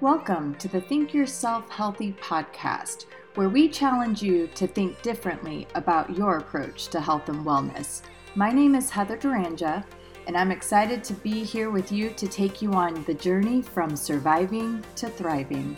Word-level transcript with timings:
Welcome 0.00 0.54
to 0.54 0.66
the 0.66 0.80
Think 0.80 1.12
Yourself 1.12 1.68
Healthy 1.68 2.12
podcast, 2.22 3.04
where 3.34 3.50
we 3.50 3.68
challenge 3.68 4.22
you 4.22 4.46
to 4.54 4.66
think 4.66 5.02
differently 5.02 5.68
about 5.74 6.16
your 6.16 6.38
approach 6.38 6.88
to 6.88 7.02
health 7.02 7.28
and 7.28 7.44
wellness. 7.44 8.00
My 8.34 8.50
name 8.50 8.74
is 8.74 8.88
Heather 8.88 9.18
Duranja, 9.18 9.84
and 10.26 10.38
I'm 10.38 10.50
excited 10.50 11.04
to 11.04 11.12
be 11.12 11.44
here 11.44 11.68
with 11.70 11.92
you 11.92 12.08
to 12.16 12.26
take 12.26 12.62
you 12.62 12.72
on 12.72 13.04
the 13.04 13.12
journey 13.12 13.60
from 13.60 13.94
surviving 13.94 14.82
to 14.94 15.10
thriving. 15.10 15.76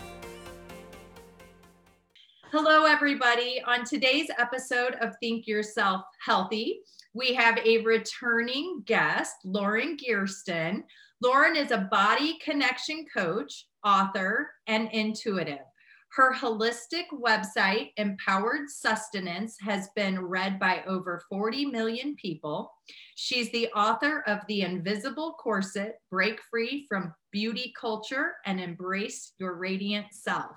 Hello, 2.52 2.84
everybody. 2.84 3.60
On 3.66 3.84
today's 3.84 4.30
episode 4.38 4.94
of 5.00 5.16
Think 5.18 5.48
Yourself 5.48 6.02
Healthy, 6.24 6.82
we 7.14 7.34
have 7.34 7.58
a 7.58 7.82
returning 7.82 8.82
guest, 8.86 9.34
Lauren 9.44 9.96
Geertsen. 9.96 10.84
Lauren 11.22 11.56
is 11.56 11.70
a 11.70 11.88
body 11.90 12.38
connection 12.42 13.04
coach, 13.14 13.66
author, 13.84 14.50
and 14.66 14.88
intuitive. 14.92 15.58
Her 16.14 16.34
holistic 16.34 17.04
website, 17.10 17.92
Empowered 17.96 18.68
Sustenance, 18.68 19.56
has 19.60 19.88
been 19.96 20.20
read 20.20 20.58
by 20.58 20.82
over 20.86 21.22
40 21.30 21.66
million 21.66 22.16
people. 22.16 22.70
She's 23.14 23.50
the 23.50 23.68
author 23.68 24.22
of 24.26 24.40
The 24.46 24.60
Invisible 24.60 25.36
Corset 25.40 25.94
Break 26.10 26.38
Free 26.50 26.84
from 26.86 27.14
Beauty 27.30 27.72
Culture 27.80 28.34
and 28.44 28.60
Embrace 28.60 29.32
Your 29.38 29.54
Radiant 29.54 30.06
Self. 30.12 30.52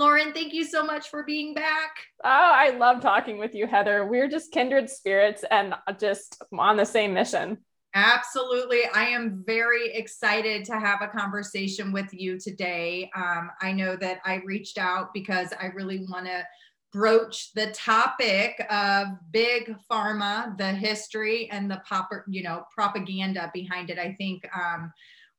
Lauren, 0.00 0.32
thank 0.32 0.54
you 0.54 0.64
so 0.64 0.82
much 0.82 1.10
for 1.10 1.24
being 1.24 1.52
back. 1.52 1.90
Oh, 2.24 2.30
I 2.30 2.70
love 2.70 3.02
talking 3.02 3.36
with 3.36 3.54
you, 3.54 3.66
Heather. 3.66 4.06
We're 4.06 4.28
just 4.28 4.50
kindred 4.50 4.88
spirits 4.88 5.44
and 5.50 5.74
just 6.00 6.42
on 6.58 6.78
the 6.78 6.86
same 6.86 7.12
mission. 7.12 7.58
Absolutely. 7.94 8.84
I 8.94 9.08
am 9.08 9.44
very 9.46 9.92
excited 9.92 10.64
to 10.64 10.80
have 10.80 11.02
a 11.02 11.08
conversation 11.08 11.92
with 11.92 12.06
you 12.14 12.40
today. 12.40 13.10
Um, 13.14 13.50
I 13.60 13.72
know 13.72 13.94
that 13.96 14.20
I 14.24 14.40
reached 14.46 14.78
out 14.78 15.12
because 15.12 15.52
I 15.60 15.66
really 15.66 16.06
want 16.08 16.24
to 16.24 16.46
broach 16.94 17.52
the 17.52 17.66
topic 17.72 18.64
of 18.70 19.08
big 19.30 19.76
pharma, 19.90 20.56
the 20.56 20.72
history 20.72 21.50
and 21.50 21.70
the 21.70 21.82
pop, 21.86 22.08
you 22.26 22.42
know, 22.42 22.64
propaganda 22.74 23.50
behind 23.52 23.90
it. 23.90 23.98
I 23.98 24.14
think 24.14 24.48
um, 24.58 24.94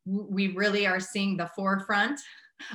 we 0.06 0.50
really 0.50 0.86
are 0.86 1.00
seeing 1.00 1.36
the 1.36 1.50
forefront 1.56 2.20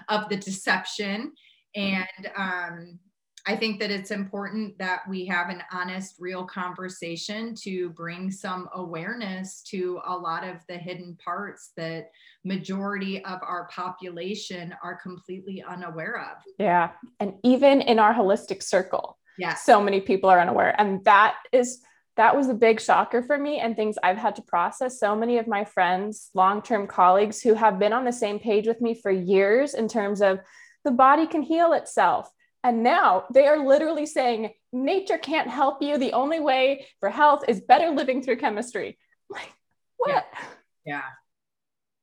of 0.09 0.29
the 0.29 0.37
deception 0.37 1.33
and 1.77 2.31
um, 2.37 2.99
I 3.47 3.55
think 3.55 3.79
that 3.79 3.93
it's 3.93 4.11
important 4.11 4.77
that 4.79 5.03
we 5.09 5.25
have 5.27 5.51
an 5.51 5.63
honest, 5.73 6.17
real 6.19 6.45
conversation 6.45 7.55
to 7.63 7.91
bring 7.91 8.31
some 8.33 8.69
awareness 8.75 9.63
to 9.69 10.01
a 10.05 10.17
lot 10.17 10.43
of 10.43 10.57
the 10.69 10.77
hidden 10.77 11.17
parts 11.25 11.71
that 11.77 12.11
majority 12.45 13.25
of 13.25 13.39
our 13.43 13.69
population 13.69 14.75
are 14.83 14.97
completely 15.01 15.63
unaware 15.63 16.19
of. 16.33 16.43
Yeah. 16.59 16.91
And 17.21 17.35
even 17.45 17.83
in 17.83 18.01
our 18.01 18.13
holistic 18.13 18.65
circle, 18.65 19.17
yeah, 19.39 19.55
so 19.55 19.81
many 19.81 20.01
people 20.01 20.29
are 20.29 20.41
unaware. 20.41 20.75
And 20.81 21.05
that 21.05 21.37
is 21.53 21.83
that 22.17 22.35
was 22.35 22.49
a 22.49 22.55
big 22.55 22.81
shocker 22.81 23.23
for 23.23 23.37
me 23.37 23.61
and 23.61 23.77
things 23.77 23.97
I've 24.03 24.17
had 24.17 24.37
to 24.37 24.43
process. 24.43 24.99
So 24.99 25.15
many 25.15 25.37
of 25.37 25.47
my 25.47 25.67
friends, 25.67 26.31
long-term 26.33 26.87
colleagues 26.87 27.43
who 27.43 27.53
have 27.53 27.79
been 27.79 27.93
on 27.93 28.07
the 28.07 28.13
same 28.13 28.39
page 28.39 28.67
with 28.67 28.81
me 28.81 28.95
for 28.95 29.11
years 29.11 29.75
in 29.75 29.87
terms 29.87 30.23
of 30.23 30.41
the 30.87 30.91
body 30.91 31.27
can 31.27 31.43
heal 31.43 31.75
itself 31.75 32.33
and 32.67 32.83
now 32.83 33.27
they 33.33 33.47
are 33.47 33.65
literally 33.65 34.07
saying 34.07 34.51
nature 34.73 35.19
can't 35.19 35.49
help 35.49 35.81
you. 35.81 35.99
The 35.99 36.15
only 36.15 36.41
way 36.41 36.87
for 36.99 37.11
health 37.11 37.45
is 37.47 37.61
better 37.61 37.91
living 37.91 38.25
through 38.25 38.39
chemistry. 38.39 38.99
Like, 39.31 39.53
what? 39.99 40.27
Yeah. 40.85 40.95
yeah. 40.95 41.03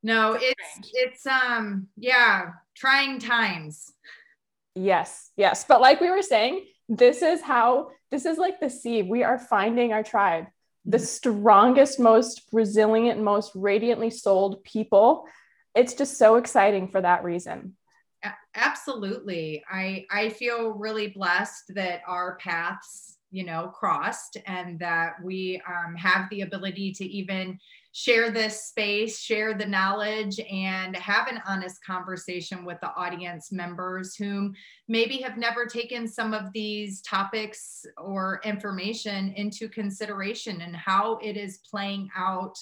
No, 0.02 0.38
it's 0.40 0.90
it's 0.94 1.26
um 1.26 1.88
yeah, 1.98 2.52
trying 2.74 3.18
times. 3.18 3.92
Yes, 4.74 5.30
yes. 5.36 5.66
But 5.68 5.82
like 5.82 6.00
we 6.00 6.10
were 6.10 6.22
saying, 6.22 6.64
this 6.88 7.20
is 7.20 7.42
how 7.42 7.90
this 8.10 8.24
is 8.24 8.38
like 8.38 8.58
the 8.58 8.70
seed. 8.70 9.06
We 9.06 9.22
are 9.22 9.38
finding 9.38 9.92
our 9.92 10.02
tribe. 10.02 10.46
The 10.86 10.96
mm-hmm. 10.96 11.04
strongest, 11.04 12.00
most 12.00 12.42
resilient, 12.52 13.20
most 13.20 13.52
radiantly 13.54 14.08
souled 14.10 14.64
people. 14.64 15.26
It's 15.74 15.92
just 15.92 16.16
so 16.16 16.36
exciting 16.36 16.88
for 16.88 17.02
that 17.02 17.22
reason 17.22 17.76
absolutely 18.54 19.62
i 19.70 20.04
i 20.10 20.28
feel 20.28 20.70
really 20.70 21.08
blessed 21.08 21.72
that 21.74 22.00
our 22.06 22.36
paths 22.36 23.18
you 23.34 23.44
know 23.44 23.66
crossed 23.74 24.36
and 24.46 24.78
that 24.78 25.14
we 25.22 25.60
um, 25.68 25.96
have 25.96 26.30
the 26.30 26.42
ability 26.42 26.92
to 26.92 27.04
even 27.04 27.58
share 27.90 28.30
this 28.30 28.64
space 28.64 29.18
share 29.18 29.54
the 29.54 29.66
knowledge 29.66 30.38
and 30.50 30.96
have 30.96 31.26
an 31.26 31.40
honest 31.46 31.84
conversation 31.84 32.64
with 32.64 32.78
the 32.80 32.94
audience 32.94 33.50
members 33.50 34.14
whom 34.14 34.54
maybe 34.86 35.16
have 35.16 35.36
never 35.36 35.66
taken 35.66 36.06
some 36.06 36.32
of 36.32 36.52
these 36.52 37.02
topics 37.02 37.84
or 37.98 38.40
information 38.44 39.32
into 39.36 39.68
consideration 39.68 40.60
and 40.60 40.76
how 40.76 41.18
it 41.22 41.36
is 41.36 41.58
playing 41.68 42.08
out 42.16 42.56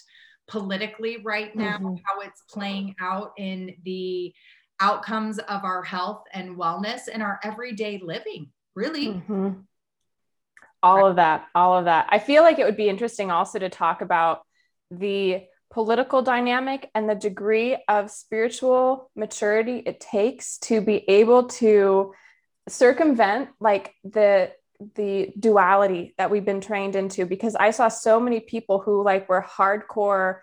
politically 0.48 1.18
right 1.22 1.54
now 1.54 1.76
mm-hmm. 1.76 1.94
how 2.04 2.20
it's 2.20 2.42
playing 2.50 2.94
out 3.00 3.32
in 3.36 3.74
the 3.84 4.32
outcomes 4.82 5.38
of 5.38 5.64
our 5.64 5.82
health 5.82 6.24
and 6.32 6.56
wellness 6.56 7.02
and 7.10 7.22
our 7.22 7.38
everyday 7.44 7.98
living, 7.98 8.50
really. 8.74 9.06
Mm-hmm. 9.06 9.50
All 10.82 11.06
of 11.06 11.16
that, 11.16 11.46
all 11.54 11.78
of 11.78 11.84
that. 11.84 12.08
I 12.10 12.18
feel 12.18 12.42
like 12.42 12.58
it 12.58 12.64
would 12.64 12.76
be 12.76 12.88
interesting 12.88 13.30
also 13.30 13.60
to 13.60 13.68
talk 13.68 14.02
about 14.02 14.42
the 14.90 15.44
political 15.70 16.20
dynamic 16.20 16.90
and 16.94 17.08
the 17.08 17.14
degree 17.14 17.78
of 17.88 18.10
spiritual 18.10 19.10
maturity 19.16 19.82
it 19.86 20.00
takes 20.00 20.58
to 20.58 20.82
be 20.82 20.96
able 21.08 21.44
to 21.44 22.12
circumvent 22.68 23.48
like 23.58 23.94
the 24.04 24.52
the 24.94 25.32
duality 25.38 26.12
that 26.18 26.30
we've 26.30 26.44
been 26.44 26.60
trained 26.60 26.94
into 26.94 27.24
because 27.24 27.56
i 27.56 27.70
saw 27.70 27.88
so 27.88 28.20
many 28.20 28.38
people 28.38 28.80
who 28.80 29.02
like 29.02 29.28
were 29.30 29.42
hardcore 29.42 30.40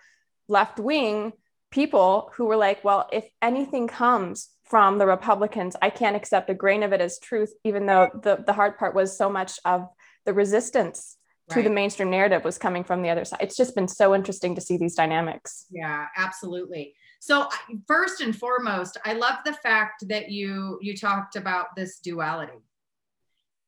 left 0.48 0.80
wing 0.80 1.32
people 1.70 2.30
who 2.34 2.46
were 2.46 2.56
like, 2.56 2.84
well, 2.84 3.08
if 3.12 3.28
anything 3.40 3.86
comes 3.86 4.48
from 4.64 4.98
the 4.98 5.06
Republicans, 5.06 5.76
I 5.80 5.90
can't 5.90 6.16
accept 6.16 6.50
a 6.50 6.54
grain 6.54 6.82
of 6.82 6.92
it 6.92 7.00
as 7.00 7.18
truth, 7.18 7.52
even 7.64 7.86
though 7.86 8.08
the, 8.22 8.42
the 8.46 8.52
hard 8.52 8.78
part 8.78 8.94
was 8.94 9.16
so 9.16 9.28
much 9.28 9.58
of 9.64 9.88
the 10.26 10.32
resistance 10.32 11.16
right. 11.48 11.56
to 11.56 11.62
the 11.62 11.74
mainstream 11.74 12.10
narrative 12.10 12.44
was 12.44 12.58
coming 12.58 12.84
from 12.84 13.02
the 13.02 13.10
other 13.10 13.24
side. 13.24 13.40
It's 13.42 13.56
just 13.56 13.74
been 13.74 13.88
so 13.88 14.14
interesting 14.14 14.54
to 14.54 14.60
see 14.60 14.76
these 14.76 14.94
dynamics. 14.94 15.66
Yeah, 15.70 16.06
absolutely. 16.16 16.94
So 17.20 17.48
first 17.86 18.20
and 18.20 18.34
foremost, 18.34 18.96
I 19.04 19.12
love 19.12 19.38
the 19.44 19.52
fact 19.52 20.08
that 20.08 20.30
you 20.30 20.78
you 20.80 20.96
talked 20.96 21.36
about 21.36 21.76
this 21.76 21.98
duality. 21.98 22.64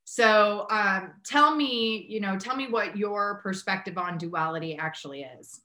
So 0.05 0.65
um, 0.69 1.13
tell 1.23 1.55
me, 1.55 2.05
you 2.09 2.19
know, 2.19 2.37
tell 2.37 2.55
me 2.55 2.67
what 2.67 2.97
your 2.97 3.39
perspective 3.43 3.97
on 3.97 4.17
duality 4.17 4.75
actually 4.77 5.21
is. 5.39 5.61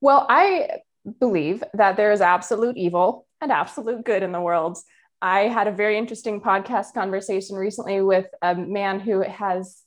Well, 0.00 0.26
I 0.28 0.80
believe 1.20 1.62
that 1.74 1.96
there 1.96 2.12
is 2.12 2.20
absolute 2.20 2.76
evil 2.76 3.26
and 3.40 3.52
absolute 3.52 4.04
good 4.04 4.22
in 4.22 4.32
the 4.32 4.40
world. 4.40 4.78
I 5.20 5.42
had 5.42 5.68
a 5.68 5.72
very 5.72 5.96
interesting 5.96 6.40
podcast 6.40 6.92
conversation 6.92 7.56
recently 7.56 8.00
with 8.00 8.26
a 8.42 8.54
man 8.54 9.00
who 9.00 9.22
has 9.22 9.82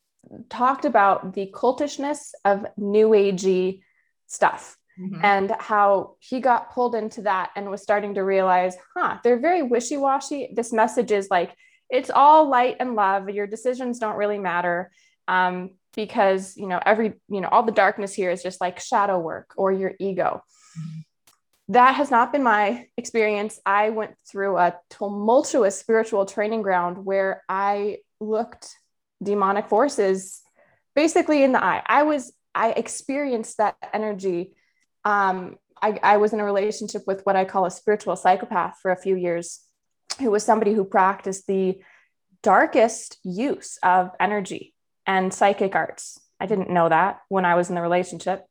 talked 0.49 0.85
about 0.85 1.33
the 1.33 1.51
cultishness 1.53 2.31
of 2.43 2.65
new 2.75 3.09
agey 3.09 3.81
stuff 4.27 4.77
mm-hmm. 4.99 5.19
and 5.23 5.51
how 5.59 6.15
he 6.19 6.39
got 6.39 6.71
pulled 6.71 6.95
into 6.95 7.21
that 7.23 7.51
and 7.55 7.69
was 7.69 7.81
starting 7.83 8.15
to 8.15 8.23
realize, 8.23 8.75
huh, 8.95 9.17
they're 9.23 9.39
very 9.39 9.63
wishy-washy. 9.63 10.49
This 10.53 10.73
message 10.73 11.11
is 11.11 11.27
like 11.29 11.53
it's 11.89 12.09
all 12.09 12.49
light 12.49 12.77
and 12.79 12.95
love. 12.95 13.29
Your 13.29 13.47
decisions 13.47 13.99
don't 13.99 14.17
really 14.17 14.39
matter. 14.39 14.91
Um, 15.27 15.71
because 15.95 16.55
you 16.55 16.67
know 16.67 16.79
every 16.85 17.13
you 17.27 17.41
know 17.41 17.47
all 17.47 17.63
the 17.63 17.71
darkness 17.71 18.13
here 18.13 18.29
is 18.29 18.43
just 18.43 18.61
like 18.61 18.79
shadow 18.79 19.19
work 19.19 19.53
or 19.57 19.71
your 19.71 19.93
ego 19.99 20.43
mm-hmm 20.77 20.99
that 21.69 21.95
has 21.95 22.09
not 22.09 22.31
been 22.31 22.43
my 22.43 22.87
experience. 22.97 23.59
I 23.65 23.89
went 23.89 24.15
through 24.29 24.57
a 24.57 24.75
tumultuous 24.89 25.77
spiritual 25.77 26.25
training 26.25 26.61
ground 26.61 27.05
where 27.05 27.43
I 27.49 27.97
looked 28.19 28.73
demonic 29.21 29.67
forces 29.67 30.41
basically 30.95 31.43
in 31.43 31.51
the 31.51 31.63
eye. 31.63 31.83
I 31.85 32.03
was, 32.03 32.33
I 32.55 32.71
experienced 32.71 33.57
that 33.57 33.75
energy. 33.93 34.53
Um, 35.03 35.57
I, 35.81 35.99
I 36.01 36.17
was 36.17 36.33
in 36.33 36.39
a 36.39 36.45
relationship 36.45 37.03
with 37.05 37.25
what 37.25 37.35
I 37.35 37.45
call 37.45 37.65
a 37.65 37.71
spiritual 37.71 38.15
psychopath 38.15 38.79
for 38.81 38.91
a 38.91 39.01
few 39.01 39.15
years, 39.15 39.59
who 40.19 40.31
was 40.31 40.43
somebody 40.43 40.73
who 40.73 40.85
practiced 40.85 41.47
the 41.47 41.79
darkest 42.41 43.17
use 43.23 43.77
of 43.83 44.11
energy 44.19 44.73
and 45.05 45.33
psychic 45.33 45.75
arts. 45.75 46.19
I 46.39 46.45
didn't 46.45 46.69
know 46.69 46.89
that 46.89 47.21
when 47.29 47.45
I 47.45 47.55
was 47.55 47.69
in 47.69 47.75
the 47.75 47.81
relationship. 47.81 48.45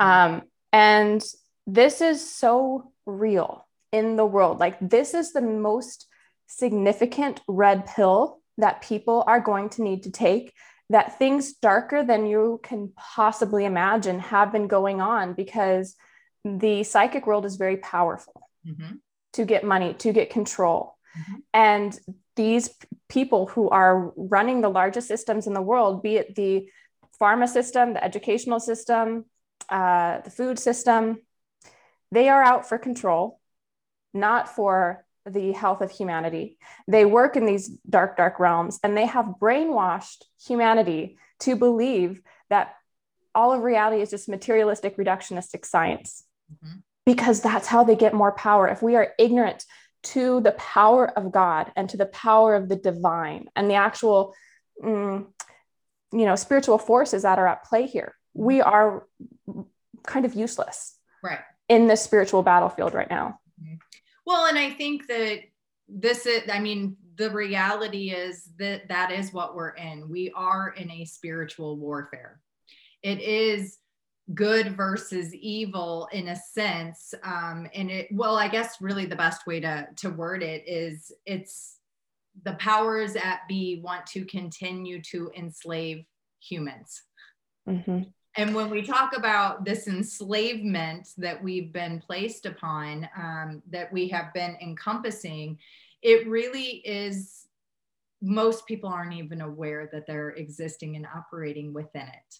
Mm-hmm. 0.00 0.34
Um, 0.34 0.42
and 0.72 1.22
this 1.66 2.00
is 2.00 2.28
so 2.28 2.92
real 3.06 3.66
in 3.92 4.16
the 4.16 4.26
world. 4.26 4.58
Like, 4.58 4.76
this 4.80 5.14
is 5.14 5.32
the 5.32 5.40
most 5.40 6.06
significant 6.46 7.40
red 7.48 7.86
pill 7.86 8.40
that 8.58 8.82
people 8.82 9.24
are 9.26 9.40
going 9.40 9.68
to 9.70 9.82
need 9.82 10.02
to 10.04 10.10
take. 10.10 10.52
That 10.90 11.18
things 11.18 11.54
darker 11.54 12.04
than 12.04 12.26
you 12.26 12.60
can 12.62 12.92
possibly 12.96 13.64
imagine 13.64 14.18
have 14.20 14.52
been 14.52 14.68
going 14.68 15.00
on 15.00 15.32
because 15.32 15.96
the 16.44 16.84
psychic 16.84 17.26
world 17.26 17.46
is 17.46 17.56
very 17.56 17.78
powerful. 17.78 18.44
Mm-hmm. 18.66 18.96
to 19.34 19.44
get 19.44 19.62
money, 19.62 19.92
to 19.92 20.10
get 20.10 20.30
control. 20.30 20.96
Mm-hmm. 21.18 21.34
And 21.52 22.00
these 22.34 22.70
people 23.10 23.46
who 23.46 23.68
are 23.68 24.10
running 24.16 24.62
the 24.62 24.70
largest 24.70 25.06
systems 25.06 25.46
in 25.46 25.52
the 25.52 25.60
world, 25.60 26.02
be 26.02 26.16
it 26.16 26.34
the 26.34 26.70
pharma 27.20 27.46
system, 27.46 27.92
the 27.92 28.02
educational 28.02 28.58
system, 28.58 29.26
uh, 29.68 30.22
the 30.22 30.30
food 30.30 30.58
system, 30.58 31.18
they 32.10 32.28
are 32.28 32.42
out 32.42 32.68
for 32.68 32.78
control, 32.78 33.40
not 34.12 34.48
for 34.48 35.04
the 35.26 35.52
health 35.52 35.80
of 35.80 35.90
humanity. 35.90 36.58
They 36.86 37.04
work 37.04 37.36
in 37.36 37.46
these 37.46 37.68
dark, 37.88 38.16
dark 38.16 38.38
realms 38.38 38.78
and 38.82 38.96
they 38.96 39.06
have 39.06 39.34
brainwashed 39.40 40.24
humanity 40.46 41.18
to 41.40 41.56
believe 41.56 42.20
that 42.50 42.74
all 43.34 43.52
of 43.52 43.62
reality 43.62 44.02
is 44.02 44.10
just 44.10 44.28
materialistic, 44.28 44.96
reductionistic 44.96 45.64
science 45.64 46.24
mm-hmm. 46.52 46.78
because 47.04 47.40
that's 47.40 47.66
how 47.66 47.84
they 47.84 47.96
get 47.96 48.14
more 48.14 48.32
power. 48.32 48.68
If 48.68 48.82
we 48.82 48.96
are 48.96 49.12
ignorant 49.18 49.64
to 50.04 50.40
the 50.40 50.52
power 50.52 51.08
of 51.18 51.32
God 51.32 51.72
and 51.74 51.88
to 51.90 51.96
the 51.96 52.06
power 52.06 52.54
of 52.54 52.68
the 52.68 52.76
divine 52.76 53.48
and 53.56 53.70
the 53.70 53.74
actual, 53.74 54.34
mm, 54.82 55.26
you 56.12 56.26
know, 56.26 56.36
spiritual 56.36 56.78
forces 56.78 57.22
that 57.22 57.38
are 57.38 57.46
at 57.46 57.64
play 57.64 57.86
here, 57.86 58.14
we 58.34 58.60
are 58.60 59.06
kind 60.04 60.26
of 60.26 60.34
useless. 60.34 60.96
Right. 61.22 61.40
In 61.68 61.86
the 61.86 61.96
spiritual 61.96 62.42
battlefield 62.42 62.94
right 62.94 63.08
now. 63.08 63.40
Well, 64.26 64.46
and 64.46 64.58
I 64.58 64.70
think 64.70 65.06
that 65.08 65.40
this 65.88 66.26
is, 66.26 66.42
I 66.50 66.58
mean, 66.58 66.96
the 67.16 67.30
reality 67.30 68.10
is 68.10 68.50
that 68.58 68.88
that 68.88 69.10
is 69.10 69.32
what 69.32 69.54
we're 69.54 69.70
in. 69.70 70.08
We 70.08 70.32
are 70.34 70.74
in 70.76 70.90
a 70.90 71.04
spiritual 71.04 71.76
warfare. 71.76 72.40
It 73.02 73.20
is 73.20 73.78
good 74.32 74.74
versus 74.74 75.34
evil 75.34 76.08
in 76.12 76.28
a 76.28 76.36
sense 76.36 77.12
um 77.24 77.68
and 77.74 77.90
it 77.90 78.08
well 78.10 78.38
i 78.38 78.48
guess 78.48 78.80
really 78.80 79.04
the 79.04 79.14
best 79.14 79.46
way 79.46 79.60
to 79.60 79.86
to 79.96 80.08
word 80.08 80.42
it 80.42 80.66
is 80.66 81.12
it's 81.26 81.76
the 82.44 82.54
powers 82.54 83.16
at 83.16 83.40
be 83.48 83.82
want 83.84 84.06
to 84.06 84.24
continue 84.24 85.02
to 85.02 85.30
enslave 85.36 86.06
humans 86.40 87.02
mm-hmm. 87.68 88.02
And 88.36 88.54
when 88.54 88.68
we 88.68 88.82
talk 88.82 89.16
about 89.16 89.64
this 89.64 89.86
enslavement 89.86 91.08
that 91.18 91.42
we've 91.42 91.72
been 91.72 92.00
placed 92.00 92.46
upon 92.46 93.08
um, 93.16 93.62
that 93.70 93.92
we 93.92 94.08
have 94.08 94.32
been 94.34 94.56
encompassing 94.60 95.58
it 96.02 96.26
really 96.28 96.82
is 96.84 97.46
most 98.20 98.66
people 98.66 98.88
aren't 98.88 99.14
even 99.14 99.40
aware 99.40 99.88
that 99.92 100.06
they're 100.06 100.30
existing 100.30 100.96
and 100.96 101.06
operating 101.14 101.72
within 101.72 102.02
it 102.02 102.38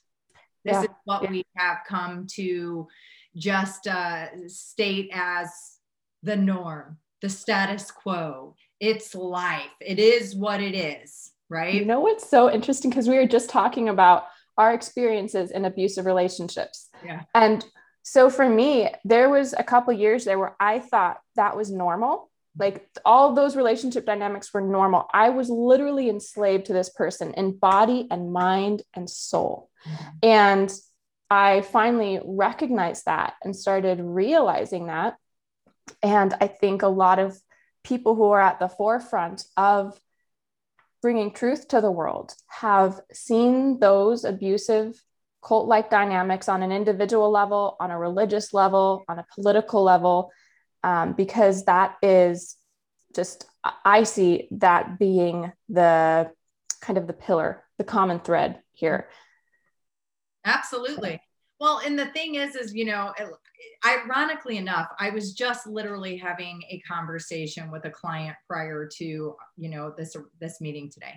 this 0.64 0.74
yeah. 0.74 0.82
is 0.82 0.88
what 1.04 1.22
yeah. 1.22 1.30
we 1.30 1.46
have 1.56 1.78
come 1.86 2.26
to 2.32 2.88
just 3.36 3.86
uh, 3.86 4.26
state 4.48 5.10
as 5.12 5.78
the 6.22 6.36
norm, 6.36 6.98
the 7.20 7.28
status 7.28 7.90
quo. 7.90 8.56
It's 8.80 9.14
life. 9.14 9.70
It 9.80 9.98
is 9.98 10.34
what 10.34 10.60
it 10.60 10.74
is, 10.74 11.32
right? 11.48 11.74
You 11.74 11.84
know 11.84 12.00
what's 12.00 12.28
so 12.28 12.50
interesting? 12.50 12.90
Because 12.90 13.08
we 13.08 13.16
were 13.16 13.26
just 13.26 13.50
talking 13.50 13.88
about 13.88 14.26
our 14.56 14.72
experiences 14.72 15.50
in 15.50 15.64
abusive 15.64 16.06
relationships. 16.06 16.88
Yeah. 17.04 17.22
And 17.34 17.64
so 18.02 18.30
for 18.30 18.48
me, 18.48 18.90
there 19.04 19.30
was 19.30 19.54
a 19.56 19.64
couple 19.64 19.92
years 19.92 20.24
there 20.24 20.38
where 20.38 20.56
I 20.60 20.78
thought 20.78 21.18
that 21.36 21.56
was 21.56 21.70
normal 21.70 22.30
like 22.58 22.86
all 23.04 23.34
those 23.34 23.56
relationship 23.56 24.06
dynamics 24.06 24.52
were 24.52 24.60
normal 24.60 25.06
i 25.12 25.30
was 25.30 25.48
literally 25.48 26.08
enslaved 26.08 26.66
to 26.66 26.72
this 26.72 26.88
person 26.88 27.32
in 27.34 27.56
body 27.56 28.06
and 28.10 28.32
mind 28.32 28.82
and 28.94 29.08
soul 29.08 29.70
mm-hmm. 29.86 30.08
and 30.22 30.72
i 31.30 31.60
finally 31.60 32.20
recognized 32.24 33.04
that 33.06 33.34
and 33.42 33.56
started 33.56 33.98
realizing 34.00 34.86
that 34.86 35.16
and 36.02 36.34
i 36.40 36.46
think 36.46 36.82
a 36.82 36.88
lot 36.88 37.18
of 37.18 37.38
people 37.82 38.14
who 38.14 38.30
are 38.30 38.40
at 38.40 38.58
the 38.58 38.68
forefront 38.68 39.44
of 39.56 39.98
bringing 41.04 41.30
truth 41.30 41.68
to 41.68 41.82
the 41.82 41.90
world 41.90 42.32
have 42.48 42.98
seen 43.12 43.78
those 43.78 44.24
abusive 44.24 44.98
cult 45.44 45.68
like 45.68 45.90
dynamics 45.90 46.48
on 46.48 46.62
an 46.62 46.72
individual 46.72 47.30
level 47.30 47.76
on 47.78 47.90
a 47.90 47.98
religious 47.98 48.54
level 48.54 49.04
on 49.06 49.18
a 49.18 49.26
political 49.34 49.82
level 49.82 50.30
um, 50.82 51.12
because 51.12 51.66
that 51.66 51.96
is 52.02 52.56
just 53.14 53.44
I 53.84 54.04
see 54.04 54.48
that 54.52 54.98
being 54.98 55.52
the 55.68 56.30
kind 56.80 56.96
of 56.96 57.06
the 57.06 57.12
pillar, 57.12 57.62
the 57.76 57.84
common 57.84 58.20
thread 58.20 58.60
here. 58.72 59.10
Absolutely. 60.42 61.20
Well, 61.60 61.80
and 61.84 61.98
the 61.98 62.06
thing 62.06 62.34
is, 62.34 62.56
is 62.56 62.74
you 62.74 62.84
know, 62.84 63.12
ironically 63.86 64.56
enough, 64.56 64.88
I 64.98 65.10
was 65.10 65.34
just 65.34 65.66
literally 65.66 66.16
having 66.16 66.62
a 66.70 66.80
conversation 66.80 67.70
with 67.70 67.84
a 67.84 67.90
client 67.90 68.36
prior 68.48 68.88
to 68.96 69.04
you 69.04 69.70
know 69.70 69.94
this 69.96 70.16
this 70.40 70.60
meeting 70.60 70.90
today, 70.90 71.14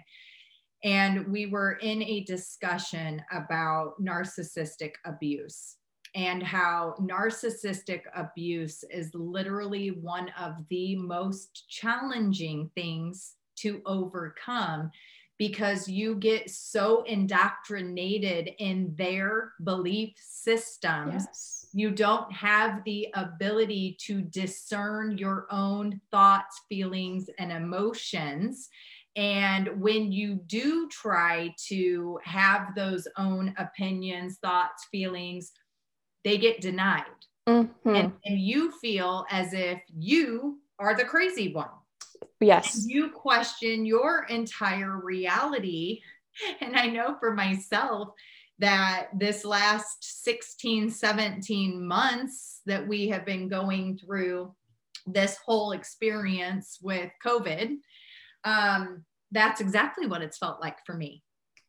and 0.83 1.27
we 1.27 1.47
were 1.47 1.73
in 1.81 2.03
a 2.03 2.23
discussion 2.25 3.21
about 3.31 3.93
narcissistic 4.01 4.93
abuse 5.05 5.77
and 6.15 6.41
how 6.41 6.95
narcissistic 6.99 8.01
abuse 8.15 8.83
is 8.89 9.11
literally 9.13 9.89
one 9.89 10.31
of 10.39 10.53
the 10.69 10.95
most 10.95 11.65
challenging 11.69 12.71
things 12.75 13.35
to 13.57 13.81
overcome 13.85 14.89
because 15.37 15.87
you 15.87 16.15
get 16.15 16.49
so 16.49 17.03
indoctrinated 17.03 18.51
in 18.59 18.93
their 18.97 19.53
belief 19.63 20.15
systems. 20.19 21.25
Yes. 21.25 21.67
You 21.73 21.91
don't 21.91 22.31
have 22.31 22.83
the 22.85 23.07
ability 23.13 23.97
to 24.01 24.21
discern 24.21 25.17
your 25.17 25.47
own 25.51 26.01
thoughts, 26.11 26.61
feelings, 26.69 27.29
and 27.37 27.51
emotions. 27.51 28.69
And 29.15 29.81
when 29.81 30.11
you 30.11 30.35
do 30.47 30.87
try 30.89 31.53
to 31.67 32.19
have 32.23 32.73
those 32.75 33.07
own 33.17 33.53
opinions, 33.57 34.37
thoughts, 34.41 34.87
feelings, 34.91 35.51
they 36.23 36.37
get 36.37 36.61
denied. 36.61 37.03
Mm-hmm. 37.47 37.89
And, 37.95 38.13
and 38.25 38.39
you 38.39 38.71
feel 38.71 39.25
as 39.29 39.53
if 39.53 39.79
you 39.95 40.59
are 40.79 40.95
the 40.95 41.05
crazy 41.05 41.53
one. 41.53 41.69
Yes. 42.39 42.75
And 42.75 42.91
you 42.91 43.09
question 43.09 43.85
your 43.85 44.25
entire 44.29 44.99
reality. 44.99 46.01
And 46.61 46.75
I 46.75 46.85
know 46.85 47.15
for 47.19 47.33
myself 47.33 48.09
that 48.59 49.07
this 49.11 49.43
last 49.43 50.23
16, 50.23 50.91
17 50.91 51.87
months 51.87 52.61
that 52.67 52.87
we 52.87 53.07
have 53.07 53.25
been 53.25 53.47
going 53.47 53.97
through 53.97 54.53
this 55.07 55.37
whole 55.43 55.71
experience 55.71 56.77
with 56.79 57.09
COVID, 57.25 57.77
um, 58.43 59.03
that's 59.31 59.61
exactly 59.61 60.05
what 60.05 60.21
it's 60.21 60.37
felt 60.37 60.61
like 60.61 60.77
for 60.85 60.93
me. 60.93 61.23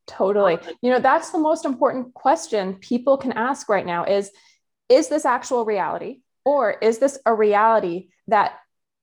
Totally. 0.06 0.58
You 0.80 0.90
know, 0.90 1.00
that's 1.00 1.30
the 1.30 1.38
most 1.38 1.64
important 1.64 2.14
question 2.14 2.74
people 2.74 3.16
can 3.16 3.32
ask 3.32 3.68
right 3.68 3.86
now 3.86 4.04
is 4.04 4.30
is 4.88 5.08
this 5.08 5.26
actual 5.26 5.66
reality 5.66 6.20
or 6.46 6.72
is 6.72 6.98
this 6.98 7.18
a 7.26 7.34
reality 7.34 8.08
that 8.28 8.54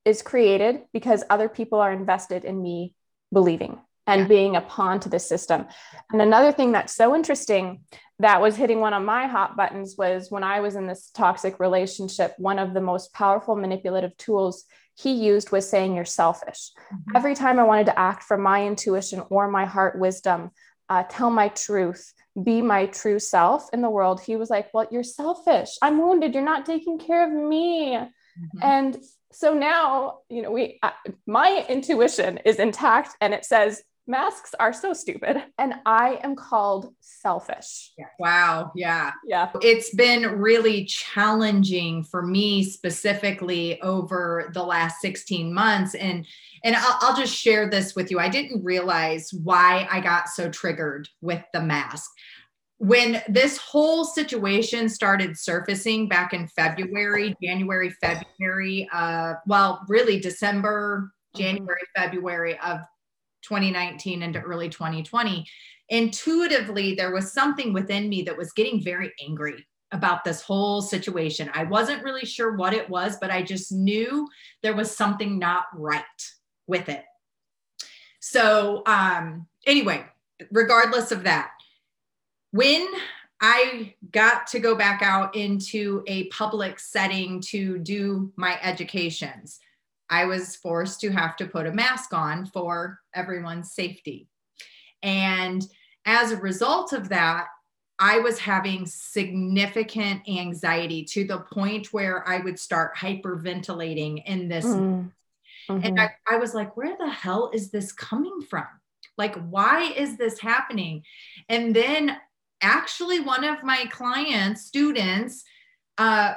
is 0.05 0.21
created 0.21 0.83
because 0.93 1.24
other 1.29 1.50
people 1.50 1.79
are 1.79 1.91
invested 1.91 2.45
in 2.45 2.62
me 2.62 2.93
believing 3.33 3.79
and 4.07 4.21
yeah. 4.21 4.27
being 4.27 4.55
a 4.55 4.62
pawn 4.62 5.00
to 5.00 5.09
the 5.09 5.19
system. 5.19 5.65
And 6.12 6.21
another 6.21 6.51
thing 6.51 6.71
that's 6.71 6.95
so 6.95 7.15
interesting 7.15 7.81
that 8.19 8.41
was 8.41 8.55
hitting 8.55 8.79
one 8.79 8.93
of 8.93 9.03
my 9.03 9.27
hot 9.27 9.57
buttons 9.57 9.95
was 9.97 10.31
when 10.31 10.43
I 10.43 10.62
was 10.62 10.75
in 10.75 10.88
this 10.88 11.09
toxic 11.13 11.59
relationship, 11.59 12.33
one 12.38 12.59
of 12.59 12.74
the 12.74 12.81
most 12.81 13.13
powerful 13.13 13.55
manipulative 13.55 14.15
tools 14.17 14.65
he 14.93 15.12
used 15.12 15.51
was 15.51 15.69
saying 15.69 15.95
you're 15.95 16.05
selfish. 16.05 16.71
Mm-hmm. 16.93 17.17
Every 17.17 17.35
time 17.35 17.59
I 17.59 17.63
wanted 17.63 17.88
to 17.88 18.00
act 18.00 18.24
from 18.24 18.41
my 18.41 18.65
intuition 18.65 19.24
or 19.29 19.50
my 19.50 19.65
heart 19.65 20.00
wisdom, 20.00 20.51
uh, 20.88 21.03
tell 21.09 21.29
my 21.29 21.50
truth, 21.50 22.13
be 22.41 22.62
my 22.62 22.85
true 22.85 23.19
self 23.19 23.69
in 23.74 23.81
the 23.81 23.89
world, 23.89 24.21
he 24.21 24.35
was 24.35 24.50
like, 24.50 24.74
Well, 24.74 24.88
you're 24.91 25.03
selfish. 25.03 25.69
I'm 25.81 25.97
wounded. 25.97 26.33
You're 26.33 26.43
not 26.43 26.65
taking 26.65 27.00
care 27.00 27.25
of 27.25 27.33
me. 27.33 27.95
Mm-hmm. 27.95 28.59
And 28.62 28.97
so 29.32 29.53
now, 29.53 30.20
you 30.29 30.41
know, 30.41 30.51
we, 30.51 30.79
uh, 30.82 30.91
my 31.25 31.65
intuition 31.67 32.39
is 32.46 32.58
intact 32.58 33.15
and 33.22 33.34
it 33.34 33.46
says, 33.46 33.84
masks 34.08 34.53
are 34.60 34.72
so 34.72 34.94
stupid 34.94 35.44
and 35.58 35.74
i 35.86 36.20
am 36.24 36.36
called 36.36 36.94
selfish. 37.00 37.91
Wow. 38.20 38.72
Yeah. 38.75 39.12
Yeah. 39.25 39.50
It's 39.62 39.94
been 39.96 40.39
really 40.39 40.86
challenging 40.86 42.03
for 42.03 42.22
me 42.22 42.63
specifically 42.63 43.82
over 43.82 44.51
the 44.53 44.63
last 44.63 45.01
16 45.01 45.51
months. 45.53 45.96
And 45.96 46.27
and 46.63 46.75
I'll, 46.75 46.98
I'll 47.01 47.15
just 47.15 47.36
share 47.36 47.70
this 47.70 47.96
with 47.96 48.10
you. 48.12 48.20
I 48.20 48.29
didn't 48.29 48.63
realize 48.63 49.32
why 49.34 49.88
i 49.91 50.00
got 50.00 50.29
so 50.29 50.50
triggered 50.50 51.10
with 51.22 51.41
the 51.53 51.62
mask 51.62 52.12
when 52.77 53.22
this 53.29 53.58
whole 53.58 54.03
situation 54.03 54.89
started 54.89 55.38
surfacing 55.38 56.10
back 56.10 56.34
in 56.34 56.48
February, 56.48 57.36
January, 57.41 57.89
February, 58.01 58.88
uh, 58.91 59.36
well, 59.48 59.86
really 59.88 60.20
December, 60.20 61.12
January, 61.36 61.82
February 61.96 62.60
of 62.60 62.79
2019 63.44 64.24
into 64.24 64.41
early 64.41 64.67
2020, 64.67 65.46
intuitively, 65.89 66.96
there 66.96 67.13
was 67.13 67.32
something 67.32 67.72
within 67.72 68.10
me 68.10 68.24
that 68.24 68.38
was 68.38 68.51
getting 68.53 68.84
very 68.84 69.13
angry 69.25 69.65
about 69.91 70.25
this 70.25 70.41
whole 70.41 70.82
situation. 70.82 71.50
I 71.53 71.63
wasn't 71.63 72.03
really 72.03 72.25
sure 72.25 72.55
what 72.58 72.74
it 72.74 72.89
was, 72.89 73.17
but 73.22 73.32
I 73.32 73.41
just 73.41 73.72
knew 73.72 74.27
there 74.62 74.75
was 74.75 74.96
something 74.96 75.39
not 75.39 75.65
right 75.74 76.03
with 76.67 76.89
it. 76.89 77.05
So, 78.20 78.82
um, 78.86 79.48
anyway, 79.65 80.05
regardless 80.51 81.12
of 81.12 81.24
that, 81.24 81.51
when 82.55 82.88
I 83.41 83.93
got 84.13 84.47
to 84.47 84.59
go 84.59 84.75
back 84.75 85.01
out 85.01 85.35
into 85.35 86.03
a 86.07 86.27
public 86.27 86.79
setting 86.79 87.41
to 87.47 87.79
do 87.79 88.31
my 88.38 88.57
educations, 88.62 89.59
I 90.09 90.24
was 90.24 90.55
forced 90.55 91.01
to 91.01 91.12
have 91.12 91.35
to 91.38 91.47
put 91.47 91.67
a 91.67 91.74
mask 91.74 92.13
on 92.13 92.45
for 92.45 93.01
everyone's 93.13 93.74
safety. 93.74 94.29
And 95.03 95.67
as 96.05 96.31
a 96.31 96.38
result 96.38 96.93
of 96.93 97.09
that, 97.09 97.47
I 98.00 98.19
was 98.19 98.39
having 98.39 98.85
significant 98.85 100.21
anxiety 100.25 101.03
to 101.12 101.25
the 101.25 101.39
point 101.39 101.91
where 101.91 102.25
I 102.27 102.39
would 102.39 102.57
start 102.57 102.95
hyperventilating 102.95 104.24
in 104.25 104.47
this. 104.47 104.65
Mm. 104.65 105.12
Mm-hmm. 105.69 105.85
And 105.85 106.00
I, 106.00 106.12
I 106.25 106.38
was 106.38 106.53
like, 106.53 106.77
where 106.77 106.95
the 106.97 107.09
hell 107.09 107.51
is 107.53 107.69
this 107.69 107.91
coming 107.91 108.41
from? 108.50 108.67
Like, 109.17 109.35
why 109.50 109.91
is 109.91 110.17
this 110.17 110.39
happening? 110.39 111.03
And 111.50 111.75
then 111.75 112.17
actually, 112.62 113.19
one 113.19 113.43
of 113.43 113.63
my 113.63 113.85
clients, 113.91 114.65
students, 114.65 115.43
uh, 115.97 116.35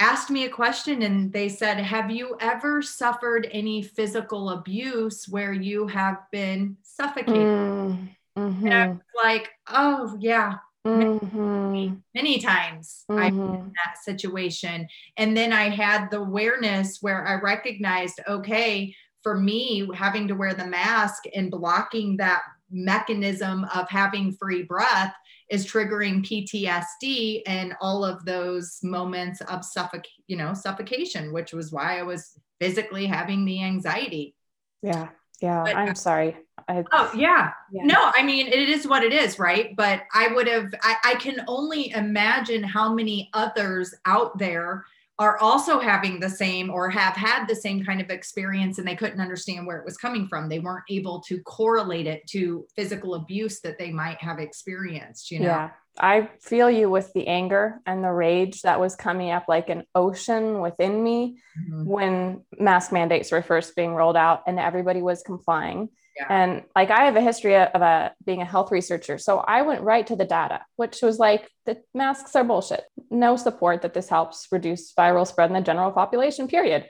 asked 0.00 0.30
me 0.30 0.46
a 0.46 0.50
question 0.50 1.02
and 1.02 1.32
they 1.32 1.48
said, 1.48 1.78
Have 1.78 2.10
you 2.10 2.36
ever 2.40 2.82
suffered 2.82 3.48
any 3.52 3.82
physical 3.82 4.50
abuse 4.50 5.28
where 5.28 5.52
you 5.52 5.86
have 5.86 6.18
been 6.32 6.76
suffocated? 6.82 7.36
Mm-hmm. 7.36 8.66
And 8.66 8.74
I 8.74 8.88
was 8.88 8.98
like, 9.22 9.50
Oh, 9.68 10.16
yeah. 10.18 10.56
Mm-hmm. 10.86 11.94
Many, 12.14 12.38
times 12.38 13.04
mm-hmm. 13.10 13.22
I've 13.22 13.34
been 13.34 13.54
in 13.54 13.72
that 13.84 13.98
situation. 14.02 14.88
And 15.18 15.36
then 15.36 15.52
I 15.52 15.68
had 15.68 16.10
the 16.10 16.20
awareness 16.20 16.98
where 17.02 17.26
I 17.26 17.34
recognized, 17.34 18.18
okay, 18.26 18.94
for 19.22 19.38
me, 19.38 19.86
having 19.94 20.26
to 20.28 20.34
wear 20.34 20.54
the 20.54 20.66
mask 20.66 21.24
and 21.34 21.50
blocking 21.50 22.16
that 22.16 22.40
mechanism 22.70 23.66
of 23.74 23.90
having 23.90 24.32
free 24.32 24.62
breath 24.62 25.14
is 25.50 25.66
triggering 25.66 26.24
PTSD 26.24 27.42
and 27.46 27.74
all 27.80 28.04
of 28.04 28.24
those 28.24 28.78
moments 28.82 29.40
of 29.42 29.60
suffoc 29.60 30.04
you 30.26 30.36
know 30.36 30.54
suffocation 30.54 31.32
which 31.32 31.52
was 31.52 31.72
why 31.72 31.98
I 31.98 32.02
was 32.02 32.38
physically 32.60 33.06
having 33.06 33.44
the 33.44 33.62
anxiety 33.62 34.34
yeah 34.82 35.08
yeah 35.40 35.62
but, 35.64 35.76
I'm 35.76 35.90
uh, 35.90 35.94
sorry 35.94 36.36
I, 36.68 36.84
oh 36.92 37.10
yeah. 37.14 37.50
yeah. 37.72 37.82
no 37.84 38.12
I 38.14 38.22
mean 38.22 38.46
it 38.46 38.68
is 38.68 38.86
what 38.86 39.02
it 39.02 39.12
is 39.12 39.38
right 39.38 39.74
but 39.76 40.02
I 40.14 40.28
would 40.28 40.46
have 40.46 40.72
I, 40.82 40.96
I 41.04 41.14
can 41.16 41.42
only 41.48 41.90
imagine 41.90 42.62
how 42.62 42.94
many 42.94 43.30
others 43.34 43.94
out 44.06 44.38
there 44.38 44.84
are 45.20 45.36
also 45.38 45.78
having 45.78 46.18
the 46.18 46.30
same 46.30 46.70
or 46.70 46.88
have 46.88 47.14
had 47.14 47.46
the 47.46 47.54
same 47.54 47.84
kind 47.84 48.00
of 48.00 48.08
experience 48.08 48.78
and 48.78 48.88
they 48.88 48.96
couldn't 48.96 49.20
understand 49.20 49.66
where 49.66 49.76
it 49.76 49.84
was 49.84 49.98
coming 49.98 50.26
from. 50.26 50.48
They 50.48 50.60
weren't 50.60 50.84
able 50.88 51.20
to 51.28 51.42
correlate 51.42 52.06
it 52.06 52.26
to 52.28 52.66
physical 52.74 53.14
abuse 53.14 53.60
that 53.60 53.78
they 53.78 53.90
might 53.90 54.16
have 54.22 54.38
experienced, 54.38 55.30
you 55.30 55.40
know? 55.40 55.46
Yeah. 55.46 55.70
I 55.98 56.30
feel 56.40 56.70
you 56.70 56.88
with 56.88 57.12
the 57.12 57.26
anger 57.26 57.80
and 57.84 58.02
the 58.02 58.10
rage 58.10 58.62
that 58.62 58.80
was 58.80 58.96
coming 58.96 59.30
up 59.30 59.44
like 59.46 59.68
an 59.68 59.84
ocean 59.94 60.60
within 60.60 61.04
me 61.04 61.36
mm-hmm. 61.60 61.84
when 61.84 62.44
mask 62.58 62.90
mandates 62.90 63.30
were 63.30 63.42
first 63.42 63.76
being 63.76 63.94
rolled 63.94 64.16
out 64.16 64.44
and 64.46 64.58
everybody 64.58 65.02
was 65.02 65.22
complying. 65.22 65.90
Yeah. 66.20 66.26
And 66.28 66.62
like 66.76 66.90
I 66.90 67.04
have 67.04 67.16
a 67.16 67.20
history 67.20 67.56
of 67.56 67.80
a, 67.80 68.12
being 68.24 68.42
a 68.42 68.44
health 68.44 68.70
researcher. 68.70 69.16
So 69.16 69.38
I 69.38 69.62
went 69.62 69.80
right 69.80 70.06
to 70.06 70.16
the 70.16 70.24
data, 70.24 70.60
which 70.76 71.00
was 71.02 71.18
like 71.18 71.48
the 71.64 71.78
masks 71.94 72.36
are 72.36 72.44
bullshit. 72.44 72.84
No 73.10 73.36
support 73.36 73.82
that 73.82 73.94
this 73.94 74.08
helps 74.08 74.46
reduce 74.52 74.92
viral 74.92 75.26
spread 75.26 75.50
in 75.50 75.54
the 75.54 75.62
general 75.62 75.92
population, 75.92 76.46
period. 76.46 76.86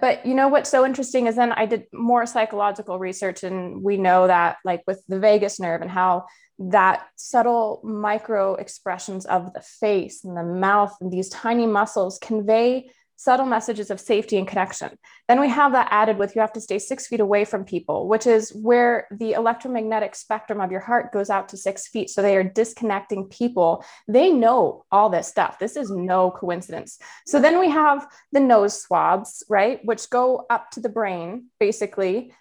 But 0.00 0.26
you 0.26 0.34
know 0.34 0.48
what's 0.48 0.70
so 0.70 0.84
interesting 0.84 1.26
is 1.26 1.36
then 1.36 1.52
I 1.52 1.66
did 1.66 1.84
more 1.92 2.26
psychological 2.26 2.98
research, 2.98 3.42
and 3.42 3.82
we 3.82 3.96
know 3.96 4.26
that, 4.26 4.58
like 4.64 4.82
with 4.86 5.02
the 5.08 5.18
vagus 5.18 5.58
nerve 5.58 5.80
and 5.80 5.90
how 5.90 6.26
that 6.58 7.06
subtle 7.16 7.80
micro 7.84 8.54
expressions 8.56 9.24
of 9.24 9.52
the 9.54 9.62
face 9.62 10.24
and 10.24 10.36
the 10.36 10.42
mouth 10.42 10.94
and 11.00 11.10
these 11.10 11.30
tiny 11.30 11.66
muscles 11.66 12.18
convey 12.18 12.90
subtle 13.18 13.46
messages 13.46 13.90
of 13.90 13.98
safety 13.98 14.38
and 14.38 14.46
connection. 14.46 14.96
Then 15.26 15.40
we 15.40 15.48
have 15.48 15.72
that 15.72 15.88
added 15.90 16.18
with 16.18 16.36
you 16.36 16.40
have 16.40 16.52
to 16.52 16.60
stay 16.60 16.78
six 16.78 17.08
feet 17.08 17.18
away 17.18 17.44
from 17.44 17.64
people, 17.64 18.06
which 18.06 18.28
is 18.28 18.54
where 18.54 19.08
the 19.10 19.32
electromagnetic 19.32 20.14
spectrum 20.14 20.60
of 20.60 20.70
your 20.70 20.80
heart 20.80 21.12
goes 21.12 21.28
out 21.28 21.48
to 21.48 21.56
six 21.56 21.88
feet. 21.88 22.10
So 22.10 22.22
they 22.22 22.36
are 22.36 22.44
disconnecting 22.44 23.24
people. 23.24 23.84
They 24.06 24.30
know 24.30 24.84
all 24.92 25.10
this 25.10 25.26
stuff. 25.26 25.58
This 25.58 25.76
is 25.76 25.90
no 25.90 26.30
coincidence. 26.30 27.00
So 27.26 27.40
then 27.40 27.58
we 27.58 27.68
have 27.70 28.06
the 28.30 28.40
nose 28.40 28.80
swabs, 28.80 29.42
right, 29.48 29.84
which 29.84 30.10
go 30.10 30.46
up 30.48 30.70
to 30.72 30.80
the 30.80 30.88
brain, 30.88 31.46
basically. 31.58 32.32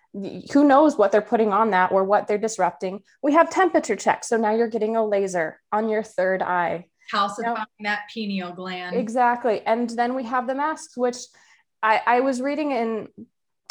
Who 0.53 0.63
knows 0.63 0.95
what 0.95 1.11
they're 1.11 1.21
putting 1.21 1.53
on 1.53 1.71
that 1.71 1.91
or 1.91 2.03
what 2.03 2.27
they're 2.27 2.37
disrupting? 2.37 3.01
We 3.23 3.33
have 3.33 3.49
temperature 3.49 3.95
checks. 3.95 4.29
So 4.29 4.37
now 4.37 4.53
you're 4.53 4.69
getting 4.69 4.95
a 4.95 5.05
laser 5.05 5.59
on 5.71 5.89
your 5.89 6.03
third 6.03 6.43
eye 6.43 6.85
calcifying 7.13 7.65
that 7.81 8.01
pineal 8.13 8.53
gland. 8.53 8.95
Exactly. 8.95 9.61
And 9.65 9.89
then 9.89 10.15
we 10.15 10.23
have 10.23 10.47
the 10.47 10.55
masks, 10.55 10.97
which 10.97 11.17
I, 11.81 12.01
I 12.05 12.19
was 12.21 12.41
reading 12.41 12.71
in 12.71 13.07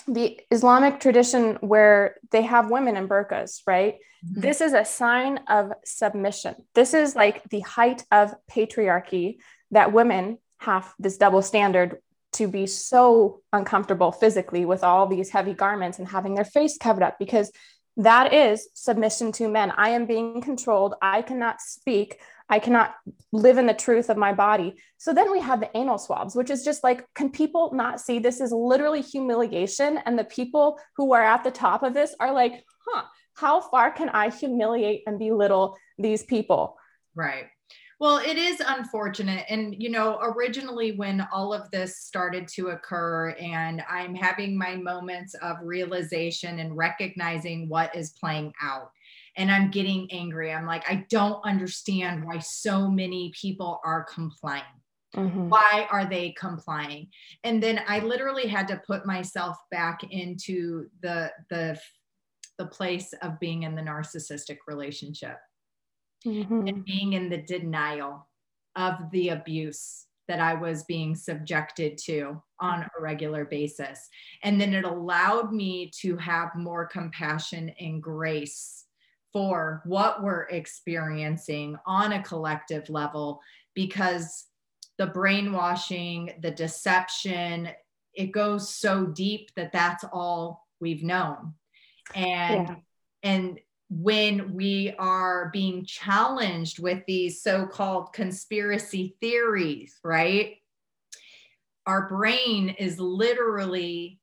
the 0.08 0.40
Islamic 0.50 1.00
tradition 1.00 1.56
where 1.60 2.16
they 2.30 2.42
have 2.42 2.70
women 2.70 2.96
in 2.96 3.08
burqas, 3.08 3.62
right? 3.66 3.96
Mm-hmm. 4.24 4.40
This 4.40 4.60
is 4.60 4.72
a 4.72 4.84
sign 4.84 5.40
of 5.48 5.72
submission. 5.84 6.54
This 6.74 6.94
is 6.94 7.16
like 7.16 7.42
the 7.50 7.60
height 7.60 8.04
of 8.12 8.34
patriarchy 8.50 9.38
that 9.72 9.92
women 9.92 10.38
have 10.58 10.92
this 10.98 11.16
double 11.16 11.42
standard 11.42 11.98
to 12.34 12.46
be 12.46 12.66
so 12.66 13.40
uncomfortable 13.52 14.12
physically 14.12 14.64
with 14.64 14.84
all 14.84 15.06
these 15.06 15.30
heavy 15.30 15.54
garments 15.54 15.98
and 15.98 16.06
having 16.06 16.34
their 16.34 16.44
face 16.44 16.76
covered 16.78 17.02
up 17.02 17.18
because 17.18 17.50
that 17.96 18.34
is 18.34 18.68
submission 18.74 19.32
to 19.32 19.48
men. 19.48 19.72
I 19.76 19.90
am 19.90 20.06
being 20.06 20.42
controlled. 20.42 20.94
I 21.00 21.22
cannot 21.22 21.60
speak. 21.60 22.18
I 22.48 22.58
cannot 22.58 22.94
live 23.32 23.58
in 23.58 23.66
the 23.66 23.74
truth 23.74 24.08
of 24.08 24.16
my 24.16 24.32
body. 24.32 24.76
So 24.98 25.12
then 25.12 25.32
we 25.32 25.40
have 25.40 25.60
the 25.60 25.76
anal 25.76 25.98
swabs, 25.98 26.36
which 26.36 26.50
is 26.50 26.64
just 26.64 26.84
like, 26.84 27.04
can 27.14 27.30
people 27.30 27.72
not 27.74 28.00
see 28.00 28.18
this 28.18 28.40
is 28.40 28.52
literally 28.52 29.02
humiliation? 29.02 29.98
And 30.06 30.18
the 30.18 30.24
people 30.24 30.78
who 30.96 31.12
are 31.12 31.24
at 31.24 31.44
the 31.44 31.50
top 31.50 31.82
of 31.82 31.94
this 31.94 32.14
are 32.20 32.32
like, 32.32 32.62
huh, 32.86 33.02
how 33.34 33.60
far 33.60 33.90
can 33.90 34.08
I 34.10 34.30
humiliate 34.30 35.02
and 35.06 35.18
belittle 35.18 35.76
these 35.98 36.22
people? 36.22 36.76
Right. 37.14 37.46
Well, 37.98 38.18
it 38.18 38.36
is 38.36 38.60
unfortunate. 38.64 39.46
And, 39.48 39.74
you 39.76 39.88
know, 39.88 40.18
originally 40.20 40.92
when 40.92 41.26
all 41.32 41.54
of 41.54 41.70
this 41.70 41.98
started 41.98 42.46
to 42.48 42.68
occur, 42.68 43.30
and 43.30 43.82
I'm 43.88 44.14
having 44.14 44.56
my 44.56 44.76
moments 44.76 45.34
of 45.34 45.56
realization 45.62 46.58
and 46.58 46.76
recognizing 46.76 47.70
what 47.70 47.96
is 47.96 48.12
playing 48.12 48.52
out 48.62 48.90
and 49.36 49.50
I'm 49.50 49.70
getting 49.70 50.10
angry. 50.10 50.52
I'm 50.52 50.66
like, 50.66 50.90
I 50.90 51.06
don't 51.10 51.40
understand 51.44 52.24
why 52.24 52.38
so 52.38 52.90
many 52.90 53.32
people 53.40 53.80
are 53.84 54.04
complying. 54.04 54.62
Mm-hmm. 55.14 55.48
Why 55.48 55.86
are 55.90 56.08
they 56.08 56.34
complying? 56.38 57.08
And 57.44 57.62
then 57.62 57.80
I 57.86 58.00
literally 58.00 58.46
had 58.46 58.68
to 58.68 58.82
put 58.86 59.06
myself 59.06 59.56
back 59.70 60.00
into 60.10 60.86
the 61.02 61.30
the 61.50 61.78
the 62.58 62.66
place 62.66 63.12
of 63.22 63.38
being 63.38 63.64
in 63.64 63.74
the 63.74 63.82
narcissistic 63.82 64.58
relationship 64.66 65.36
mm-hmm. 66.26 66.66
and 66.66 66.84
being 66.84 67.12
in 67.12 67.28
the 67.28 67.42
denial 67.42 68.26
of 68.76 68.94
the 69.12 69.30
abuse 69.30 70.06
that 70.28 70.40
I 70.40 70.54
was 70.54 70.84
being 70.84 71.14
subjected 71.14 71.98
to 72.06 72.42
on 72.60 72.82
a 72.82 73.00
regular 73.00 73.44
basis. 73.44 74.08
And 74.42 74.60
then 74.60 74.74
it 74.74 74.84
allowed 74.84 75.52
me 75.52 75.90
to 76.00 76.16
have 76.16 76.50
more 76.56 76.86
compassion 76.86 77.70
and 77.78 78.02
grace 78.02 78.85
for 79.36 79.82
what 79.84 80.22
we're 80.22 80.44
experiencing 80.44 81.76
on 81.84 82.12
a 82.12 82.22
collective 82.22 82.88
level 82.88 83.38
because 83.74 84.46
the 84.96 85.08
brainwashing, 85.08 86.30
the 86.40 86.50
deception, 86.50 87.68
it 88.14 88.32
goes 88.32 88.74
so 88.74 89.04
deep 89.04 89.50
that 89.54 89.72
that's 89.72 90.04
all 90.10 90.66
we've 90.80 91.02
known. 91.02 91.52
And 92.14 92.66
yeah. 92.66 92.74
and 93.22 93.60
when 93.90 94.54
we 94.54 94.94
are 94.98 95.50
being 95.52 95.84
challenged 95.84 96.78
with 96.78 97.04
these 97.06 97.42
so-called 97.42 98.14
conspiracy 98.14 99.16
theories, 99.20 99.98
right? 100.02 100.56
Our 101.84 102.08
brain 102.08 102.70
is 102.70 102.98
literally 102.98 104.18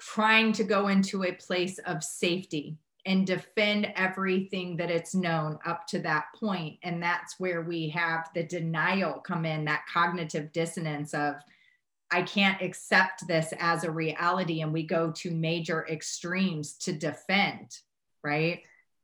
trying 0.00 0.52
to 0.54 0.64
go 0.64 0.88
into 0.88 1.24
a 1.24 1.32
place 1.32 1.78
of 1.80 2.02
safety 2.02 2.78
and 3.06 3.26
defend 3.26 3.92
everything 3.96 4.76
that 4.76 4.90
it's 4.90 5.14
known 5.14 5.58
up 5.64 5.86
to 5.86 5.98
that 5.98 6.26
point 6.38 6.78
and 6.82 7.02
that's 7.02 7.38
where 7.38 7.62
we 7.62 7.88
have 7.88 8.28
the 8.34 8.42
denial 8.42 9.14
come 9.14 9.44
in 9.44 9.64
that 9.64 9.84
cognitive 9.92 10.52
dissonance 10.52 11.14
of 11.14 11.36
i 12.10 12.22
can't 12.22 12.60
accept 12.62 13.26
this 13.26 13.52
as 13.58 13.84
a 13.84 13.90
reality 13.90 14.60
and 14.60 14.72
we 14.72 14.82
go 14.82 15.10
to 15.10 15.30
major 15.30 15.86
extremes 15.88 16.74
to 16.74 16.92
defend 16.92 17.78
right 18.22 18.62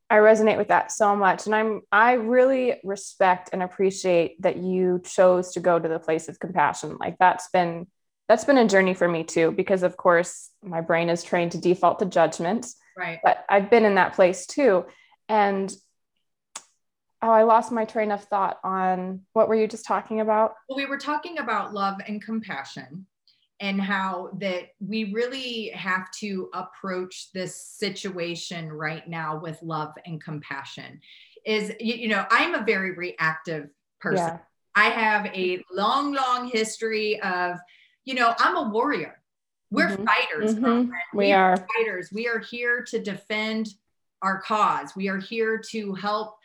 I 0.09 0.17
resonate 0.17 0.57
with 0.57 0.69
that 0.69 0.91
so 0.91 1.15
much. 1.15 1.45
And 1.45 1.55
I'm 1.55 1.81
I 1.91 2.13
really 2.13 2.79
respect 2.83 3.49
and 3.51 3.61
appreciate 3.61 4.41
that 4.41 4.57
you 4.57 5.01
chose 5.03 5.51
to 5.53 5.59
go 5.59 5.77
to 5.77 5.87
the 5.87 5.99
place 5.99 6.29
of 6.29 6.39
compassion. 6.39 6.97
Like 6.99 7.17
that's 7.19 7.49
been 7.49 7.87
that's 8.29 8.45
been 8.45 8.57
a 8.57 8.67
journey 8.67 8.93
for 8.93 9.07
me 9.07 9.23
too, 9.23 9.51
because 9.51 9.83
of 9.83 9.97
course 9.97 10.49
my 10.63 10.81
brain 10.81 11.09
is 11.09 11.23
trained 11.23 11.53
to 11.53 11.57
default 11.57 11.99
to 11.99 12.05
judgment. 12.05 12.67
Right. 12.97 13.19
But 13.23 13.45
I've 13.47 13.69
been 13.69 13.85
in 13.85 13.95
that 13.95 14.13
place 14.13 14.45
too. 14.45 14.85
And 15.29 15.71
oh, 17.21 17.29
I 17.29 17.43
lost 17.43 17.71
my 17.71 17.85
train 17.85 18.11
of 18.11 18.23
thought 18.23 18.59
on 18.63 19.21
what 19.33 19.47
were 19.47 19.55
you 19.55 19.67
just 19.67 19.85
talking 19.85 20.19
about? 20.19 20.55
Well, 20.67 20.77
we 20.77 20.85
were 20.85 20.97
talking 20.97 21.37
about 21.37 21.73
love 21.73 21.99
and 22.07 22.21
compassion 22.21 23.05
and 23.59 23.81
how 23.81 24.29
that 24.39 24.69
we 24.79 25.13
really 25.13 25.69
have 25.69 26.09
to 26.11 26.49
approach 26.53 27.31
this 27.33 27.55
situation 27.55 28.71
right 28.71 29.07
now 29.07 29.39
with 29.39 29.61
love 29.61 29.93
and 30.05 30.23
compassion 30.23 30.99
is 31.45 31.71
you, 31.79 31.95
you 31.95 32.07
know 32.07 32.25
i'm 32.29 32.53
a 32.53 32.63
very 32.63 32.91
reactive 32.93 33.69
person 33.99 34.27
yeah. 34.27 34.37
i 34.75 34.85
have 34.85 35.25
a 35.27 35.63
long 35.71 36.13
long 36.13 36.47
history 36.49 37.19
of 37.21 37.57
you 38.05 38.13
know 38.13 38.33
i'm 38.39 38.57
a 38.57 38.69
warrior 38.69 39.19
we're 39.69 39.89
mm-hmm. 39.89 40.05
fighters 40.05 40.55
mm-hmm. 40.55 40.89
we, 41.13 41.25
we 41.25 41.31
are 41.31 41.57
fighters 41.75 42.09
we 42.11 42.27
are 42.27 42.39
here 42.39 42.83
to 42.83 42.99
defend 42.99 43.67
our 44.21 44.41
cause 44.41 44.95
we 44.95 45.09
are 45.09 45.19
here 45.19 45.57
to 45.57 45.93
help 45.93 46.37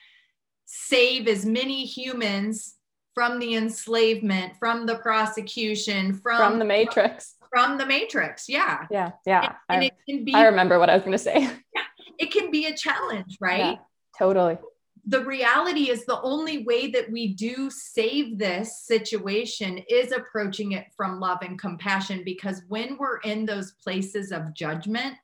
save 0.67 1.29
as 1.29 1.45
many 1.45 1.85
humans 1.85 2.77
from 3.15 3.39
the 3.39 3.57
enslavement, 3.57 4.55
from 4.59 4.87
the 4.87 4.97
prosecution, 4.97 6.15
from, 6.15 6.39
from 6.39 6.59
the 6.59 6.65
matrix. 6.65 7.35
From 7.51 7.77
the 7.77 7.85
matrix. 7.85 8.49
Yeah. 8.49 8.87
Yeah. 8.91 9.11
Yeah. 9.27 9.57
And, 9.69 9.83
and 9.83 9.83
I, 9.83 9.87
it 9.87 9.95
can 10.09 10.25
be 10.25 10.35
I 10.35 10.45
remember 10.45 10.79
what 10.79 10.89
I 10.89 10.95
was 10.95 11.03
going 11.03 11.13
to 11.13 11.19
say. 11.19 11.41
Yeah. 11.75 11.83
It 12.19 12.31
can 12.31 12.51
be 12.51 12.67
a 12.67 12.77
challenge, 12.77 13.39
right? 13.41 13.59
Yeah, 13.59 13.77
totally. 14.19 14.59
The 15.05 15.25
reality 15.25 15.91
is 15.91 16.05
the 16.05 16.21
only 16.23 16.63
way 16.65 16.89
that 16.93 17.11
we 17.11 17.35
do 17.35 17.71
save 17.71 18.39
this 18.39 18.83
situation 18.83 19.79
is 19.89 20.13
approaching 20.13 20.73
it 20.73 20.87
from 20.97 21.19
love 21.19 21.39
and 21.43 21.59
compassion 21.59 22.23
because 22.25 22.63
when 22.69 22.97
we're 22.99 23.19
in 23.19 23.45
those 23.45 23.73
places 23.73 24.31
of 24.31 24.55
judgment, 24.55 25.17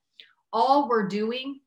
all 0.52 0.88
we're 0.88 1.06
doing 1.06 1.60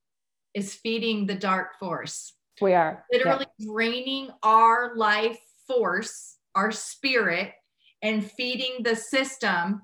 is 0.54 0.76
feeding 0.76 1.26
the 1.26 1.36
dark 1.36 1.80
force. 1.80 2.34
We 2.60 2.74
are 2.74 3.06
literally 3.12 3.46
yeah. 3.58 3.72
draining 3.72 4.30
our 4.44 4.94
life 4.96 5.40
force, 5.66 6.38
our 6.54 6.72
spirit, 6.72 7.54
and 8.02 8.30
feeding 8.30 8.84
the 8.84 8.96
system 8.96 9.82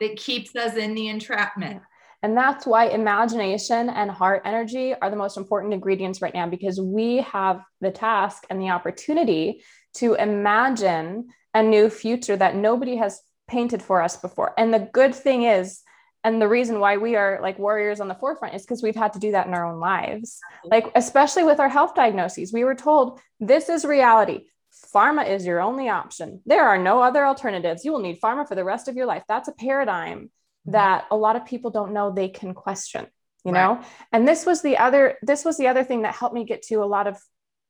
that 0.00 0.16
keeps 0.16 0.56
us 0.56 0.76
in 0.76 0.94
the 0.94 1.08
entrapment. 1.08 1.82
And 2.24 2.34
that's 2.34 2.66
why 2.66 2.86
imagination 2.86 3.90
and 3.90 4.10
heart 4.10 4.40
energy 4.46 4.94
are 4.94 5.10
the 5.10 5.16
most 5.16 5.36
important 5.36 5.74
ingredients 5.74 6.22
right 6.22 6.32
now 6.32 6.48
because 6.48 6.80
we 6.80 7.18
have 7.18 7.60
the 7.82 7.90
task 7.90 8.44
and 8.48 8.58
the 8.58 8.70
opportunity 8.70 9.62
to 9.96 10.14
imagine 10.14 11.28
a 11.52 11.62
new 11.62 11.90
future 11.90 12.34
that 12.34 12.56
nobody 12.56 12.96
has 12.96 13.20
painted 13.46 13.82
for 13.82 14.00
us 14.00 14.16
before. 14.16 14.54
And 14.56 14.72
the 14.72 14.88
good 14.90 15.14
thing 15.14 15.42
is, 15.42 15.82
and 16.24 16.40
the 16.40 16.48
reason 16.48 16.80
why 16.80 16.96
we 16.96 17.14
are 17.14 17.40
like 17.42 17.58
warriors 17.58 18.00
on 18.00 18.08
the 18.08 18.14
forefront 18.14 18.54
is 18.54 18.62
because 18.62 18.82
we've 18.82 18.96
had 18.96 19.12
to 19.12 19.18
do 19.18 19.32
that 19.32 19.46
in 19.46 19.52
our 19.52 19.70
own 19.70 19.78
lives. 19.78 20.40
Like, 20.64 20.90
especially 20.94 21.44
with 21.44 21.60
our 21.60 21.68
health 21.68 21.94
diagnoses, 21.94 22.54
we 22.54 22.64
were 22.64 22.74
told 22.74 23.20
this 23.38 23.68
is 23.68 23.84
reality. 23.84 24.46
Pharma 24.94 25.28
is 25.28 25.44
your 25.44 25.60
only 25.60 25.90
option. 25.90 26.40
There 26.46 26.66
are 26.66 26.78
no 26.78 27.02
other 27.02 27.26
alternatives. 27.26 27.84
You 27.84 27.92
will 27.92 28.00
need 28.00 28.18
pharma 28.18 28.48
for 28.48 28.54
the 28.54 28.64
rest 28.64 28.88
of 28.88 28.96
your 28.96 29.04
life. 29.04 29.24
That's 29.28 29.48
a 29.48 29.52
paradigm. 29.52 30.30
That 30.66 31.06
a 31.10 31.16
lot 31.16 31.36
of 31.36 31.44
people 31.44 31.70
don't 31.70 31.92
know 31.92 32.10
they 32.10 32.28
can 32.28 32.54
question, 32.54 33.06
you 33.44 33.52
right. 33.52 33.62
know? 33.62 33.84
And 34.12 34.26
this 34.26 34.46
was 34.46 34.62
the 34.62 34.78
other 34.78 35.18
this 35.22 35.44
was 35.44 35.56
the 35.56 35.68
other 35.68 35.84
thing 35.84 36.02
that 36.02 36.14
helped 36.14 36.34
me 36.34 36.44
get 36.44 36.62
to 36.62 36.76
a 36.76 36.86
lot 36.86 37.06
of 37.06 37.18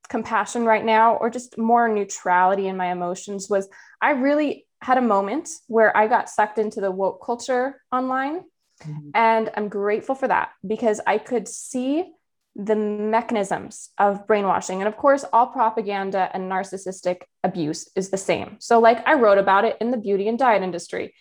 compassion 0.09 0.65
right 0.65 0.85
now 0.85 1.17
or 1.17 1.31
just 1.31 1.57
more 1.57 1.89
neutrality 1.89 2.69
in 2.69 2.77
my 2.77 2.93
emotions 2.93 3.49
was 3.49 3.69
I 4.01 4.11
really 4.11 4.67
had 4.83 4.99
a 4.99 5.03
moment 5.03 5.49
where 5.67 5.97
I 5.97 6.09
got 6.09 6.29
sucked 6.29 6.59
into 6.59 6.81
the 6.81 6.91
woke 6.91 7.25
culture 7.25 7.81
online. 7.91 8.43
Mm-hmm. 8.83 9.11
And 9.15 9.51
I'm 9.57 9.69
grateful 9.69 10.15
for 10.15 10.29
that 10.29 10.51
because 10.67 11.01
I 11.07 11.19
could 11.19 11.49
see 11.49 12.13
the 12.57 12.77
mechanisms 12.77 13.91
of 13.99 14.27
brainwashing. 14.27 14.81
And 14.81 14.89
of 14.89 14.97
course, 14.97 15.25
all 15.33 15.47
propaganda 15.47 16.31
and 16.33 16.51
narcissistic 16.51 17.23
abuse 17.43 17.91
is 17.97 18.11
the 18.11 18.19
same. 18.19 18.57
So, 18.61 18.79
like, 18.79 19.07
I 19.09 19.15
wrote 19.15 19.39
about 19.39 19.65
it 19.65 19.77
in 19.81 19.91
the 19.91 19.97
beauty 19.97 20.29
and 20.29 20.39
diet 20.39 20.63
industry. 20.63 21.15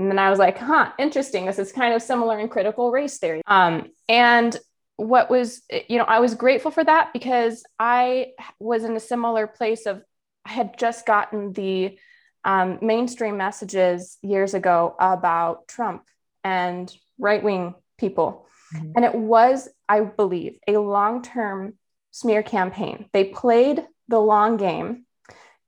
And 0.00 0.10
then 0.10 0.18
I 0.18 0.30
was 0.30 0.38
like, 0.38 0.56
huh, 0.56 0.92
interesting. 0.98 1.44
This 1.44 1.58
is 1.58 1.72
kind 1.72 1.92
of 1.92 2.00
similar 2.00 2.38
in 2.38 2.48
critical 2.48 2.90
race 2.90 3.18
theory. 3.18 3.42
Um, 3.46 3.90
and 4.08 4.56
what 4.96 5.30
was, 5.30 5.62
you 5.88 5.98
know, 5.98 6.04
I 6.04 6.20
was 6.20 6.34
grateful 6.34 6.70
for 6.70 6.82
that 6.82 7.12
because 7.12 7.62
I 7.78 8.28
was 8.58 8.84
in 8.84 8.96
a 8.96 9.00
similar 9.00 9.46
place 9.46 9.84
of, 9.84 10.02
I 10.46 10.52
had 10.52 10.78
just 10.78 11.04
gotten 11.04 11.52
the 11.52 11.98
um, 12.46 12.78
mainstream 12.80 13.36
messages 13.36 14.16
years 14.22 14.54
ago 14.54 14.96
about 14.98 15.68
Trump 15.68 16.04
and 16.42 16.90
right 17.18 17.42
wing 17.42 17.74
people. 17.98 18.46
Mm-hmm. 18.74 18.92
And 18.96 19.04
it 19.04 19.14
was, 19.14 19.68
I 19.86 20.00
believe, 20.00 20.58
a 20.66 20.78
long 20.78 21.20
term 21.20 21.74
smear 22.10 22.42
campaign. 22.42 23.10
They 23.12 23.24
played 23.24 23.84
the 24.08 24.18
long 24.18 24.56
game 24.56 25.04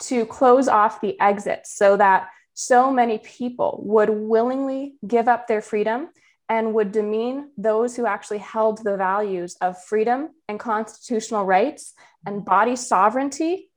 to 0.05 0.25
close 0.25 0.68
off 0.68 1.03
the 1.03 1.21
exits 1.21 1.77
so 1.77 1.99
that 1.99 2.29
so 2.66 2.92
many 2.92 3.18
people 3.18 3.81
would 3.85 4.11
willingly 4.11 4.94
give 5.07 5.29
up 5.29 5.46
their 5.46 5.62
freedom 5.62 6.09
and 6.48 6.75
would 6.75 6.92
demean 6.92 7.51
those 7.57 7.96
who 7.96 8.07
actually 8.07 8.38
held 8.38 8.85
the 8.85 8.96
values 8.96 9.57
of 9.61 9.83
freedom 9.83 10.29
and 10.48 10.61
constitutional 10.61 11.44
rights 11.44 11.94
and 12.27 12.44
body 12.44 12.77
sovereignty, 12.77 13.70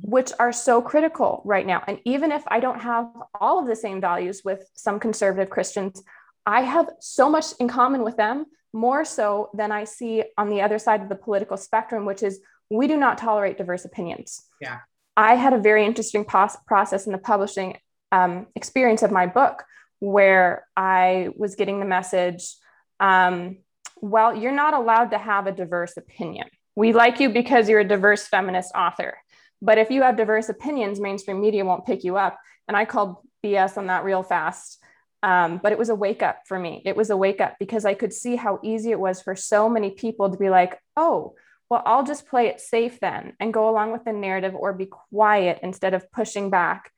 which 0.00 0.32
are 0.38 0.52
so 0.52 0.80
critical 0.80 1.42
right 1.44 1.66
now. 1.66 1.82
And 1.86 1.98
even 2.04 2.32
if 2.32 2.42
I 2.48 2.60
don't 2.60 2.80
have 2.80 3.10
all 3.40 3.58
of 3.58 3.66
the 3.66 3.76
same 3.76 4.00
values 4.00 4.42
with 4.44 4.68
some 4.74 4.98
conservative 4.98 5.50
Christians, 5.50 6.02
I 6.46 6.62
have 6.62 6.88
so 7.00 7.28
much 7.28 7.46
in 7.60 7.68
common 7.68 8.04
with 8.04 8.16
them 8.16 8.46
more 8.72 9.04
so 9.04 9.50
than 9.54 9.70
I 9.70 9.84
see 9.84 10.24
on 10.38 10.48
the 10.48 10.62
other 10.62 10.78
side 10.78 11.02
of 11.02 11.08
the 11.08 11.14
political 11.14 11.56
spectrum, 11.56 12.06
which 12.06 12.22
is 12.22 12.40
we 12.70 12.86
do 12.86 12.96
not 12.96 13.18
tolerate 13.18 13.58
diverse 13.58 13.84
opinions. 13.84 14.46
Yeah. 14.60 14.78
I 15.16 15.36
had 15.36 15.52
a 15.52 15.58
very 15.58 15.84
interesting 15.84 16.24
process 16.24 17.06
in 17.06 17.12
the 17.12 17.18
publishing 17.18 17.76
um, 18.14 18.46
experience 18.54 19.02
of 19.02 19.10
my 19.10 19.26
book 19.26 19.64
where 19.98 20.66
I 20.76 21.30
was 21.36 21.54
getting 21.56 21.80
the 21.80 21.86
message 21.86 22.54
um, 23.00 23.58
well, 24.00 24.36
you're 24.36 24.52
not 24.52 24.74
allowed 24.74 25.10
to 25.10 25.18
have 25.18 25.46
a 25.46 25.52
diverse 25.52 25.96
opinion. 25.96 26.46
We 26.76 26.92
like 26.92 27.20
you 27.20 27.30
because 27.30 27.68
you're 27.68 27.80
a 27.80 27.88
diverse 27.88 28.26
feminist 28.26 28.72
author. 28.74 29.16
But 29.62 29.78
if 29.78 29.90
you 29.90 30.02
have 30.02 30.16
diverse 30.16 30.48
opinions, 30.48 31.00
mainstream 31.00 31.40
media 31.40 31.64
won't 31.64 31.86
pick 31.86 32.04
you 32.04 32.16
up. 32.16 32.38
And 32.68 32.76
I 32.76 32.84
called 32.84 33.16
BS 33.42 33.78
on 33.78 33.86
that 33.86 34.04
real 34.04 34.22
fast. 34.22 34.78
Um, 35.22 35.58
but 35.62 35.72
it 35.72 35.78
was 35.78 35.88
a 35.88 35.94
wake 35.94 36.22
up 36.22 36.40
for 36.46 36.58
me. 36.58 36.82
It 36.84 36.96
was 36.96 37.08
a 37.08 37.16
wake 37.16 37.40
up 37.40 37.54
because 37.58 37.86
I 37.86 37.94
could 37.94 38.12
see 38.12 38.36
how 38.36 38.60
easy 38.62 38.90
it 38.90 39.00
was 39.00 39.22
for 39.22 39.34
so 39.34 39.70
many 39.70 39.90
people 39.90 40.30
to 40.30 40.36
be 40.36 40.50
like, 40.50 40.78
oh, 40.98 41.34
well, 41.70 41.82
I'll 41.86 42.04
just 42.04 42.28
play 42.28 42.48
it 42.48 42.60
safe 42.60 43.00
then 43.00 43.32
and 43.40 43.54
go 43.54 43.70
along 43.70 43.92
with 43.92 44.04
the 44.04 44.12
narrative 44.12 44.54
or 44.54 44.74
be 44.74 44.86
quiet 44.86 45.60
instead 45.62 45.94
of 45.94 46.12
pushing 46.12 46.50
back. 46.50 46.90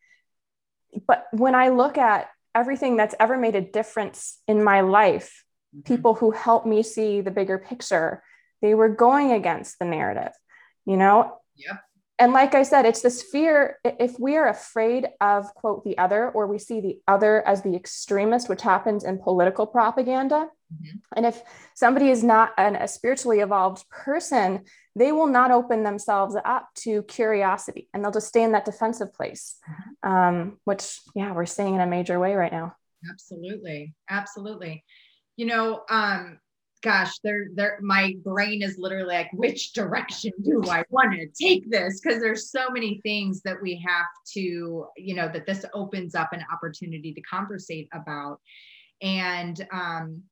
But 1.07 1.27
when 1.33 1.55
I 1.55 1.69
look 1.69 1.99
at 1.99 2.29
everything 2.55 2.97
that's 2.97 3.15
ever 3.21 3.37
made 3.37 3.55
a 3.55 3.61
difference 3.61 4.39
in 4.47 4.63
my 4.63 4.81
life, 4.81 5.45
mm-hmm. 5.75 5.83
people 5.83 6.15
who 6.15 6.31
helped 6.31 6.67
me 6.67 6.83
see 6.83 7.21
the 7.21 7.31
bigger 7.31 7.59
picture, 7.59 8.23
they 8.63 8.75
were 8.75 8.89
going 8.89 9.33
against 9.33 9.79
the 9.79 9.85
narrative, 9.85 10.33
you 10.85 10.97
know? 10.97 11.39
Yep 11.57 11.81
and 12.19 12.33
like 12.33 12.55
I 12.55 12.63
said, 12.63 12.87
it's 12.87 13.03
this 13.03 13.23
fear. 13.23 13.79
If 13.85 14.19
we 14.19 14.37
are 14.37 14.49
afraid 14.49 15.09
of, 15.21 15.53
quote, 15.55 15.85
the 15.85 15.99
other, 15.99 16.31
or 16.31 16.47
we 16.47 16.59
see 16.59 16.81
the 16.81 16.99
other 17.07 17.47
as 17.47 17.63
the 17.63 17.75
extremist, 17.75 18.49
which 18.49 18.63
happens 18.63 19.05
in 19.05 19.19
political 19.19 19.67
propaganda, 19.67 20.49
mm-hmm. 20.73 20.99
and 21.17 21.27
if 21.27 21.43
somebody 21.75 22.11
is 22.11 22.25
not 22.25 22.53
an, 22.59 22.77
a 22.77 22.89
spiritually 22.89 23.41
evolved 23.41 23.89
person, 23.91 24.65
they 24.95 25.13
will 25.13 25.27
not 25.27 25.51
open 25.51 25.83
themselves 25.83 26.37
up 26.45 26.69
to 26.75 27.03
curiosity 27.03 27.89
and 27.93 28.03
they'll 28.03 28.11
just 28.11 28.29
stay 28.29 28.43
in 28.43 28.53
that 28.53 28.65
defensive 28.65 29.13
place, 29.13 29.57
mm-hmm. 29.69 30.11
um, 30.11 30.59
which, 30.65 31.01
yeah, 31.15 31.33
we're 31.33 31.47
seeing 31.47 31.75
in 31.75 31.81
a 31.81 31.87
major 31.87 32.19
way 32.19 32.35
right 32.35 32.53
now. 32.53 32.75
Absolutely. 33.11 33.95
Absolutely. 34.09 34.83
You 35.37 35.47
know, 35.47 35.83
um, 35.91 36.39
gosh, 36.83 37.19
there, 37.23 37.49
there, 37.55 37.79
my 37.83 38.15
brain 38.25 38.63
is 38.63 38.79
literally 38.79 39.07
like, 39.07 39.31
which 39.33 39.75
direction 39.75 40.33
do 40.43 40.63
I 40.69 40.83
want 40.89 41.13
to 41.13 41.27
take 41.39 41.71
this? 41.71 42.01
Because 42.01 42.21
there's 42.21 42.51
so 42.51 42.71
many 42.71 43.01
things 43.03 43.43
that 43.43 43.61
we 43.61 43.83
have 43.87 44.07
to, 44.35 44.87
you 44.97 45.15
know, 45.15 45.29
that 45.33 45.47
this 45.47 45.65
opens 45.75 46.15
up 46.15 46.33
an 46.33 46.45
opportunity 46.53 47.13
to 47.13 47.21
conversate 47.21 47.89
about. 47.93 48.41
And, 49.03 49.67
um, 49.73 50.23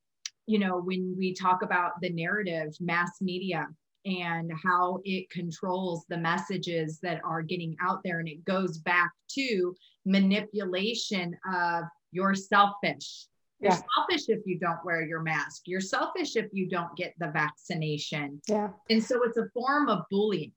you 0.46 0.58
know, 0.58 0.78
when 0.78 1.14
we 1.18 1.34
talk 1.34 1.62
about 1.62 1.92
the 2.00 2.10
narrative, 2.10 2.74
mass 2.80 3.20
media, 3.20 3.66
and 4.06 4.52
how 4.62 5.00
it 5.04 5.30
controls 5.30 6.04
the 6.08 6.18
messages 6.18 6.98
that 7.02 7.20
are 7.24 7.42
getting 7.42 7.74
out 7.82 8.00
there, 8.04 8.18
and 8.20 8.28
it 8.28 8.44
goes 8.44 8.78
back 8.78 9.10
to 9.30 9.74
manipulation 10.04 11.34
of 11.50 11.84
you're 12.12 12.34
selfish 12.34 13.26
You're 13.60 13.72
selfish 13.72 14.28
if 14.28 14.40
you 14.44 14.58
don't 14.58 14.84
wear 14.84 15.02
your 15.06 15.22
mask. 15.22 15.62
You're 15.66 15.80
selfish 15.80 16.36
if 16.36 16.46
you 16.52 16.68
don't 16.68 16.94
get 16.96 17.14
the 17.18 17.28
vaccination. 17.28 18.40
Yeah. 18.48 18.68
And 18.90 19.02
so 19.02 19.22
it's 19.22 19.38
a 19.38 19.48
form 19.54 19.88
of 19.88 20.04
bullying. 20.10 20.52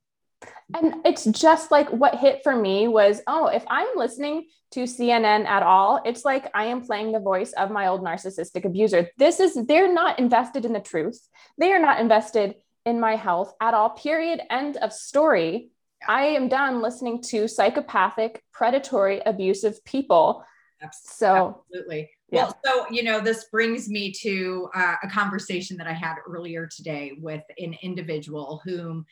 And 0.76 0.96
it's 1.06 1.26
just 1.26 1.72
like 1.72 1.90
what 1.90 2.16
hit 2.16 2.42
for 2.44 2.56
me 2.56 2.88
was 2.88 3.22
oh, 3.28 3.48
if 3.48 3.64
I'm 3.70 3.88
listening 3.96 4.48
to 4.72 4.84
CNN 4.84 5.46
at 5.46 5.64
all, 5.64 6.02
it's 6.06 6.26
like 6.26 6.50
I 6.54 6.66
am 6.66 6.82
playing 6.82 7.12
the 7.12 7.20
voice 7.20 7.54
of 7.54 7.72
my 7.72 7.88
old 7.88 8.04
narcissistic 8.04 8.66
abuser. 8.66 9.10
This 9.18 9.40
is, 9.40 9.56
they're 9.66 9.94
not 9.94 10.20
invested 10.20 10.66
in 10.66 10.74
the 10.74 10.80
truth. 10.80 11.26
They 11.58 11.72
are 11.72 11.80
not 11.80 12.00
invested 12.00 12.56
in 12.86 13.00
my 13.00 13.16
health 13.16 13.54
at 13.62 13.74
all, 13.74 13.92
period. 13.92 14.42
End 14.50 14.78
of 14.78 14.92
story. 14.92 15.70
I 16.08 16.24
am 16.24 16.50
done 16.50 16.82
listening 16.82 17.22
to 17.30 17.48
psychopathic, 17.48 18.44
predatory, 18.52 19.22
abusive 19.26 19.84
people. 19.86 20.44
So, 20.92 21.64
Absolutely. 21.72 22.10
Yeah. 22.30 22.44
Well, 22.44 22.60
so, 22.66 22.86
you 22.92 23.04
know, 23.04 23.22
this 23.22 23.46
brings 23.46 23.90
me 23.90 24.12
to 24.22 24.70
uh, 24.76 24.96
a 25.02 25.08
conversation 25.08 25.78
that 25.78 25.88
I 25.88 25.94
had 25.94 26.16
earlier 26.28 26.68
today 26.68 27.14
with 27.20 27.44
an 27.58 27.76
individual 27.82 28.62
whom 28.66 29.06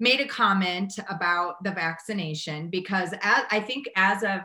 made 0.00 0.20
a 0.20 0.26
comment 0.26 0.98
about 1.10 1.62
the 1.62 1.70
vaccination 1.70 2.70
because 2.70 3.12
as, 3.20 3.44
I 3.50 3.60
think 3.60 3.86
as 3.96 4.22
of 4.22 4.40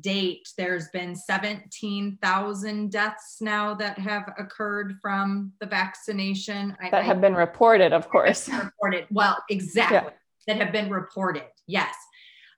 date, 0.00 0.46
there's 0.58 0.88
been 0.88 1.16
17,000 1.16 2.92
deaths 2.92 3.38
now 3.40 3.74
that 3.74 3.98
have 3.98 4.30
occurred 4.38 4.96
from 5.00 5.52
the 5.60 5.66
vaccination. 5.66 6.76
That 6.80 6.94
I- 6.94 7.02
have 7.02 7.22
been 7.22 7.34
reported, 7.34 7.94
of 7.94 8.08
course. 8.10 8.48
reported. 8.52 9.06
Well, 9.10 9.42
exactly. 9.48 10.12
That 10.46 10.58
have 10.58 10.72
been 10.72 10.90
reported. 10.90 11.44
Yes. 11.66 11.94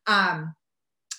Um, 0.07 0.55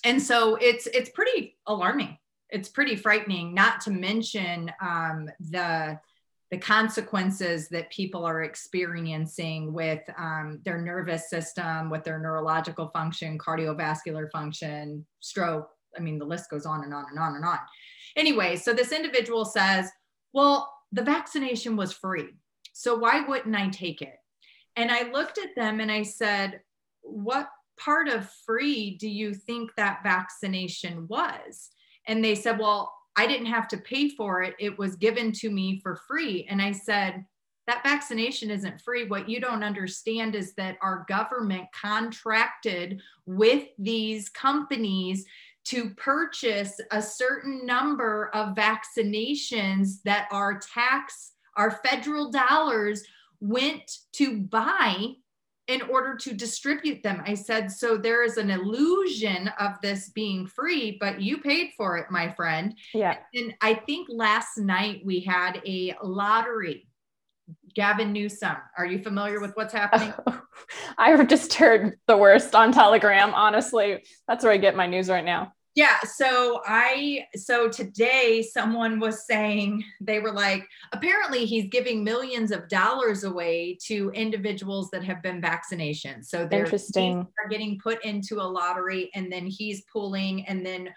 and 0.04 0.22
so 0.22 0.56
it's 0.56 0.88
it's 0.88 1.10
pretty 1.10 1.58
alarming. 1.68 2.18
It's 2.50 2.70
pretty 2.70 2.96
frightening. 2.96 3.54
Not 3.54 3.82
to 3.82 3.92
mention 3.92 4.72
um, 4.82 5.30
the 5.40 6.00
the 6.52 6.58
consequences 6.58 7.70
that 7.70 7.90
people 7.90 8.26
are 8.26 8.44
experiencing 8.44 9.74
with 9.74 10.02
um, 10.18 10.60
their 10.66 10.82
nervous 10.82 11.30
system, 11.30 11.90
with 11.90 12.04
their 12.04 12.20
neurological 12.20 12.90
function, 12.90 13.38
cardiovascular 13.38 14.30
function, 14.32 15.06
stroke. 15.22 15.70
I 15.98 16.02
mean, 16.02 16.20
the 16.20 16.26
list 16.26 16.50
goes 16.50 16.66
on 16.66 16.84
and 16.84 16.94
on 16.94 17.06
and 17.10 17.18
on 17.18 17.36
and 17.36 17.46
on. 17.46 17.58
Anyway, 18.18 18.58
so 18.58 18.74
this 18.74 18.92
individual 18.92 19.46
says, 19.46 19.90
"Well, 20.34 20.72
the 20.92 21.04
vaccination 21.04 21.78
was 21.78 21.94
free, 21.94 22.30
so 22.74 22.96
why 22.96 23.22
wouldn't 23.22 23.56
I 23.56 23.70
take 23.70 24.02
it?" 24.02 24.18
And 24.76 24.92
I 24.92 25.10
looked 25.12 25.38
at 25.38 25.56
them 25.56 25.80
and 25.80 25.92
I 25.92 26.04
said, 26.04 26.62
What 27.02 27.50
part 27.80 28.08
of 28.08 28.30
free 28.46 28.98
do 28.98 29.10
you 29.10 29.34
think 29.34 29.72
that 29.76 30.04
vaccination 30.04 31.08
was? 31.08 31.70
And 32.08 32.24
they 32.24 32.36
said, 32.36 32.60
Well, 32.60 32.94
I 33.16 33.28
didn't 33.28 33.48
have 33.48 33.68
to 33.70 33.78
pay 33.78 34.10
for 34.10 34.42
it. 34.42 34.56
It 34.60 34.78
was 34.78 34.96
given 34.96 35.32
to 35.34 35.50
me 35.50 35.80
for 35.82 36.00
free. 36.08 36.48
And 36.50 36.62
I 36.62 36.72
said, 36.72 37.26
That 37.68 37.84
vaccination 37.84 38.50
isn't 38.50 38.82
free. 38.82 39.08
What 39.08 39.30
you 39.30 39.40
don't 39.40 39.64
understand 39.64 40.36
is 40.36 40.54
that 40.56 40.78
our 40.82 41.06
government 41.10 41.68
contracted 41.80 43.02
with 43.26 43.68
these 43.78 44.30
companies 44.30 45.26
to 45.64 45.92
purchase 45.92 46.80
a 46.92 47.02
certain 47.02 47.66
number 47.66 48.32
of 48.34 48.56
vaccinations 48.56 50.02
that 50.06 50.28
our 50.32 50.60
tax, 50.74 51.34
our 51.56 51.80
federal 51.86 52.32
dollars 52.32 53.04
went 53.40 53.92
to 54.14 54.38
buy 54.38 55.14
in 55.72 55.82
order 55.84 56.16
to 56.16 56.34
distribute 56.34 57.02
them. 57.02 57.24
I 57.26 57.34
said, 57.34 57.72
so 57.72 57.96
there 57.96 58.24
is 58.24 58.36
an 58.36 58.52
illusion 58.52 59.50
of 59.58 59.80
this 59.82 60.10
being 60.10 60.46
free, 60.46 60.98
but 61.00 61.22
you 61.22 61.38
paid 61.38 61.72
for 61.78 61.98
it, 61.98 62.12
my 62.12 62.34
friend. 62.34 62.76
Yeah. 62.94 63.18
And 63.34 63.54
I 63.62 63.76
think 63.76 64.10
last 64.12 64.58
night 64.58 65.02
we 65.06 65.22
had 65.22 65.62
a 65.66 65.96
lottery. 66.04 66.90
Gavin 67.74 68.12
Newsom, 68.12 68.58
are 68.78 68.86
you 68.86 69.02
familiar 69.02 69.40
with 69.40 69.52
what's 69.56 69.74
happening? 69.74 70.14
I've 70.98 71.26
just 71.30 71.54
heard 71.54 71.98
the 72.06 72.18
worst 72.18 72.54
on 72.54 72.74
Telegram. 72.74 73.34
Honestly, 73.34 74.04
that's 74.28 74.44
where 74.44 74.52
I 74.52 74.58
get 74.58 74.76
my 74.76 74.88
news 74.88 75.08
right 75.08 75.24
now. 75.24 75.54
Yeah. 75.76 76.00
So 76.04 76.62
I, 76.66 77.26
so 77.36 77.70
today 77.70 78.42
someone 78.44 79.00
was 79.00 79.26
saying, 79.26 79.84
they 80.02 80.20
were 80.20 80.34
like, 80.34 80.68
apparently 80.92 81.46
he's 81.46 81.70
giving 81.70 82.04
millions 82.04 82.52
of 82.52 82.68
dollars 82.68 83.24
away 83.24 83.78
to 83.86 84.12
individuals 84.14 84.90
that 84.92 85.04
have 85.06 85.22
been 85.24 85.40
vaccinated. 85.40 86.26
So 86.26 86.46
they're 86.46 86.66
Interesting. 86.66 87.20
are 87.42 87.50
getting 87.50 87.80
put 87.80 88.04
into 88.04 88.42
a 88.42 88.44
lottery 88.44 89.10
and 89.16 89.32
then 89.32 89.48
he's 89.48 89.84
pooling 89.92 90.46
and 90.48 90.66
then 90.66 90.90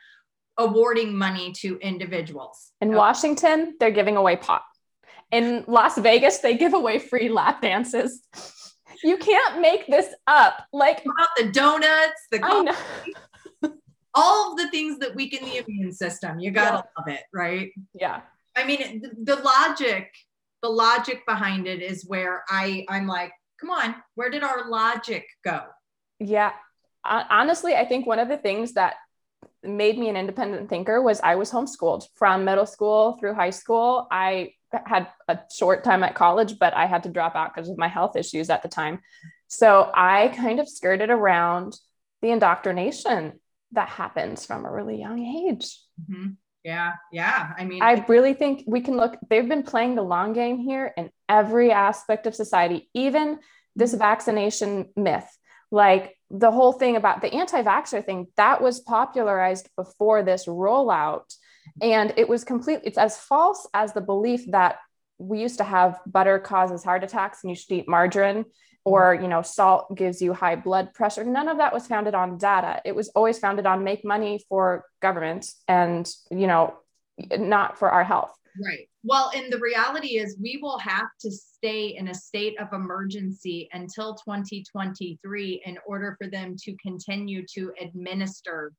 awarding 0.58 1.16
money 1.16 1.52
to 1.52 1.78
individuals. 1.78 2.72
In 2.80 2.88
Okay. 2.88 2.96
Washington, 2.96 3.74
they're 3.78 3.90
giving 3.90 4.16
away 4.16 4.36
pot. 4.36 4.62
In 5.30 5.64
Las 5.68 5.98
Vegas, 5.98 6.38
they 6.38 6.56
give 6.56 6.74
away 6.74 6.98
free 6.98 7.28
lap 7.28 7.62
dances. 7.62 8.22
You 9.02 9.16
can't 9.18 9.60
make 9.60 9.86
this 9.86 10.06
up. 10.26 10.66
Like, 10.72 11.00
About 11.04 11.28
the 11.36 11.50
donuts, 11.52 12.26
the 12.30 12.38
I 12.38 12.48
coffee, 12.48 12.64
know. 12.64 12.76
All 14.14 14.52
of 14.52 14.58
the 14.58 14.70
things 14.70 14.98
that 15.00 15.14
weaken 15.14 15.44
the 15.44 15.64
immune 15.66 15.92
system. 15.92 16.38
You 16.38 16.50
gotta 16.50 16.84
love 16.96 17.08
it, 17.08 17.22
right? 17.32 17.72
Yeah. 17.92 18.20
I 18.56 18.64
mean, 18.64 19.02
the, 19.02 19.34
the 19.34 19.42
logic, 19.42 20.14
the 20.62 20.68
logic 20.68 21.26
behind 21.26 21.66
it 21.66 21.82
is 21.82 22.06
where 22.06 22.44
I, 22.48 22.86
I'm 22.88 23.06
like, 23.06 23.32
come 23.60 23.70
on, 23.70 23.96
where 24.14 24.30
did 24.30 24.42
our 24.42 24.68
logic 24.68 25.26
go? 25.44 25.62
Yeah. 26.20 26.52
Honestly, 27.04 27.74
I 27.74 27.84
think 27.84 28.06
one 28.06 28.18
of 28.18 28.28
the 28.28 28.36
things 28.36 28.74
that 28.74 28.94
made 29.62 29.98
me 29.98 30.08
an 30.08 30.16
independent 30.16 30.68
thinker 30.68 31.02
was 31.02 31.20
I 31.20 31.34
was 31.34 31.50
homeschooled 31.50 32.06
from 32.14 32.44
middle 32.44 32.66
school 32.66 33.16
through 33.18 33.34
high 33.34 33.50
school. 33.50 34.06
I 34.10 34.52
had 34.86 35.08
a 35.28 35.38
short 35.54 35.84
time 35.84 36.02
at 36.02 36.14
college, 36.14 36.58
but 36.58 36.74
I 36.74 36.86
had 36.86 37.02
to 37.04 37.08
drop 37.08 37.34
out 37.34 37.54
because 37.54 37.68
of 37.68 37.78
my 37.78 37.88
health 37.88 38.16
issues 38.16 38.50
at 38.50 38.62
the 38.62 38.68
time. 38.68 39.00
So 39.48 39.90
I 39.94 40.28
kind 40.28 40.60
of 40.60 40.68
skirted 40.68 41.10
around 41.10 41.76
the 42.22 42.30
indoctrination 42.30 43.40
that 43.74 43.88
happens 43.88 44.46
from 44.46 44.64
a 44.64 44.72
really 44.72 44.98
young 44.98 45.24
age. 45.24 45.78
Mhm. 46.10 46.36
Yeah, 46.64 46.94
yeah. 47.12 47.52
I 47.58 47.64
mean, 47.64 47.82
I 47.82 48.04
really 48.08 48.32
think 48.32 48.64
we 48.66 48.80
can 48.80 48.96
look, 48.96 49.18
they've 49.28 49.48
been 49.48 49.64
playing 49.64 49.96
the 49.96 50.02
long 50.02 50.32
game 50.32 50.58
here 50.58 50.94
in 50.96 51.10
every 51.28 51.70
aspect 51.70 52.26
of 52.26 52.34
society, 52.34 52.88
even 52.94 53.38
this 53.76 53.92
vaccination 53.92 54.88
myth. 54.96 55.28
Like 55.70 56.16
the 56.30 56.50
whole 56.50 56.72
thing 56.72 56.96
about 56.96 57.20
the 57.20 57.32
anti 57.34 57.62
vaxxer 57.62 58.04
thing, 58.04 58.28
that 58.36 58.62
was 58.62 58.80
popularized 58.80 59.68
before 59.76 60.22
this 60.22 60.46
rollout. 60.46 61.34
And 61.82 62.14
it 62.16 62.28
was 62.28 62.44
completely, 62.44 62.86
it's 62.86 62.98
as 62.98 63.18
false 63.18 63.66
as 63.74 63.92
the 63.92 64.00
belief 64.00 64.50
that 64.52 64.78
we 65.18 65.40
used 65.40 65.58
to 65.58 65.64
have 65.64 66.00
butter 66.06 66.38
causes 66.38 66.82
heart 66.82 67.04
attacks 67.04 67.42
and 67.42 67.50
you 67.50 67.56
should 67.56 67.72
eat 67.72 67.88
margarine 67.88 68.44
or 68.84 69.14
you 69.14 69.28
know 69.28 69.42
salt 69.42 69.94
gives 69.94 70.20
you 70.20 70.32
high 70.32 70.56
blood 70.56 70.92
pressure 70.94 71.24
none 71.24 71.48
of 71.48 71.58
that 71.58 71.72
was 71.72 71.86
founded 71.86 72.14
on 72.14 72.38
data 72.38 72.80
it 72.84 72.94
was 72.94 73.08
always 73.10 73.38
founded 73.38 73.66
on 73.66 73.84
make 73.84 74.04
money 74.04 74.40
for 74.48 74.84
government 75.00 75.46
and 75.68 76.10
you 76.30 76.46
know 76.46 76.74
not 77.38 77.78
for 77.78 77.90
our 77.90 78.04
health 78.04 78.34
Right. 78.62 78.88
Well, 79.02 79.32
and 79.34 79.52
the 79.52 79.58
reality 79.58 80.18
is 80.18 80.38
we 80.40 80.60
will 80.62 80.78
have 80.78 81.08
to 81.22 81.30
stay 81.30 81.96
in 81.96 82.08
a 82.08 82.14
state 82.14 82.54
of 82.60 82.72
emergency 82.72 83.68
until 83.72 84.14
2023 84.14 85.62
in 85.66 85.78
order 85.86 86.16
for 86.20 86.30
them 86.30 86.54
to 86.62 86.76
continue 86.76 87.44
to 87.54 87.72
administer 87.80 88.72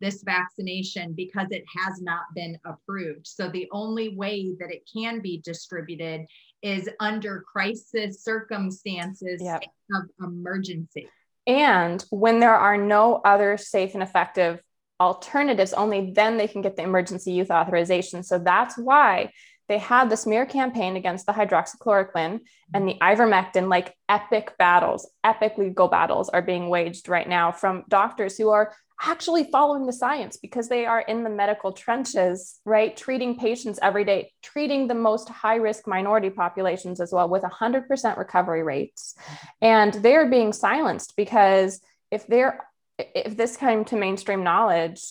this 0.00 0.22
vaccination 0.22 1.12
because 1.14 1.48
it 1.50 1.64
has 1.76 2.00
not 2.00 2.22
been 2.34 2.56
approved. 2.66 3.26
So 3.26 3.48
the 3.48 3.68
only 3.72 4.14
way 4.14 4.54
that 4.60 4.70
it 4.70 4.88
can 4.92 5.20
be 5.20 5.40
distributed 5.42 6.26
is 6.66 6.88
under 6.98 7.42
crisis 7.42 8.24
circumstances 8.24 9.40
Yep. 9.40 9.62
of 9.94 10.02
emergency. 10.20 11.08
And 11.46 12.04
when 12.10 12.40
there 12.40 12.56
are 12.56 12.76
no 12.76 13.20
other 13.24 13.56
safe 13.56 13.94
and 13.94 14.02
effective 14.02 14.60
alternatives, 14.98 15.72
only 15.72 16.10
then 16.10 16.38
they 16.38 16.48
can 16.48 16.62
get 16.62 16.74
the 16.74 16.82
emergency 16.82 17.30
use 17.30 17.50
authorization. 17.50 18.24
So 18.24 18.40
that's 18.40 18.76
why 18.76 19.30
they 19.68 19.78
had 19.78 20.10
the 20.10 20.16
smear 20.16 20.44
campaign 20.44 20.96
against 20.96 21.26
the 21.26 21.32
hydroxychloroquine 21.32 22.40
and 22.74 22.88
the 22.88 22.96
ivermectin, 23.00 23.68
like 23.68 23.94
epic 24.08 24.56
battles, 24.58 25.08
epic 25.22 25.58
legal 25.58 25.86
battles 25.86 26.28
are 26.28 26.42
being 26.42 26.68
waged 26.68 27.08
right 27.08 27.28
now 27.28 27.52
from 27.52 27.84
doctors 27.88 28.36
who 28.36 28.50
are 28.50 28.72
actually 29.02 29.44
following 29.50 29.86
the 29.86 29.92
science 29.92 30.36
because 30.36 30.68
they 30.68 30.86
are 30.86 31.00
in 31.00 31.22
the 31.22 31.30
medical 31.30 31.72
trenches, 31.72 32.58
right? 32.64 32.96
Treating 32.96 33.38
patients 33.38 33.78
every 33.82 34.04
day, 34.04 34.32
treating 34.42 34.88
the 34.88 34.94
most 34.94 35.28
high 35.28 35.56
risk 35.56 35.86
minority 35.86 36.30
populations 36.30 37.00
as 37.00 37.12
well 37.12 37.28
with 37.28 37.42
100% 37.42 38.16
recovery 38.16 38.62
rates. 38.62 39.14
And 39.60 39.92
they're 39.94 40.30
being 40.30 40.52
silenced 40.52 41.14
because 41.16 41.80
if 42.10 42.26
they're 42.26 42.66
if 42.98 43.36
this 43.36 43.58
came 43.58 43.84
to 43.84 43.96
mainstream 43.96 44.42
knowledge, 44.42 45.02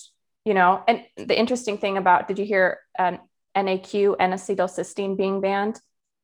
you 0.44 0.54
know, 0.54 0.82
and 0.88 1.04
the 1.16 1.38
interesting 1.38 1.78
thing 1.78 1.96
about 1.96 2.26
did 2.26 2.38
you 2.38 2.44
hear 2.44 2.80
um, 2.98 3.20
NAC 3.54 3.94
and 3.94 4.32
acetylcysteine 4.32 5.16
being 5.16 5.40
banned? 5.40 5.80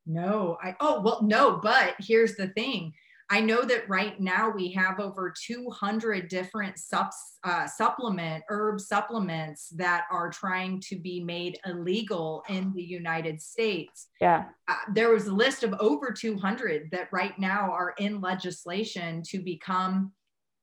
No, 0.07 0.59
I 0.61 0.75
oh 0.81 1.01
well 1.03 1.23
no, 1.23 1.61
but 1.63 1.95
here's 2.01 2.35
the 2.35 2.49
thing. 2.49 2.95
I 3.33 3.41
know 3.41 3.63
that 3.63 3.89
right 3.89 4.21
now 4.21 4.51
we 4.51 4.71
have 4.73 5.01
over 5.01 5.33
200 5.35 6.29
different 6.29 6.79
subs, 6.79 7.17
uh, 7.43 7.67
supplement 7.67 8.45
herb 8.51 8.79
supplements 8.79 9.71
that 9.71 10.05
are 10.13 10.29
trying 10.29 10.81
to 10.81 10.99
be 10.99 11.25
made 11.25 11.59
illegal 11.65 12.45
in 12.51 12.75
the 12.75 12.83
United 12.83 13.41
States. 13.41 14.09
Yeah. 14.21 14.45
Uh, 14.69 14.75
there 14.93 15.09
was 15.09 15.29
a 15.29 15.33
list 15.33 15.65
of 15.65 15.73
over 15.81 16.11
200 16.13 16.91
that 16.93 17.09
right 17.11 17.33
now 17.39 17.73
are 17.73 17.95
in 17.99 18.21
legislation 18.21 19.23
to 19.29 19.39
become 19.39 20.13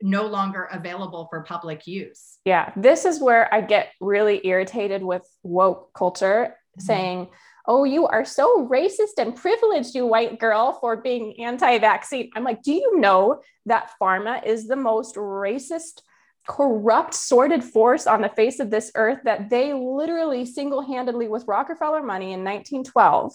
no 0.04 0.28
longer 0.28 0.70
available 0.72 1.28
for 1.32 1.42
public 1.42 1.88
use. 1.88 2.38
Yeah. 2.46 2.72
This 2.76 3.04
is 3.04 3.20
where 3.20 3.52
I 3.52 3.62
get 3.62 3.94
really 4.00 4.46
irritated 4.46 5.02
with 5.02 5.28
woke 5.42 5.92
culture 5.96 6.56
mm-hmm. 6.78 6.82
saying, 6.86 7.30
oh, 7.66 7.84
you 7.84 8.08
are 8.08 8.26
so 8.26 8.68
racist 8.68 9.18
and 9.18 9.36
privileged, 9.36 9.96
you 9.96 10.06
white 10.06 10.40
girl, 10.40 10.74
for 10.74 10.98
being 10.98 11.40
anti 11.40 11.78
vaccine. 11.78 12.30
I'm 12.36 12.44
like, 12.44 12.64
do 12.64 12.74
you 12.74 13.00
know 13.00 13.42
that 13.66 13.92
pharma 14.02 14.46
is 14.46 14.68
the 14.68 14.76
most 14.76 15.16
racist, 15.16 16.02
corrupt, 16.48 17.14
sordid 17.14 17.64
force 17.64 18.08
on 18.08 18.22
the 18.22 18.30
face 18.30 18.60
of 18.60 18.72
this 18.72 18.92
earth? 18.96 19.20
That 19.24 19.50
they 19.50 19.74
literally 19.74 20.46
single 20.46 20.82
handedly, 20.82 21.28
with 21.28 21.48
Rockefeller 21.48 22.04
money 22.04 22.34
in 22.34 22.44
1912, 22.44 23.34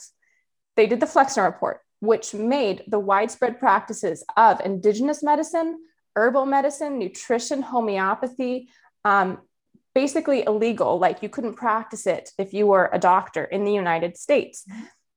they 0.76 0.86
did 0.86 1.00
the 1.00 1.06
Flexner 1.06 1.44
Report, 1.44 1.80
which 2.00 2.34
made 2.34 2.82
the 2.88 2.98
widespread 2.98 3.58
practices 3.58 4.24
of 4.36 4.60
indigenous 4.64 5.22
medicine, 5.22 5.78
herbal 6.16 6.46
medicine, 6.46 6.98
nutrition, 6.98 7.62
homeopathy, 7.62 8.68
um, 9.04 9.38
basically 9.94 10.44
illegal. 10.44 10.98
Like 10.98 11.22
you 11.22 11.28
couldn't 11.28 11.54
practice 11.54 12.06
it 12.06 12.30
if 12.38 12.52
you 12.52 12.66
were 12.66 12.90
a 12.92 12.98
doctor 12.98 13.44
in 13.44 13.64
the 13.64 13.72
United 13.72 14.16
States. 14.16 14.66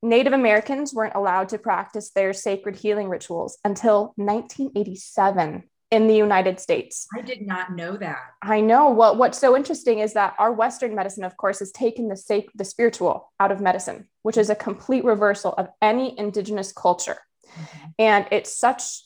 Native 0.04 0.34
Americans 0.34 0.94
weren't 0.94 1.16
allowed 1.16 1.50
to 1.50 1.58
practice 1.58 2.12
their 2.12 2.32
sacred 2.32 2.76
healing 2.76 3.10
rituals 3.10 3.58
until 3.64 4.14
1987 4.16 5.64
in 5.90 6.08
the 6.08 6.16
United 6.16 6.60
States. 6.60 7.08
I 7.18 7.22
did 7.22 7.48
not 7.48 7.74
know 7.74 7.98
that. 7.98 8.20
I 8.42 8.62
know. 8.62 8.92
Well, 8.92 9.16
what's 9.16 9.40
so 9.40 9.56
interesting 9.56 10.00
is 10.00 10.14
that 10.14 10.36
our 10.38 10.52
Western 10.52 10.94
medicine, 10.94 11.24
of 11.24 11.38
course, 11.38 11.60
has 11.60 11.72
taken 11.72 12.10
the 12.10 12.18
sac- 12.18 12.52
the 12.56 12.66
spiritual 12.66 13.32
out 13.40 13.52
of 13.52 13.62
medicine, 13.62 14.10
which 14.22 14.38
is 14.38 14.50
a 14.50 14.56
complete 14.56 15.06
reversal 15.06 15.54
of 15.54 15.70
any 15.82 16.18
indigenous 16.20 16.72
culture. 16.72 17.18
Mm-hmm. 17.48 17.88
And 18.00 18.28
it's 18.32 18.56
such, 18.56 19.04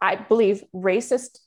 I 0.00 0.16
believe, 0.16 0.62
racist 0.74 1.40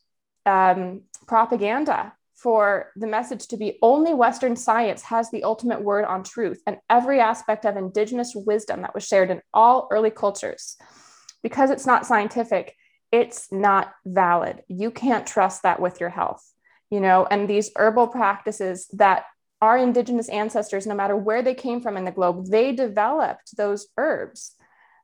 um, 0.45 1.04
propaganda 1.27 2.13
for 2.41 2.91
the 2.95 3.08
message 3.08 3.47
to 3.47 3.58
be 3.58 3.77
only 3.82 4.13
Western 4.13 4.56
science 4.56 5.04
has 5.04 5.30
the 5.30 5.43
ultimate 5.43 5.82
word 5.82 6.06
on 6.06 6.23
truth 6.23 6.62
and 6.65 6.77
every 6.89 7.19
aspect 7.19 7.65
of 7.65 7.77
indigenous 7.77 8.34
wisdom 8.36 8.82
that 8.82 8.95
was 8.95 9.06
shared 9.06 9.30
in 9.30 9.41
all 9.54 9.88
early 9.91 10.10
cultures. 10.10 10.77
Because 11.43 11.69
it's 11.69 11.86
not 11.86 12.06
scientific, 12.06 12.75
it's 13.12 13.51
not 13.51 13.93
valid. 14.06 14.63
You 14.67 14.91
can't 14.91 15.27
trust 15.27 15.63
that 15.63 15.80
with 15.80 15.99
your 15.99 16.10
health, 16.10 16.43
you 16.89 16.99
know, 16.99 17.27
and 17.30 17.47
these 17.47 17.71
herbal 17.75 18.08
practices 18.08 18.88
that 18.93 19.25
our 19.62 19.77
indigenous 19.77 20.30
ancestors, 20.30 20.88
no 20.88 20.95
matter 20.95 21.15
where 21.15 21.43
they 21.43 21.54
came 21.54 21.82
from 21.82 21.95
in 21.95 22.06
the 22.06 22.12
globe, 22.12 22.47
they 22.47 22.71
developed 22.71 23.56
those 23.56 23.88
herbs 23.97 24.56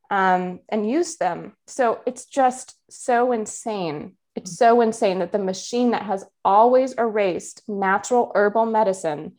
um, 0.10 0.60
and 0.70 0.90
used 0.90 1.20
them. 1.20 1.56
So 1.68 2.02
it's 2.08 2.26
just 2.26 2.76
so 2.90 3.32
insane 3.32 4.17
it's 4.38 4.56
so 4.56 4.82
insane 4.82 5.18
that 5.20 5.32
the 5.32 5.40
machine 5.40 5.92
that 5.92 6.04
has 6.04 6.24
always 6.46 6.94
erased 6.94 7.64
natural 7.68 8.32
herbal 8.36 8.68
medicine 8.68 9.34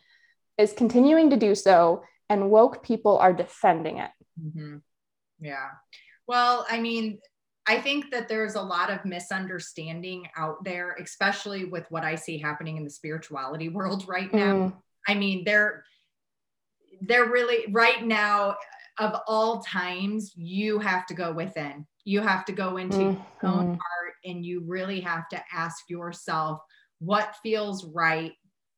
is 0.59 0.73
continuing 0.73 1.31
to 1.31 1.37
do 1.37 1.55
so, 1.55 2.03
and 2.29 2.51
woke 2.51 2.83
people 2.83 3.17
are 3.17 3.33
defending 3.33 3.99
it. 3.99 4.11
Mm-hmm. 4.43 4.79
Yeah. 5.39 5.69
Well, 6.27 6.67
I 6.69 6.81
mean, 6.81 7.21
I 7.65 7.81
think 7.81 8.11
that 8.11 8.27
there's 8.27 8.57
a 8.57 8.61
lot 8.61 8.91
of 8.91 9.05
misunderstanding 9.05 10.27
out 10.37 10.65
there, 10.65 10.97
especially 11.01 11.65
with 11.65 11.87
what 11.91 12.03
I 12.03 12.17
see 12.17 12.37
happening 12.37 12.77
in 12.77 12.83
the 12.83 12.91
spirituality 12.91 13.69
world 13.79 14.05
right 14.09 14.35
now. 14.35 14.55
Mm. 14.55 14.77
I 15.07 15.15
mean, 15.15 15.45
they're 15.45 15.85
they're 17.03 17.31
really 17.31 17.73
right 17.73 18.05
now 18.05 18.57
of 18.99 19.15
all 19.29 19.61
times 19.61 20.33
you 20.35 20.81
have 20.81 21.07
to 21.07 21.15
go 21.15 21.33
within 21.33 21.87
you 22.09 22.23
have 22.23 22.47
to 22.47 22.53
go 22.53 22.79
into 22.79 22.97
mm-hmm. 22.97 23.47
your 23.47 23.53
own 23.53 23.67
heart 23.67 23.98
and 24.29 24.45
you 24.45 24.63
really 24.67 25.01
have 25.01 25.29
to 25.29 25.43
ask 25.53 25.89
yourself 25.89 26.61
what 27.01 27.37
feels 27.43 27.85
right, 27.87 28.33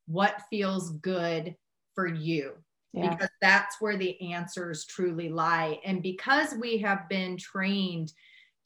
what 0.07 0.43
feels 0.51 0.91
good 0.99 1.55
for 1.95 2.07
you. 2.07 2.53
Yeah. 2.93 3.11
Because 3.11 3.31
that's 3.41 3.77
where 3.81 3.97
the 3.97 4.33
answers 4.33 4.85
truly 4.85 5.29
lie. 5.29 5.79
And 5.85 6.03
because 6.03 6.55
we 6.55 6.79
have 6.79 7.09
been 7.09 7.37
trained 7.37 8.13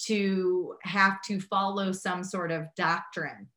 to 0.06 0.76
have 0.82 1.20
to 1.26 1.40
follow 1.40 1.92
some 1.92 2.24
sort 2.24 2.50
of 2.50 2.66
doctrine, 2.76 3.48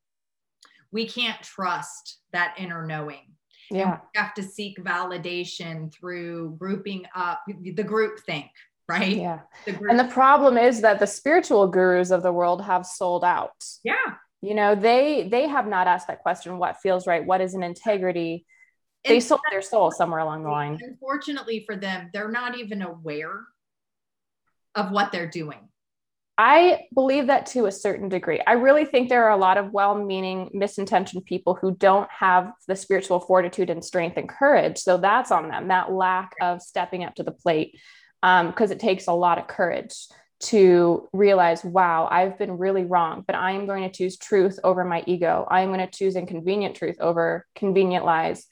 we 0.92 1.08
can't 1.08 1.42
trust 1.42 2.18
that 2.32 2.54
inner 2.58 2.86
knowing. 2.86 3.34
Yeah. 3.70 3.92
And 3.92 4.00
we 4.14 4.20
have 4.20 4.34
to 4.34 4.42
seek 4.42 4.78
validation 4.82 5.92
through 5.92 6.56
grouping 6.58 7.04
up 7.14 7.42
the 7.46 7.82
group 7.82 8.20
think, 8.20 8.50
right? 8.88 9.16
Yeah. 9.16 9.40
The 9.66 9.78
and 9.88 9.98
the 9.98 10.04
problem 10.04 10.56
is 10.56 10.80
that 10.80 10.98
the 10.98 11.06
spiritual 11.06 11.68
gurus 11.68 12.10
of 12.10 12.22
the 12.22 12.32
world 12.32 12.62
have 12.62 12.86
sold 12.86 13.24
out. 13.24 13.64
Yeah. 13.84 14.14
You 14.40 14.54
know, 14.54 14.74
they 14.74 15.28
they 15.28 15.48
have 15.48 15.66
not 15.66 15.86
asked 15.86 16.08
that 16.08 16.22
question 16.22 16.58
what 16.58 16.80
feels 16.80 17.06
right, 17.06 17.24
what 17.24 17.40
is 17.40 17.54
an 17.54 17.62
integrity? 17.62 18.46
They 19.04 19.20
sold 19.20 19.40
their 19.50 19.62
soul 19.62 19.90
somewhere 19.90 20.20
along 20.20 20.42
the 20.42 20.50
line. 20.50 20.78
Unfortunately 20.82 21.64
for 21.66 21.76
them, 21.76 22.10
they're 22.12 22.30
not 22.30 22.58
even 22.58 22.82
aware 22.82 23.44
of 24.74 24.90
what 24.90 25.12
they're 25.12 25.30
doing. 25.30 25.68
I 26.40 26.82
believe 26.94 27.26
that 27.26 27.46
to 27.46 27.66
a 27.66 27.72
certain 27.72 28.08
degree. 28.08 28.40
I 28.46 28.52
really 28.52 28.84
think 28.84 29.08
there 29.08 29.24
are 29.24 29.32
a 29.32 29.36
lot 29.36 29.58
of 29.58 29.72
well 29.72 29.96
meaning, 29.96 30.50
misintentioned 30.54 31.24
people 31.24 31.58
who 31.60 31.74
don't 31.74 32.08
have 32.10 32.52
the 32.68 32.76
spiritual 32.76 33.18
fortitude 33.18 33.70
and 33.70 33.84
strength 33.84 34.16
and 34.16 34.28
courage. 34.28 34.78
So 34.78 34.98
that's 34.98 35.32
on 35.32 35.48
them, 35.48 35.68
that 35.68 35.92
lack 35.92 36.32
of 36.40 36.62
stepping 36.62 37.02
up 37.02 37.16
to 37.16 37.24
the 37.24 37.32
plate 37.32 37.76
because 38.22 38.70
um, 38.70 38.72
it 38.72 38.80
takes 38.80 39.06
a 39.06 39.12
lot 39.12 39.38
of 39.38 39.46
courage 39.46 39.94
to 40.40 41.08
realize, 41.12 41.64
wow, 41.64 42.08
I've 42.10 42.38
been 42.38 42.58
really 42.58 42.84
wrong, 42.84 43.24
but 43.26 43.34
I 43.34 43.52
am 43.52 43.66
going 43.66 43.82
to 43.82 43.90
choose 43.90 44.16
truth 44.16 44.58
over 44.62 44.84
my 44.84 45.02
ego. 45.06 45.46
I 45.50 45.62
am 45.62 45.72
going 45.72 45.86
to 45.86 45.98
choose 45.98 46.14
inconvenient 46.14 46.76
truth 46.76 46.96
over 47.00 47.46
convenient 47.56 48.04
lies. 48.04 48.46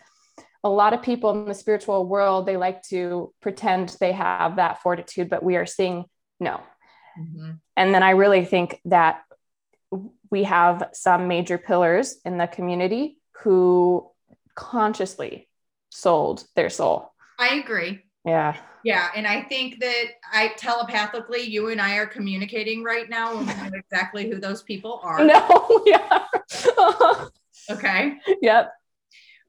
A 0.64 0.68
lot 0.68 0.94
of 0.94 1.02
people 1.02 1.30
in 1.30 1.46
the 1.46 1.54
spiritual 1.54 2.06
world, 2.06 2.46
they 2.46 2.56
like 2.56 2.82
to 2.88 3.32
pretend 3.40 3.96
they 4.00 4.12
have 4.12 4.56
that 4.56 4.82
fortitude, 4.82 5.30
but 5.30 5.44
we 5.44 5.56
are 5.56 5.66
seeing 5.66 6.06
no. 6.40 6.60
Mm-hmm. 7.18 7.52
And 7.76 7.94
then 7.94 8.02
I 8.02 8.10
really 8.10 8.44
think 8.44 8.80
that 8.86 9.22
we 10.30 10.42
have 10.42 10.88
some 10.92 11.28
major 11.28 11.56
pillars 11.56 12.16
in 12.24 12.36
the 12.36 12.48
community 12.48 13.18
who 13.42 14.10
consciously 14.56 15.48
sold 15.90 16.44
their 16.56 16.70
soul. 16.70 17.12
I 17.38 17.56
agree. 17.56 18.02
Yeah. 18.26 18.56
Yeah. 18.84 19.08
And 19.14 19.26
I 19.26 19.42
think 19.42 19.80
that 19.80 20.04
I 20.32 20.48
telepathically, 20.56 21.42
you 21.42 21.68
and 21.68 21.80
I 21.80 21.96
are 21.96 22.06
communicating 22.06 22.82
right 22.82 23.08
now 23.08 23.38
and 23.38 23.46
we 23.46 23.54
know 23.54 23.70
exactly 23.74 24.28
who 24.28 24.38
those 24.38 24.62
people 24.62 25.00
are. 25.04 25.24
No, 25.24 25.82
yeah. 25.86 26.24
okay. 27.70 28.14
Yep. 28.42 28.72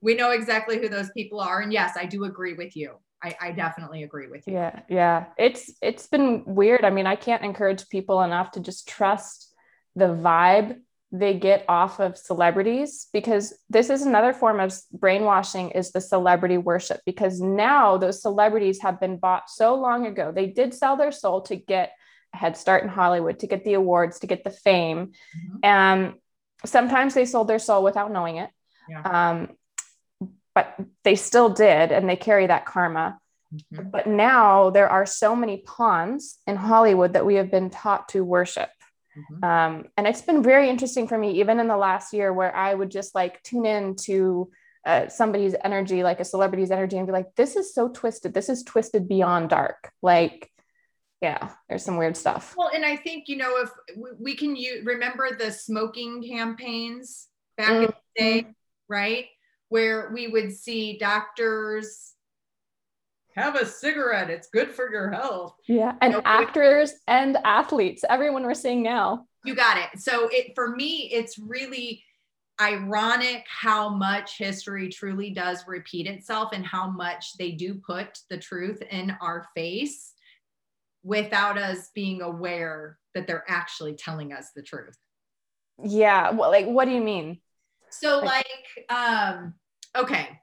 We 0.01 0.15
know 0.15 0.31
exactly 0.31 0.79
who 0.79 0.89
those 0.89 1.09
people 1.11 1.39
are. 1.39 1.61
And 1.61 1.73
yes, 1.73 1.97
I 1.97 2.05
do 2.05 2.23
agree 2.23 2.53
with 2.53 2.75
you. 2.75 2.95
I, 3.23 3.35
I 3.41 3.51
definitely 3.51 4.03
agree 4.03 4.27
with 4.27 4.47
you. 4.47 4.53
Yeah. 4.53 4.79
Yeah. 4.89 5.25
It's 5.39 5.71
it's 5.81 6.07
been 6.07 6.43
weird. 6.45 6.85
I 6.85 6.91
mean, 6.91 7.07
I 7.07 7.15
can't 7.15 7.43
encourage 7.43 7.89
people 7.89 8.21
enough 8.21 8.51
to 8.51 8.59
just 8.59 8.87
trust 8.87 9.51
the 9.95 10.05
vibe 10.05 10.77
they 11.11 11.35
get 11.35 11.63
off 11.69 11.99
of 11.99 12.17
celebrities 12.17 13.07
because 13.13 13.53
this 13.69 13.89
is 13.89 14.01
another 14.01 14.33
form 14.33 14.59
of 14.59 14.77
brainwashing 14.91 15.71
is 15.71 15.91
the 15.91 16.01
celebrity 16.01 16.57
worship 16.57 16.99
because 17.05 17.39
now 17.39 17.97
those 17.97 18.21
celebrities 18.21 18.81
have 18.81 18.99
been 18.99 19.17
bought 19.17 19.49
so 19.49 19.75
long 19.75 20.05
ago 20.05 20.31
they 20.33 20.47
did 20.47 20.73
sell 20.73 20.97
their 20.97 21.11
soul 21.11 21.41
to 21.41 21.55
get 21.55 21.93
a 22.33 22.37
head 22.37 22.57
start 22.57 22.83
in 22.83 22.89
hollywood 22.89 23.39
to 23.39 23.47
get 23.47 23.63
the 23.63 23.73
awards 23.73 24.19
to 24.19 24.27
get 24.27 24.43
the 24.43 24.49
fame 24.49 25.07
mm-hmm. 25.07 25.57
and 25.63 26.13
sometimes 26.65 27.13
they 27.13 27.25
sold 27.25 27.47
their 27.47 27.59
soul 27.59 27.83
without 27.83 28.11
knowing 28.11 28.37
it 28.37 28.49
yeah. 28.89 29.01
um, 29.01 29.49
but 30.53 30.75
they 31.03 31.15
still 31.15 31.49
did 31.49 31.93
and 31.93 32.09
they 32.09 32.17
carry 32.17 32.47
that 32.47 32.65
karma 32.65 33.17
mm-hmm. 33.53 33.89
but 33.89 34.07
now 34.07 34.71
there 34.71 34.89
are 34.89 35.05
so 35.05 35.37
many 35.37 35.63
pawns 35.65 36.37
in 36.45 36.57
hollywood 36.57 37.13
that 37.13 37.25
we 37.25 37.35
have 37.35 37.49
been 37.49 37.69
taught 37.69 38.09
to 38.09 38.25
worship 38.25 38.69
Mm-hmm. 39.17 39.43
Um, 39.43 39.85
and 39.97 40.07
it's 40.07 40.21
been 40.21 40.43
very 40.43 40.69
interesting 40.69 41.07
for 41.07 41.17
me, 41.17 41.39
even 41.39 41.59
in 41.59 41.67
the 41.67 41.77
last 41.77 42.13
year, 42.13 42.31
where 42.31 42.55
I 42.55 42.73
would 42.73 42.91
just 42.91 43.15
like 43.15 43.41
tune 43.43 43.65
in 43.65 43.95
to 44.03 44.51
uh, 44.85 45.07
somebody's 45.09 45.55
energy, 45.63 46.03
like 46.03 46.19
a 46.19 46.25
celebrity's 46.25 46.71
energy, 46.71 46.97
and 46.97 47.07
be 47.07 47.13
like, 47.13 47.35
this 47.35 47.55
is 47.55 47.73
so 47.73 47.89
twisted. 47.89 48.33
This 48.33 48.49
is 48.49 48.63
twisted 48.63 49.07
beyond 49.07 49.49
dark. 49.49 49.91
Like, 50.01 50.51
yeah, 51.21 51.49
there's 51.67 51.83
some 51.83 51.97
weird 51.97 52.15
stuff. 52.15 52.53
Well, 52.55 52.69
and 52.73 52.85
I 52.85 52.95
think, 52.95 53.27
you 53.27 53.37
know, 53.37 53.57
if 53.57 53.71
we, 53.97 54.09
we 54.19 54.35
can 54.35 54.55
use, 54.55 54.85
remember 54.85 55.35
the 55.35 55.51
smoking 55.51 56.23
campaigns 56.23 57.27
back 57.57 57.69
mm-hmm. 57.69 57.83
in 57.83 57.87
the 57.87 58.23
day, 58.23 58.47
right? 58.87 59.25
Where 59.69 60.11
we 60.13 60.27
would 60.27 60.53
see 60.53 60.97
doctors 60.99 62.13
have 63.37 63.55
a 63.55 63.65
cigarette. 63.65 64.29
It's 64.29 64.49
good 64.49 64.71
for 64.71 64.91
your 64.91 65.11
health. 65.11 65.53
Yeah. 65.67 65.93
And 66.01 66.13
you 66.13 66.17
know, 66.19 66.23
actors 66.25 66.93
and 67.07 67.37
athletes, 67.43 68.03
everyone 68.09 68.43
we're 68.43 68.53
seeing 68.53 68.81
now. 68.81 69.27
You 69.45 69.55
got 69.55 69.77
it. 69.77 69.99
So 69.99 70.27
it 70.31 70.53
for 70.55 70.75
me, 70.75 71.09
it's 71.13 71.37
really 71.37 72.03
ironic 72.59 73.45
how 73.47 73.89
much 73.89 74.37
history 74.37 74.89
truly 74.89 75.29
does 75.29 75.63
repeat 75.67 76.07
itself 76.07 76.49
and 76.53 76.65
how 76.65 76.89
much 76.89 77.37
they 77.37 77.51
do 77.51 77.75
put 77.75 78.17
the 78.29 78.37
truth 78.37 78.81
in 78.89 79.15
our 79.21 79.47
face 79.55 80.13
without 81.03 81.57
us 81.57 81.91
being 81.93 82.21
aware 82.21 82.97
that 83.13 83.27
they're 83.27 83.45
actually 83.47 83.93
telling 83.93 84.33
us 84.33 84.49
the 84.55 84.63
truth. 84.63 84.97
Yeah. 85.83 86.31
Well, 86.31 86.49
like, 86.49 86.65
what 86.65 86.85
do 86.85 86.91
you 86.91 87.01
mean? 87.01 87.39
So, 87.89 88.19
like, 88.19 88.45
um, 88.89 89.53
okay, 89.95 90.41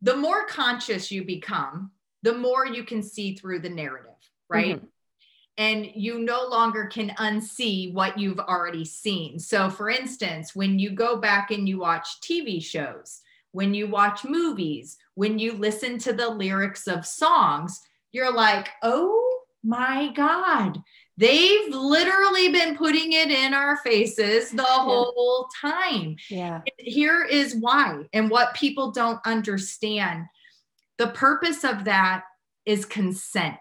the 0.00 0.16
more 0.16 0.46
conscious 0.46 1.10
you 1.10 1.24
become, 1.24 1.90
the 2.22 2.34
more 2.34 2.66
you 2.66 2.84
can 2.84 3.02
see 3.02 3.34
through 3.34 3.60
the 3.60 3.68
narrative, 3.68 4.10
right? 4.48 4.76
Mm-hmm. 4.76 4.86
And 5.58 5.90
you 5.94 6.18
no 6.18 6.46
longer 6.48 6.86
can 6.86 7.10
unsee 7.18 7.92
what 7.92 8.18
you've 8.18 8.40
already 8.40 8.84
seen. 8.84 9.38
So, 9.38 9.68
for 9.68 9.90
instance, 9.90 10.54
when 10.54 10.78
you 10.78 10.90
go 10.90 11.16
back 11.16 11.50
and 11.50 11.68
you 11.68 11.78
watch 11.78 12.20
TV 12.22 12.62
shows, 12.62 13.20
when 13.50 13.74
you 13.74 13.86
watch 13.86 14.24
movies, 14.24 14.96
when 15.14 15.38
you 15.38 15.52
listen 15.52 15.98
to 15.98 16.12
the 16.14 16.28
lyrics 16.28 16.88
of 16.88 17.04
songs, 17.04 17.80
you're 18.12 18.32
like, 18.32 18.70
oh 18.82 19.40
my 19.62 20.10
God, 20.14 20.82
they've 21.22 21.68
literally 21.72 22.50
been 22.50 22.76
putting 22.76 23.12
it 23.12 23.30
in 23.30 23.54
our 23.54 23.76
faces 23.78 24.50
the 24.50 24.64
whole 24.64 25.48
time. 25.60 26.16
Yeah. 26.28 26.62
Here 26.78 27.24
is 27.24 27.54
why, 27.54 28.08
and 28.12 28.28
what 28.28 28.54
people 28.54 28.90
don't 28.90 29.20
understand. 29.24 30.26
The 30.98 31.08
purpose 31.08 31.64
of 31.64 31.84
that 31.84 32.24
is 32.66 32.84
consent. 32.84 33.58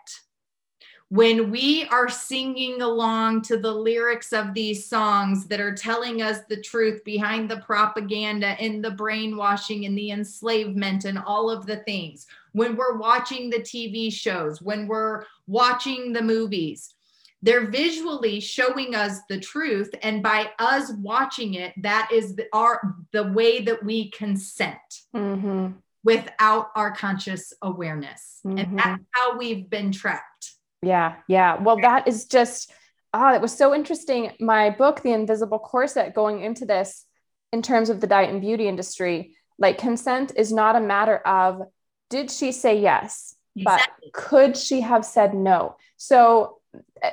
When 1.10 1.52
we 1.52 1.86
are 1.92 2.10
singing 2.10 2.82
along 2.82 3.42
to 3.44 3.58
the 3.58 3.72
lyrics 3.72 4.32
of 4.32 4.54
these 4.54 4.88
songs 4.88 5.46
that 5.48 5.60
are 5.60 5.76
telling 5.76 6.22
us 6.22 6.40
the 6.48 6.62
truth 6.62 7.04
behind 7.04 7.52
the 7.52 7.58
propaganda 7.58 8.56
and 8.62 8.82
the 8.82 8.92
brainwashing 8.92 9.86
and 9.86 9.98
the 9.98 10.12
enslavement 10.12 11.04
and 11.04 11.20
all 11.20 11.50
of 11.52 11.66
the 11.66 11.78
things, 11.78 12.28
when 12.54 12.78
we're 12.78 12.98
watching 12.98 13.50
the 13.50 13.60
TV 13.60 14.12
shows, 14.12 14.62
when 14.62 14.88
we're 14.88 15.26
watching 15.48 16.14
the 16.14 16.22
movies, 16.22 16.96
they're 17.42 17.70
visually 17.70 18.40
showing 18.40 18.94
us 18.94 19.20
the 19.30 19.40
truth 19.40 19.90
and 20.04 20.22
by 20.22 20.50
us 20.60 20.92
watching 21.00 21.56
it 21.56 21.74
that 21.78 22.10
is 22.12 22.36
the, 22.36 22.46
our 22.54 22.96
the 23.12 23.32
way 23.32 23.62
that 23.62 23.84
we 23.84 24.10
consent 24.12 24.78
mm-hmm. 25.16 25.68
without 26.04 26.70
our 26.76 26.92
conscious 26.92 27.54
awareness 27.62 28.40
mm-hmm. 28.46 28.58
and 28.58 28.80
that's 28.80 29.04
how 29.12 29.38
we've 29.38 29.70
been 29.70 29.92
trapped 29.92 30.52
yeah 30.82 31.16
yeah 31.28 31.62
well 31.62 31.78
that 31.78 32.08
is 32.08 32.26
just 32.26 32.72
oh, 33.14 33.34
it 33.34 33.42
was 33.42 33.56
so 33.56 33.74
interesting 33.74 34.32
my 34.40 34.70
book 34.70 35.02
the 35.02 35.12
invisible 35.12 35.60
corset 35.60 36.14
going 36.14 36.42
into 36.42 36.66
this 36.66 37.06
in 37.52 37.62
terms 37.62 37.90
of 37.90 38.00
the 38.00 38.08
diet 38.08 38.30
and 38.30 38.42
beauty 38.42 38.68
industry 38.68 39.36
like 39.58 39.78
consent 39.78 40.32
is 40.36 40.52
not 40.52 40.76
a 40.76 40.80
matter 40.80 41.18
of 41.18 41.62
did 42.10 42.30
she 42.32 42.52
say 42.52 42.80
yes 42.80 43.36
exactly. 43.56 44.12
but 44.12 44.14
could 44.14 44.58
she 44.58 44.82
have 44.82 45.06
said 45.06 45.34
no 45.34 45.76
so 45.98 46.61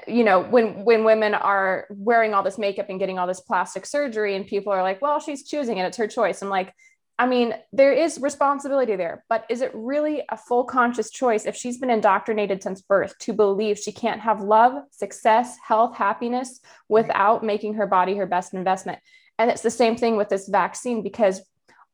you 0.07 0.25
know 0.25 0.40
when 0.40 0.85
when 0.85 1.05
women 1.05 1.35
are 1.35 1.87
wearing 1.90 2.35
all 2.35 2.42
this 2.42 2.59
makeup 2.59 2.87
and 2.88 2.99
getting 2.99 3.18
all 3.18 3.27
this 3.27 3.40
plastic 3.40 3.87
surgery 3.87 4.37
and 4.37 4.47
people 4.47 4.73
are 4.73 4.83
like 4.83 5.03
well 5.03 5.18
she's 5.18 5.47
choosing 5.47 5.79
it 5.79 5.85
it's 5.85 5.97
her 5.97 6.07
choice. 6.07 6.42
I'm 6.42 6.49
like 6.49 6.73
i 7.18 7.27
mean 7.27 7.55
there 7.73 7.92
is 7.92 8.21
responsibility 8.21 8.94
there 8.94 9.25
but 9.29 9.44
is 9.49 9.61
it 9.61 9.73
really 9.75 10.23
a 10.29 10.37
full 10.37 10.64
conscious 10.64 11.11
choice 11.11 11.47
if 11.47 11.57
she's 11.57 11.79
been 11.79 11.90
indoctrinated 11.90 12.62
since 12.62 12.83
birth 12.83 13.18
to 13.18 13.33
believe 13.33 13.79
she 13.79 13.90
can't 13.90 14.21
have 14.21 14.40
love 14.40 14.75
success 14.92 15.57
health 15.66 15.97
happiness 15.97 16.61
without 16.88 17.42
making 17.42 17.75
her 17.75 17.87
body 17.87 18.14
her 18.16 18.27
best 18.27 18.55
investment? 18.55 19.01
And 19.38 19.51
it's 19.51 19.62
the 19.62 19.71
same 19.71 19.97
thing 19.97 20.16
with 20.16 20.29
this 20.29 20.49
vaccine 20.49 21.03
because 21.03 21.40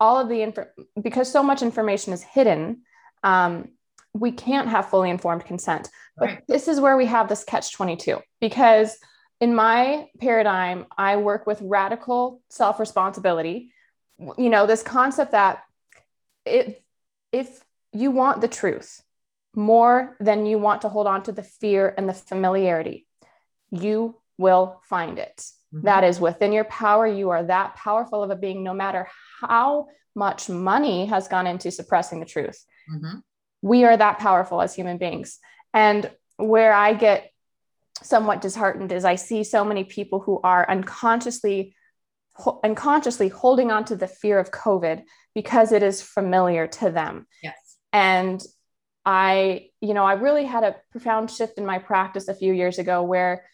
all 0.01 0.19
of 0.19 0.29
the 0.29 0.43
info 0.43 0.67
because 1.01 1.31
so 1.31 1.43
much 1.43 1.63
information 1.63 2.13
is 2.13 2.23
hidden 2.23 2.83
um, 3.23 3.69
we 4.15 4.31
can't 4.31 4.69
have 4.69 4.89
fully 4.89 5.11
informed 5.11 5.45
consent. 5.45 5.91
But 6.17 6.27
right. 6.27 6.43
this 6.47 6.69
is 6.69 6.81
where 6.81 6.97
we 6.97 7.07
have 7.07 7.29
this 7.29 7.45
catch 7.45 7.73
22 7.73 8.19
because 8.41 8.97
in 9.41 9.55
my 9.55 10.09
paradigm, 10.21 10.87
I 10.97 11.17
work 11.17 11.47
with 11.47 11.61
radical 11.61 12.41
self 12.49 12.79
responsibility. 12.79 13.73
You 14.19 14.49
know, 14.49 14.67
this 14.67 14.83
concept 14.83 15.33
that 15.33 15.65
if, 16.47 16.77
if 17.33 17.61
you 17.93 18.13
want 18.13 18.41
the 18.41 18.49
truth 18.49 19.03
more 19.57 20.17
than 20.21 20.47
you 20.47 20.59
want 20.59 20.83
to 20.83 20.89
hold 20.89 21.09
on 21.09 21.25
to 21.25 21.33
the 21.33 21.43
fear 21.43 21.93
and 21.99 22.09
the 22.09 22.15
familiarity, 22.15 23.07
you 23.71 24.17
will 24.39 24.81
find 24.85 25.19
it. 25.19 25.37
Mm-hmm. 25.75 25.87
That 25.87 26.05
is 26.05 26.21
within 26.21 26.53
your 26.53 26.65
power. 26.65 27.07
You 27.07 27.31
are 27.31 27.43
that 27.43 27.75
powerful 27.75 28.23
of 28.23 28.31
a 28.31 28.37
being, 28.37 28.63
no 28.63 28.73
matter 28.73 29.09
how 29.41 29.89
much 30.15 30.49
money 30.49 31.07
has 31.07 31.27
gone 31.27 31.49
into 31.49 31.73
suppressing 31.73 32.21
the 32.21 32.27
truth. 32.27 32.65
Mm-hmm 32.89 33.19
we 33.65 33.85
are 33.85 33.97
that 33.97 34.19
powerful 34.19 34.61
as 34.61 34.75
human 34.75 34.99
beings. 34.99 35.39
And 35.73 36.11
where 36.37 36.75
I 36.75 36.93
get 36.93 37.31
somewhat 38.03 38.43
disheartened 38.43 38.93
is 38.93 39.07
I 39.07 39.15
see 39.15 39.43
so 39.43 39.65
many 39.65 39.85
people 39.85 40.21
who 40.21 40.39
are 40.45 40.71
unconsciously 40.71 41.75
unconsciously 42.63 43.29
holding 43.29 43.71
on 43.71 43.85
to 43.87 43.97
the 43.97 44.09
fear 44.09 44.39
of 44.39 44.51
COVID 44.51 45.05
because 45.35 45.73
it 45.73 45.83
is 45.83 46.03
familiar 46.03 46.67
to 46.67 46.91
them. 46.91 47.27
Yes. 47.43 47.55
And 47.93 48.43
I, 49.07 49.69
you 49.81 49.95
know, 49.95 50.05
I 50.05 50.15
really 50.15 50.45
had 50.45 50.65
a 50.65 50.77
profound 50.91 51.31
shift 51.31 51.57
in 51.57 51.65
my 51.65 51.79
practice 51.79 52.29
a 52.29 52.35
few 52.35 52.53
years 52.53 52.79
ago 52.79 53.03
where 53.03 53.47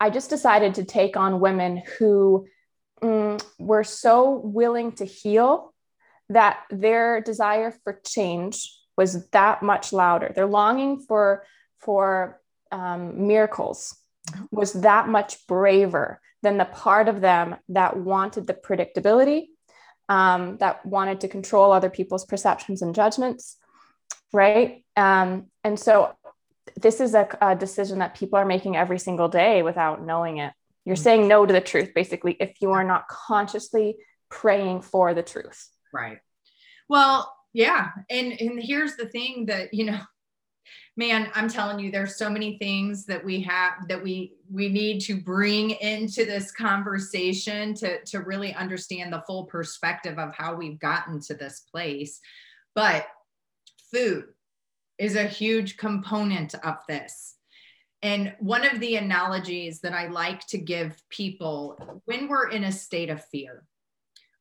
I 0.00 0.08
just 0.08 0.30
decided 0.30 0.76
to 0.76 0.84
take 0.84 1.16
on 1.16 1.40
women 1.40 1.82
who 1.98 2.46
mm, 3.02 3.44
were 3.58 3.84
so 3.84 4.40
willing 4.42 4.92
to 4.92 5.04
heal 5.04 5.74
that 6.30 6.60
their 6.70 7.20
desire 7.20 7.74
for 7.82 8.00
change 8.06 8.77
was 8.98 9.28
that 9.30 9.62
much 9.62 9.92
louder. 9.92 10.32
Their 10.34 10.46
longing 10.46 10.98
for 10.98 11.44
for 11.78 12.40
um, 12.72 13.28
miracles 13.28 13.96
was 14.50 14.72
that 14.72 15.08
much 15.08 15.46
braver 15.46 16.20
than 16.42 16.58
the 16.58 16.64
part 16.64 17.08
of 17.08 17.20
them 17.20 17.56
that 17.68 17.96
wanted 17.96 18.46
the 18.46 18.54
predictability, 18.54 19.46
um, 20.08 20.58
that 20.58 20.84
wanted 20.84 21.20
to 21.20 21.28
control 21.28 21.70
other 21.70 21.88
people's 21.88 22.26
perceptions 22.26 22.82
and 22.82 22.94
judgments, 22.94 23.56
right? 24.32 24.84
Um, 24.96 25.46
and 25.62 25.78
so 25.78 26.12
this 26.76 27.00
is 27.00 27.14
a, 27.14 27.28
a, 27.40 27.56
decision 27.56 28.00
that 28.00 28.16
people 28.16 28.38
are 28.38 28.44
making 28.44 28.76
every 28.76 28.98
single 28.98 29.28
day 29.28 29.62
without 29.62 30.04
knowing 30.04 30.38
it. 30.38 30.52
You're 30.84 30.96
mm-hmm. 30.96 31.02
saying 31.02 31.28
no 31.28 31.46
to 31.46 31.52
the 31.52 31.60
truth, 31.60 31.92
basically, 31.94 32.36
if 32.38 32.60
you 32.60 32.72
are 32.72 32.84
not 32.84 33.08
consciously 33.08 33.96
praying 34.28 34.82
for 34.82 35.14
the 35.14 35.22
truth. 35.22 35.68
Right. 35.92 36.18
Well, 36.88 37.32
yeah. 37.52 37.88
And 38.10 38.40
and 38.40 38.62
here's 38.62 38.96
the 38.96 39.06
thing 39.06 39.46
that 39.46 39.72
you 39.72 39.86
know 39.86 40.00
man 40.96 41.30
i'm 41.34 41.48
telling 41.48 41.78
you 41.78 41.90
there's 41.90 42.18
so 42.18 42.28
many 42.28 42.58
things 42.58 43.06
that 43.06 43.24
we 43.24 43.40
have 43.40 43.72
that 43.88 44.02
we 44.02 44.34
we 44.50 44.68
need 44.68 45.00
to 45.00 45.16
bring 45.16 45.70
into 45.70 46.24
this 46.24 46.50
conversation 46.50 47.72
to 47.74 48.02
to 48.04 48.20
really 48.20 48.52
understand 48.54 49.12
the 49.12 49.22
full 49.26 49.44
perspective 49.44 50.18
of 50.18 50.34
how 50.34 50.54
we've 50.54 50.78
gotten 50.78 51.20
to 51.20 51.34
this 51.34 51.60
place. 51.60 52.20
But 52.74 53.06
food 53.92 54.24
is 54.98 55.16
a 55.16 55.24
huge 55.24 55.76
component 55.76 56.54
of 56.54 56.76
this. 56.88 57.36
And 58.02 58.34
one 58.40 58.64
of 58.64 58.78
the 58.78 58.96
analogies 58.96 59.80
that 59.80 59.92
i 59.92 60.06
like 60.06 60.46
to 60.48 60.58
give 60.58 61.02
people 61.08 62.02
when 62.04 62.28
we're 62.28 62.48
in 62.48 62.64
a 62.64 62.72
state 62.72 63.10
of 63.10 63.24
fear 63.26 63.64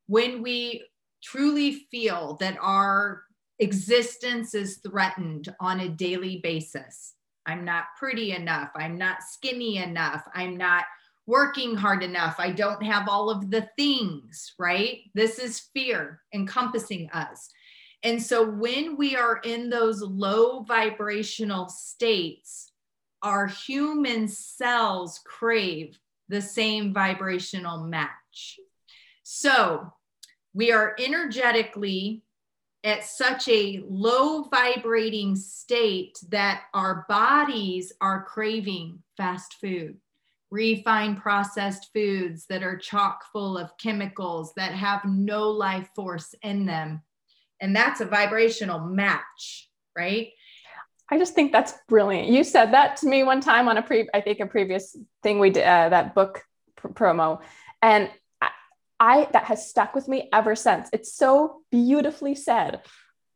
when 0.07 0.41
we 0.41 0.83
truly 1.23 1.87
feel 1.91 2.37
that 2.39 2.57
our 2.61 3.23
existence 3.59 4.53
is 4.53 4.77
threatened 4.77 5.53
on 5.59 5.79
a 5.79 5.89
daily 5.89 6.39
basis. 6.43 7.13
I'm 7.45 7.65
not 7.65 7.85
pretty 7.97 8.33
enough. 8.33 8.71
I'm 8.75 8.97
not 8.97 9.23
skinny 9.23 9.77
enough. 9.77 10.27
I'm 10.33 10.57
not 10.57 10.83
working 11.25 11.75
hard 11.75 12.03
enough. 12.03 12.35
I 12.39 12.51
don't 12.51 12.83
have 12.83 13.09
all 13.09 13.29
of 13.29 13.51
the 13.51 13.69
things, 13.77 14.53
right? 14.57 14.99
This 15.13 15.39
is 15.39 15.69
fear 15.73 16.21
encompassing 16.33 17.09
us. 17.11 17.49
And 18.03 18.21
so 18.21 18.49
when 18.49 18.95
we 18.95 19.15
are 19.15 19.39
in 19.43 19.69
those 19.69 20.01
low 20.01 20.61
vibrational 20.61 21.67
states, 21.67 22.71
our 23.23 23.47
human 23.47 24.27
cells 24.27 25.19
crave 25.25 25.99
the 26.29 26.41
same 26.41 26.93
vibrational 26.93 27.83
match. 27.83 28.59
So 29.23 29.91
we 30.57 30.71
are 30.71 30.95
energetically 30.97 32.23
at 32.83 33.03
such 33.03 33.47
a 33.47 33.83
low 33.87 34.41
vibrating 34.45 35.35
state 35.35 36.17
that 36.29 36.63
our 36.73 37.05
bodies 37.07 37.93
are 38.01 38.23
craving 38.23 38.97
fast 39.17 39.57
food, 39.61 39.97
refined 40.49 41.17
processed 41.17 41.89
foods 41.93 42.47
that 42.47 42.63
are 42.63 42.75
chock 42.75 43.25
full 43.31 43.55
of 43.55 43.77
chemicals 43.77 44.51
that 44.55 44.71
have 44.71 45.05
no 45.05 45.51
life 45.51 45.89
force 45.95 46.33
in 46.41 46.65
them. 46.65 47.03
And 47.61 47.75
that's 47.75 48.01
a 48.01 48.05
vibrational 48.05 48.79
match, 48.79 49.69
right? 49.95 50.29
I 51.11 51.19
just 51.19 51.35
think 51.35 51.51
that's 51.51 51.75
brilliant. 51.87 52.29
You 52.29 52.43
said 52.43 52.71
that 52.71 52.97
to 52.97 53.07
me 53.07 53.23
one 53.23 53.41
time 53.41 53.67
on 53.67 53.77
a 53.77 53.83
pre, 53.83 54.09
I 54.11 54.21
think 54.21 54.39
a 54.39 54.47
previous 54.47 54.97
thing 55.21 55.37
we 55.37 55.51
did, 55.51 55.65
uh, 55.65 55.89
that 55.89 56.15
book 56.15 56.43
pr- 56.75 56.87
promo. 56.87 57.41
And 57.83 58.09
I, 58.99 59.27
that 59.33 59.45
has 59.45 59.69
stuck 59.69 59.95
with 59.95 60.07
me 60.07 60.29
ever 60.33 60.55
since. 60.55 60.89
It's 60.93 61.13
so 61.13 61.61
beautifully 61.71 62.35
said. 62.35 62.81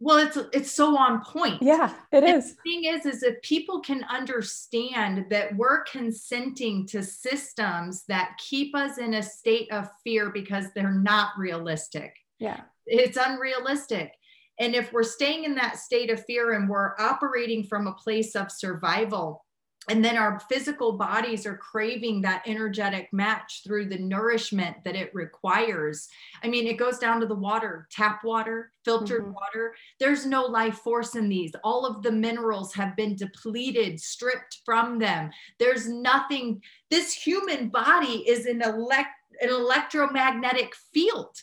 Well, 0.04 0.18
it's 0.18 0.36
it's 0.52 0.72
so 0.72 0.98
on 0.98 1.24
point. 1.24 1.62
Yeah, 1.62 1.94
it 2.12 2.24
and 2.24 2.38
is. 2.38 2.56
The 2.56 2.62
thing 2.64 2.86
is, 2.86 3.06
is 3.06 3.22
if 3.22 3.40
people 3.44 3.82
can 3.82 4.04
understand 4.06 5.28
that 5.30 5.56
we're 5.56 5.84
consenting 5.84 6.88
to 6.88 7.04
systems 7.04 8.04
that 8.08 8.32
keep 8.40 8.76
us 8.76 8.98
in 8.98 9.14
a 9.14 9.22
state 9.22 9.72
of 9.72 9.88
fear 10.04 10.32
because 10.32 10.66
they're 10.74 10.90
not 10.92 11.34
realistic. 11.38 12.16
Yeah. 12.40 12.62
It's 12.88 13.16
unrealistic. 13.16 14.14
And 14.60 14.74
if 14.74 14.92
we're 14.92 15.04
staying 15.04 15.44
in 15.44 15.54
that 15.56 15.78
state 15.78 16.10
of 16.10 16.26
fear 16.26 16.54
and 16.54 16.68
we're 16.68 16.96
operating 17.00 17.64
from 17.64 17.86
a 17.86 17.94
place 17.94 18.36
of 18.36 18.52
survival, 18.52 19.46
and 19.90 20.06
then 20.06 20.16
our 20.16 20.40
physical 20.42 20.94
bodies 20.94 21.46
are 21.48 21.58
craving 21.58 22.22
that 22.22 22.44
energetic 22.46 23.12
match 23.12 23.62
through 23.64 23.90
the 23.90 23.98
nourishment 23.98 24.78
that 24.86 24.96
it 24.96 25.14
requires. 25.14 26.08
I 26.44 26.50
mean, 26.50 26.68
it 26.68 26.78
goes 26.78 27.00
down 27.00 27.20
to 27.20 27.26
the 27.26 27.34
water, 27.34 27.88
tap 27.92 28.24
water, 28.24 28.72
filtered 28.86 29.24
mm-hmm. 29.24 29.34
water. 29.34 29.74
There's 30.00 30.26
no 30.26 30.44
life 30.44 30.76
force 30.78 31.16
in 31.16 31.30
these. 31.30 31.52
All 31.64 31.88
of 31.88 32.04
the 32.04 32.12
minerals 32.12 32.76
have 32.76 32.96
been 32.96 33.16
depleted, 33.16 34.00
stripped 34.00 34.60
from 34.66 35.00
them. 35.00 35.32
There's 35.58 35.90
nothing. 35.90 36.62
This 36.92 37.14
human 37.14 37.70
body 37.70 38.24
is 38.30 38.46
an, 38.46 38.62
elect, 38.62 39.10
an 39.42 39.50
electromagnetic 39.50 40.76
field. 40.94 41.36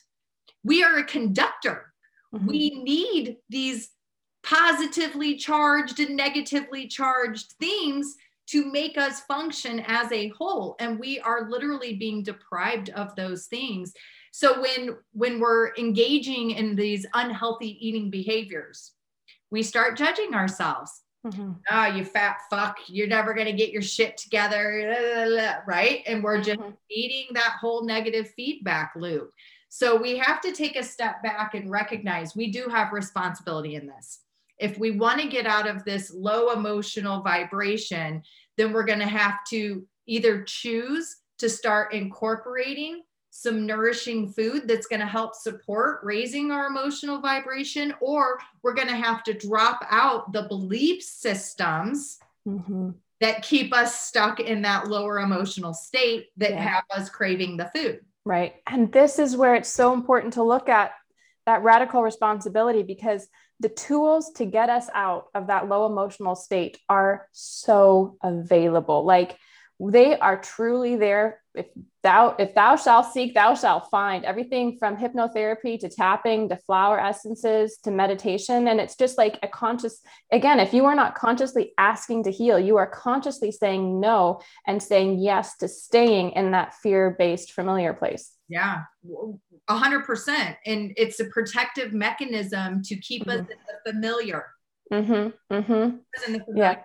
We 0.62 0.84
are 0.84 0.98
a 0.98 1.04
conductor. 1.04 1.92
Mm-hmm. 2.32 2.46
We 2.46 2.82
need 2.84 3.36
these 3.50 3.90
positively 4.44 5.36
charged 5.36 5.98
and 5.98 6.16
negatively 6.16 6.86
charged 6.86 7.54
things 7.58 8.14
to 8.50 8.70
make 8.70 8.96
us 8.96 9.20
function 9.20 9.80
as 9.86 10.10
a 10.12 10.28
whole. 10.28 10.76
And 10.80 10.98
we 10.98 11.20
are 11.20 11.50
literally 11.50 11.94
being 11.96 12.22
deprived 12.22 12.90
of 12.90 13.14
those 13.14 13.46
things. 13.46 13.92
So 14.32 14.60
when 14.60 14.96
when 15.12 15.40
we're 15.40 15.74
engaging 15.76 16.52
in 16.52 16.76
these 16.76 17.06
unhealthy 17.14 17.76
eating 17.86 18.10
behaviors 18.10 18.92
we 19.50 19.62
start 19.62 19.96
judging 19.96 20.34
ourselves. 20.34 21.02
Mm-hmm. 21.26 21.50
ah 21.68 21.88
you 21.88 22.04
fat 22.04 22.36
fuck 22.48 22.76
you're 22.86 23.08
never 23.08 23.34
going 23.34 23.48
to 23.48 23.52
get 23.52 23.72
your 23.72 23.82
shit 23.82 24.16
together 24.16 25.60
right? 25.66 26.02
And 26.06 26.22
we're 26.22 26.40
just 26.40 26.60
mm-hmm. 26.60 26.74
eating 26.90 27.34
that 27.34 27.56
whole 27.60 27.84
negative 27.84 28.30
feedback 28.36 28.92
loop. 28.94 29.32
So 29.68 29.96
we 30.00 30.16
have 30.18 30.40
to 30.42 30.52
take 30.52 30.76
a 30.76 30.82
step 30.82 31.20
back 31.24 31.54
and 31.54 31.70
recognize 31.70 32.36
we 32.36 32.52
do 32.52 32.68
have 32.68 32.92
responsibility 32.92 33.74
in 33.74 33.88
this 33.88 34.20
if 34.58 34.78
we 34.78 34.92
want 34.92 35.20
to 35.20 35.28
get 35.28 35.46
out 35.46 35.68
of 35.68 35.84
this 35.84 36.12
low 36.12 36.50
emotional 36.50 37.22
vibration, 37.22 38.22
then 38.56 38.72
we're 38.72 38.84
going 38.84 38.98
to 38.98 39.06
have 39.06 39.36
to 39.50 39.86
either 40.06 40.42
choose 40.42 41.16
to 41.38 41.48
start 41.48 41.94
incorporating 41.94 43.02
some 43.30 43.66
nourishing 43.66 44.32
food 44.32 44.66
that's 44.66 44.88
going 44.88 45.00
to 45.00 45.06
help 45.06 45.34
support 45.34 46.00
raising 46.02 46.50
our 46.50 46.66
emotional 46.66 47.20
vibration, 47.20 47.94
or 48.00 48.38
we're 48.62 48.74
going 48.74 48.88
to 48.88 48.96
have 48.96 49.22
to 49.22 49.32
drop 49.32 49.80
out 49.90 50.32
the 50.32 50.42
belief 50.42 51.02
systems 51.02 52.18
mm-hmm. 52.46 52.90
that 53.20 53.42
keep 53.42 53.72
us 53.72 54.00
stuck 54.00 54.40
in 54.40 54.62
that 54.62 54.88
lower 54.88 55.20
emotional 55.20 55.72
state 55.72 56.26
that 56.36 56.50
yeah. 56.50 56.62
have 56.62 56.84
us 56.90 57.08
craving 57.08 57.56
the 57.56 57.70
food. 57.72 58.00
Right. 58.24 58.56
And 58.66 58.90
this 58.90 59.20
is 59.20 59.36
where 59.36 59.54
it's 59.54 59.72
so 59.72 59.94
important 59.94 60.32
to 60.34 60.42
look 60.42 60.68
at 60.68 60.92
that 61.46 61.62
radical 61.62 62.02
responsibility 62.02 62.82
because 62.82 63.28
the 63.60 63.68
tools 63.68 64.32
to 64.36 64.44
get 64.44 64.70
us 64.70 64.88
out 64.94 65.26
of 65.34 65.48
that 65.48 65.68
low 65.68 65.86
emotional 65.86 66.36
state 66.36 66.78
are 66.88 67.28
so 67.32 68.16
available. 68.22 69.04
Like 69.04 69.36
they 69.80 70.18
are 70.18 70.40
truly 70.40 70.96
there. 70.96 71.40
If 71.54 71.66
thou 72.02 72.36
if 72.38 72.54
thou 72.54 72.76
shalt 72.76 73.12
seek 73.12 73.34
thou 73.34 73.54
shalt 73.54 73.90
find. 73.90 74.24
Everything 74.24 74.76
from 74.78 74.96
hypnotherapy 74.96 75.78
to 75.80 75.88
tapping 75.88 76.48
to 76.48 76.56
flower 76.56 77.00
essences 77.00 77.78
to 77.84 77.90
meditation. 77.90 78.68
And 78.68 78.80
it's 78.80 78.96
just 78.96 79.18
like 79.18 79.38
a 79.42 79.48
conscious 79.48 80.00
again 80.32 80.60
if 80.60 80.72
you 80.72 80.86
are 80.86 80.94
not 80.94 81.16
consciously 81.16 81.72
asking 81.78 82.24
to 82.24 82.30
heal 82.30 82.58
you 82.58 82.76
are 82.76 82.86
consciously 82.86 83.50
saying 83.50 84.00
no 84.00 84.40
and 84.66 84.80
saying 84.80 85.18
yes 85.18 85.56
to 85.58 85.68
staying 85.68 86.30
in 86.32 86.52
that 86.52 86.74
fear-based 86.74 87.52
familiar 87.52 87.92
place. 87.92 88.32
Yeah 88.48 88.82
a 89.68 89.76
hundred 89.76 90.04
percent. 90.04 90.56
And 90.66 90.92
it's 90.96 91.20
a 91.20 91.26
protective 91.26 91.92
mechanism 91.92 92.82
to 92.84 92.96
keep 92.96 93.22
mm-hmm. 93.22 93.42
us 93.42 93.46
in 93.50 93.58
the 93.66 93.92
familiar. 93.92 94.46
Mm-hmm. 94.92 95.54
Mm-hmm. 95.54 95.96
The. 96.32 96.44
Yeah. 96.54 96.76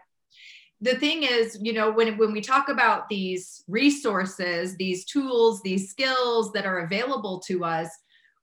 The 0.81 0.95
thing 0.95 1.23
is, 1.23 1.57
you 1.61 1.71
know, 1.71 1.93
when, 1.93 2.17
when 2.17 2.33
we 2.33 2.41
talk 2.41 2.67
about 2.67 3.07
these 3.07 3.63
resources, 3.69 4.75
these 4.75 5.05
tools, 5.05 5.61
these 5.61 5.89
skills 5.89 6.51
that 6.51 6.65
are 6.65 6.79
available 6.79 7.39
to 7.47 7.63
us, 7.63 7.87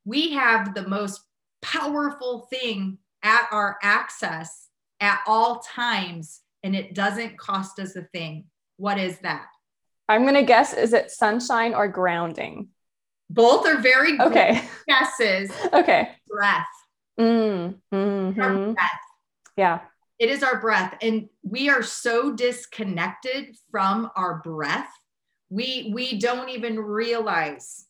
we 0.06 0.32
have 0.32 0.74
the 0.74 0.88
most 0.88 1.20
powerful 1.60 2.48
thing 2.48 2.96
at 3.22 3.46
our 3.52 3.76
access 3.82 4.68
at 5.00 5.20
all 5.26 5.58
times, 5.58 6.40
and 6.62 6.74
it 6.74 6.94
doesn't 6.94 7.38
cost 7.38 7.78
us 7.78 7.94
a 7.96 8.02
thing. 8.04 8.46
What 8.78 8.98
is 8.98 9.18
that? 9.18 9.46
I'm 10.08 10.22
going 10.22 10.34
to 10.34 10.42
guess 10.42 10.72
is 10.72 10.94
it 10.94 11.10
sunshine 11.10 11.74
or 11.74 11.88
grounding? 11.88 12.68
Both 13.30 13.64
are 13.64 13.78
very 13.78 14.20
okay 14.20 14.60
guesses. 14.88 15.52
okay. 15.72 16.10
Breath. 16.28 16.66
Mm, 17.18 17.76
mm-hmm. 17.94 18.72
breath. 18.72 18.90
Yeah. 19.56 19.80
It 20.18 20.28
is 20.30 20.42
our 20.42 20.60
breath. 20.60 20.96
And 21.00 21.28
we 21.42 21.70
are 21.70 21.82
so 21.82 22.32
disconnected 22.32 23.56
from 23.70 24.10
our 24.16 24.40
breath. 24.42 24.90
We 25.48 25.92
we 25.94 26.18
don't 26.18 26.48
even 26.48 26.80
realize 26.80 27.86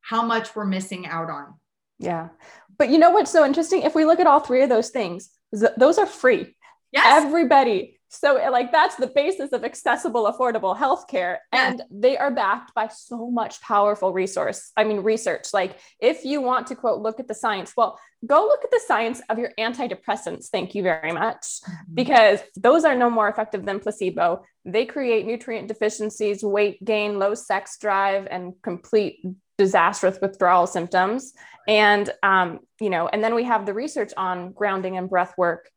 how 0.00 0.22
much 0.22 0.54
we're 0.56 0.66
missing 0.66 1.06
out 1.06 1.30
on. 1.30 1.54
Yeah. 2.00 2.28
But 2.76 2.90
you 2.90 2.98
know 2.98 3.10
what's 3.10 3.30
so 3.30 3.44
interesting? 3.44 3.82
If 3.82 3.94
we 3.94 4.04
look 4.04 4.18
at 4.18 4.26
all 4.26 4.40
three 4.40 4.62
of 4.62 4.68
those 4.68 4.90
things, 4.90 5.30
those 5.52 5.98
are 5.98 6.06
free. 6.06 6.56
Yes. 6.92 7.24
Everybody 7.24 7.95
so, 8.08 8.36
eh, 8.36 8.48
like, 8.50 8.70
that's 8.70 8.96
the 8.96 9.08
basis 9.08 9.52
of 9.52 9.64
accessible, 9.64 10.32
affordable 10.32 10.76
healthcare. 10.76 11.38
And 11.52 11.82
they 11.90 12.16
are 12.16 12.30
backed 12.30 12.74
by 12.74 12.88
so 12.88 13.30
much 13.30 13.60
powerful 13.60 14.12
resource. 14.12 14.70
I 14.76 14.84
mean, 14.84 14.98
research. 15.00 15.52
Like, 15.52 15.78
if 16.00 16.24
you 16.24 16.40
want 16.40 16.68
to 16.68 16.76
quote, 16.76 17.00
look 17.00 17.18
at 17.18 17.28
the 17.28 17.34
science, 17.34 17.72
well, 17.76 17.98
go 18.24 18.42
look 18.42 18.62
at 18.64 18.70
the 18.70 18.80
science 18.86 19.20
of 19.28 19.38
your 19.38 19.50
antidepressants. 19.58 20.46
Thank 20.46 20.74
you 20.74 20.82
very 20.82 21.12
much. 21.12 21.42
Mm-hmm. 21.42 21.94
Because 21.94 22.40
those 22.56 22.84
are 22.84 22.94
no 22.94 23.10
more 23.10 23.28
effective 23.28 23.64
than 23.64 23.80
placebo. 23.80 24.44
They 24.64 24.86
create 24.86 25.26
nutrient 25.26 25.68
deficiencies, 25.68 26.42
weight 26.42 26.84
gain, 26.84 27.18
low 27.18 27.34
sex 27.34 27.76
drive, 27.78 28.28
and 28.30 28.54
complete 28.62 29.24
disastrous 29.58 30.18
withdrawal 30.20 30.66
symptoms. 30.66 31.32
And, 31.66 32.08
um, 32.22 32.60
you 32.80 32.90
know, 32.90 33.08
and 33.08 33.24
then 33.24 33.34
we 33.34 33.44
have 33.44 33.66
the 33.66 33.74
research 33.74 34.12
on 34.16 34.52
grounding 34.52 34.96
and 34.96 35.10
breath 35.10 35.34
work 35.36 35.70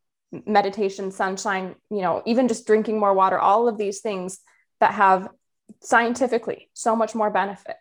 meditation, 0.46 1.12
sunshine, 1.12 1.76
you 1.90 2.02
know, 2.02 2.22
even 2.26 2.48
just 2.48 2.68
drinking 2.68 3.00
more 3.00 3.14
water, 3.14 3.40
all 3.40 3.68
of 3.68 3.78
these 3.78 4.02
things 4.02 4.40
that 4.80 4.94
have 4.94 5.30
scientifically 5.82 6.70
so 6.74 6.96
much 6.96 7.16
more 7.16 7.30
benefit. 7.30 7.76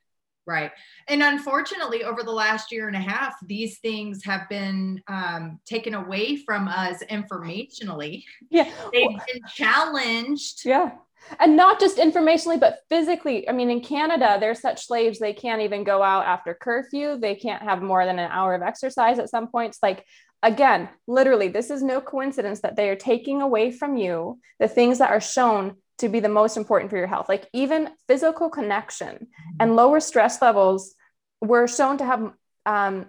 Right. 0.46 0.70
And 1.08 1.22
unfortunately, 1.22 2.04
over 2.04 2.22
the 2.22 2.32
last 2.32 2.72
year 2.72 2.88
and 2.88 2.96
a 2.96 3.00
half, 3.00 3.34
these 3.44 3.80
things 3.80 4.24
have 4.24 4.48
been 4.48 5.02
um, 5.06 5.60
taken 5.66 5.92
away 5.92 6.36
from 6.36 6.68
us 6.68 7.02
informationally. 7.10 8.24
Yeah. 8.48 8.70
They've 8.90 9.10
been 9.10 9.42
challenged. 9.54 10.64
Yeah. 10.64 10.92
And 11.38 11.54
not 11.54 11.78
just 11.78 11.98
informationally, 11.98 12.58
but 12.58 12.78
physically. 12.88 13.46
I 13.46 13.52
mean, 13.52 13.68
in 13.68 13.82
Canada, 13.82 14.38
they're 14.40 14.54
such 14.54 14.86
slaves, 14.86 15.18
they 15.18 15.34
can't 15.34 15.60
even 15.60 15.84
go 15.84 16.02
out 16.02 16.24
after 16.24 16.54
curfew. 16.54 17.18
They 17.18 17.34
can't 17.34 17.62
have 17.62 17.82
more 17.82 18.06
than 18.06 18.18
an 18.18 18.30
hour 18.30 18.54
of 18.54 18.62
exercise 18.62 19.18
at 19.18 19.28
some 19.28 19.48
points. 19.48 19.80
Like, 19.82 20.06
again, 20.42 20.88
literally, 21.06 21.48
this 21.48 21.70
is 21.70 21.82
no 21.82 22.00
coincidence 22.00 22.60
that 22.60 22.76
they 22.76 22.88
are 22.88 22.96
taking 22.96 23.42
away 23.42 23.70
from 23.70 23.96
you 23.96 24.38
the 24.58 24.68
things 24.68 24.98
that 24.98 25.10
are 25.10 25.20
shown 25.20 25.76
to 25.98 26.08
be 26.08 26.20
the 26.20 26.28
most 26.28 26.56
important 26.56 26.90
for 26.90 26.96
your 26.96 27.06
health. 27.06 27.28
Like 27.28 27.48
even 27.52 27.90
physical 28.06 28.48
connection 28.48 29.28
and 29.58 29.76
lower 29.76 30.00
stress 30.00 30.40
levels 30.40 30.94
were 31.40 31.66
shown 31.66 31.98
to 31.98 32.04
have 32.04 32.32
um, 32.66 33.06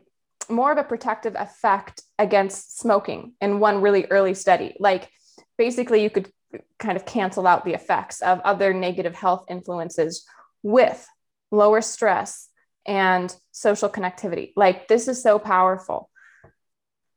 more 0.50 0.72
of 0.72 0.78
a 0.78 0.84
protective 0.84 1.36
effect 1.38 2.02
against 2.18 2.80
smoking 2.80 3.34
in 3.42 3.60
one 3.60 3.82
really 3.82 4.06
early 4.06 4.34
study. 4.34 4.76
Like 4.80 5.10
basically, 5.58 6.02
you 6.02 6.10
could 6.10 6.32
kind 6.80 6.98
of 6.98 7.06
cancel 7.06 7.46
out 7.46 7.64
the 7.64 7.74
effects 7.74 8.22
of 8.22 8.40
other 8.40 8.74
negative 8.74 9.14
health 9.14 9.46
influences 9.50 10.26
with 10.64 11.08
lower 11.52 11.82
stress 11.82 12.50
and 12.86 13.36
social 13.52 13.90
connectivity. 13.90 14.52
Like 14.56 14.88
this 14.88 15.08
is 15.08 15.22
so 15.22 15.38
powerful. 15.38 16.10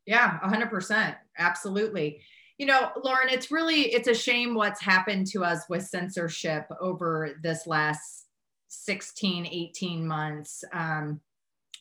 Yeah, 0.07 0.39
100%. 0.41 1.17
Absolutely. 1.39 2.21
You 2.59 2.67
know, 2.67 2.91
Lauren, 3.03 3.29
it's 3.29 3.51
really 3.51 3.93
it's 3.93 4.09
a 4.09 4.15
shame 4.15 4.55
what's 4.55 4.81
happened 4.81 5.27
to 5.29 5.45
us 5.45 5.65
with 5.69 5.85
censorship 5.85 6.67
over 6.81 7.37
this 7.43 7.67
last 7.67 8.27
16, 8.69 9.47
18 9.47 10.07
months. 10.07 10.65
Um, 10.73 11.21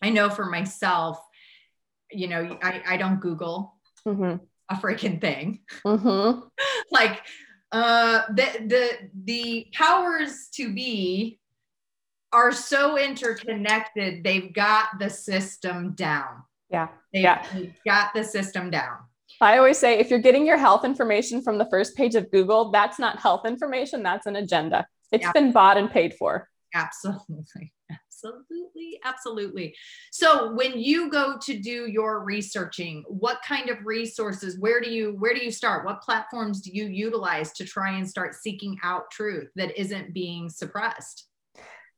I 0.01 0.09
know 0.09 0.29
for 0.29 0.45
myself, 0.45 1.19
you 2.11 2.27
know, 2.27 2.57
I, 2.63 2.81
I 2.87 2.97
don't 2.97 3.19
Google. 3.19 3.75
Mm-hmm. 4.07 4.43
a 4.69 4.75
freaking 4.81 5.21
thing. 5.21 5.59
Mm-hmm. 5.85 6.39
like 6.91 7.21
uh 7.71 8.23
the 8.29 8.47
the 8.67 8.89
the 9.23 9.67
powers 9.73 10.49
to 10.55 10.73
be 10.73 11.39
are 12.33 12.51
so 12.51 12.97
interconnected 12.97 14.23
they've 14.23 14.53
got 14.53 14.87
the 14.99 15.09
system 15.09 15.93
down 15.93 16.43
Yeah. 16.71 16.87
they've, 17.13 17.23
Yeah. 17.23 17.45
they've 17.53 17.73
got 17.85 18.13
the 18.13 18.23
system 18.23 18.69
down 18.69 18.97
I 19.39 19.57
always 19.57 19.77
say 19.77 19.97
if 19.97 20.09
you're 20.09 20.19
getting 20.19 20.45
your 20.45 20.57
health 20.57 20.83
information 20.85 21.41
from 21.41 21.57
the 21.57 21.65
first 21.71 21.95
page 21.95 22.15
of 22.15 22.29
Google, 22.31 22.69
that's 22.69 22.99
not 22.99 23.17
health 23.17 23.45
information, 23.47 24.03
that's 24.03 24.27
an 24.27 24.35
agenda. 24.35 24.85
It's 25.11 25.23
Yeah. 25.23 25.31
been 25.31 25.51
bought 25.51 25.77
and 25.77 25.89
paid 25.89 26.13
for. 26.15 26.47
absolutely 26.75 27.73
absolutely 27.91 28.99
absolutely 29.03 29.75
so 30.11 30.53
when 30.53 30.77
you 30.79 31.09
go 31.09 31.37
to 31.41 31.59
do 31.59 31.87
your 31.89 32.23
researching 32.23 33.03
what 33.07 33.39
kind 33.45 33.69
of 33.69 33.77
resources 33.83 34.59
where 34.59 34.79
do 34.79 34.89
you 34.91 35.11
where 35.19 35.33
do 35.33 35.43
you 35.43 35.51
start 35.51 35.85
what 35.85 36.01
platforms 36.01 36.61
do 36.61 36.69
you 36.71 36.85
utilize 36.85 37.51
to 37.53 37.65
try 37.65 37.97
and 37.97 38.07
start 38.07 38.35
seeking 38.35 38.77
out 38.83 39.09
truth 39.11 39.49
that 39.55 39.77
isn't 39.79 40.13
being 40.13 40.49
suppressed 40.49 41.27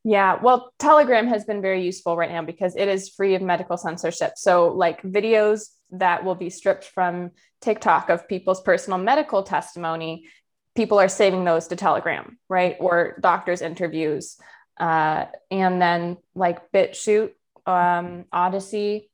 Yeah, 0.03 0.37
well, 0.41 0.73
Telegram 0.79 1.27
has 1.27 1.45
been 1.45 1.61
very 1.61 1.83
useful 1.83 2.17
right 2.17 2.29
now 2.29 2.41
because 2.41 2.75
it 2.75 2.89
is 2.89 3.09
free 3.09 3.35
of 3.35 3.41
medical 3.41 3.77
censorship. 3.77 4.33
So, 4.35 4.67
like 4.69 5.01
videos 5.01 5.69
that 5.91 6.25
will 6.25 6.35
be 6.35 6.49
stripped 6.49 6.83
from 6.83 7.31
TikTok 7.61 8.09
of 8.09 8.27
people's 8.27 8.61
personal 8.61 8.99
medical 8.99 9.43
testimony, 9.43 10.27
people 10.75 10.99
are 10.99 11.07
saving 11.07 11.45
those 11.45 11.67
to 11.67 11.77
Telegram, 11.77 12.37
right? 12.49 12.75
Or 12.79 13.17
doctors' 13.21 13.61
interviews. 13.61 14.37
Uh, 14.77 15.25
and 15.49 15.81
then, 15.81 16.17
like 16.35 16.71
BitChute, 16.73 17.31
um, 17.65 18.25
Odysee, 18.33 19.09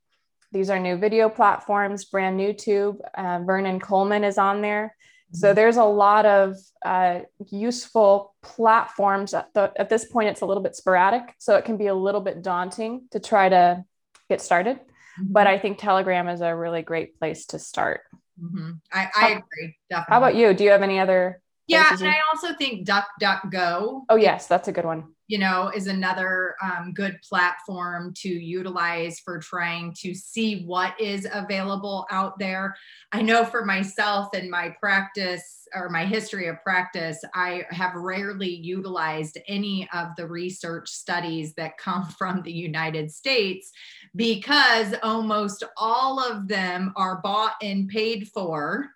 these 0.51 0.71
are 0.71 0.79
new 0.79 0.97
video 0.97 1.29
platforms, 1.29 2.05
brand 2.05 2.35
new 2.35 2.53
tube. 2.53 2.97
Uh, 3.15 3.41
Vernon 3.45 3.79
Coleman 3.79 4.23
is 4.23 4.39
on 4.39 4.61
there. 4.61 4.95
So 5.31 5.53
there's 5.53 5.77
a 5.77 5.83
lot 5.83 6.25
of 6.25 6.55
uh, 6.83 7.19
useful 7.49 8.33
platforms. 8.41 9.33
At, 9.33 9.53
the, 9.53 9.71
at 9.77 9.89
this 9.89 10.05
point, 10.05 10.29
it's 10.29 10.41
a 10.41 10.45
little 10.45 10.63
bit 10.63 10.75
sporadic, 10.75 11.35
so 11.37 11.55
it 11.55 11.65
can 11.65 11.77
be 11.77 11.87
a 11.87 11.93
little 11.93 12.21
bit 12.21 12.41
daunting 12.41 13.07
to 13.11 13.19
try 13.19 13.49
to 13.49 13.83
get 14.29 14.41
started. 14.41 14.79
But 15.21 15.47
I 15.47 15.59
think 15.59 15.77
Telegram 15.77 16.29
is 16.29 16.41
a 16.41 16.55
really 16.55 16.81
great 16.81 17.19
place 17.19 17.45
to 17.47 17.59
start. 17.59 18.01
Mhm. 18.41 18.79
I, 18.91 19.09
I 19.15 19.27
agree 19.31 19.75
definitely 19.89 20.11
How 20.13 20.17
about 20.17 20.35
you? 20.35 20.53
Do 20.53 20.63
you 20.63 20.71
have 20.71 20.81
any 20.81 20.99
other? 20.99 21.41
yeah 21.67 21.87
and 21.91 22.07
i 22.07 22.17
also 22.33 22.55
think 22.55 22.87
duckduckgo 22.87 24.01
Oh 24.09 24.15
yes, 24.15 24.47
that's 24.47 24.67
a 24.67 24.71
good 24.71 24.85
one. 24.85 25.13
You 25.29 25.37
know, 25.37 25.71
is 25.75 25.85
another 25.85 26.55
um, 26.59 26.91
good 26.91 27.19
platform 27.21 28.11
to 28.17 28.27
utilize 28.27 29.19
for 29.19 29.37
trying 29.37 29.93
to 29.99 30.15
see 30.15 30.63
what 30.65 30.99
is 30.99 31.27
available 31.31 32.07
out 32.09 32.39
there. 32.39 32.75
I 33.11 33.21
know 33.21 33.45
for 33.45 33.63
myself 33.63 34.29
and 34.33 34.49
my 34.49 34.75
practice 34.79 35.67
or 35.75 35.87
my 35.89 36.03
history 36.03 36.47
of 36.47 36.63
practice, 36.63 37.19
I 37.35 37.63
have 37.69 37.93
rarely 37.93 38.49
utilized 38.49 39.37
any 39.47 39.87
of 39.93 40.07
the 40.17 40.25
research 40.25 40.89
studies 40.89 41.53
that 41.53 41.77
come 41.77 42.07
from 42.17 42.41
the 42.41 42.51
United 42.51 43.11
States 43.11 43.71
because 44.15 44.95
almost 45.03 45.63
all 45.77 46.19
of 46.19 46.47
them 46.47 46.91
are 46.95 47.21
bought 47.21 47.53
and 47.61 47.87
paid 47.87 48.29
for 48.29 48.89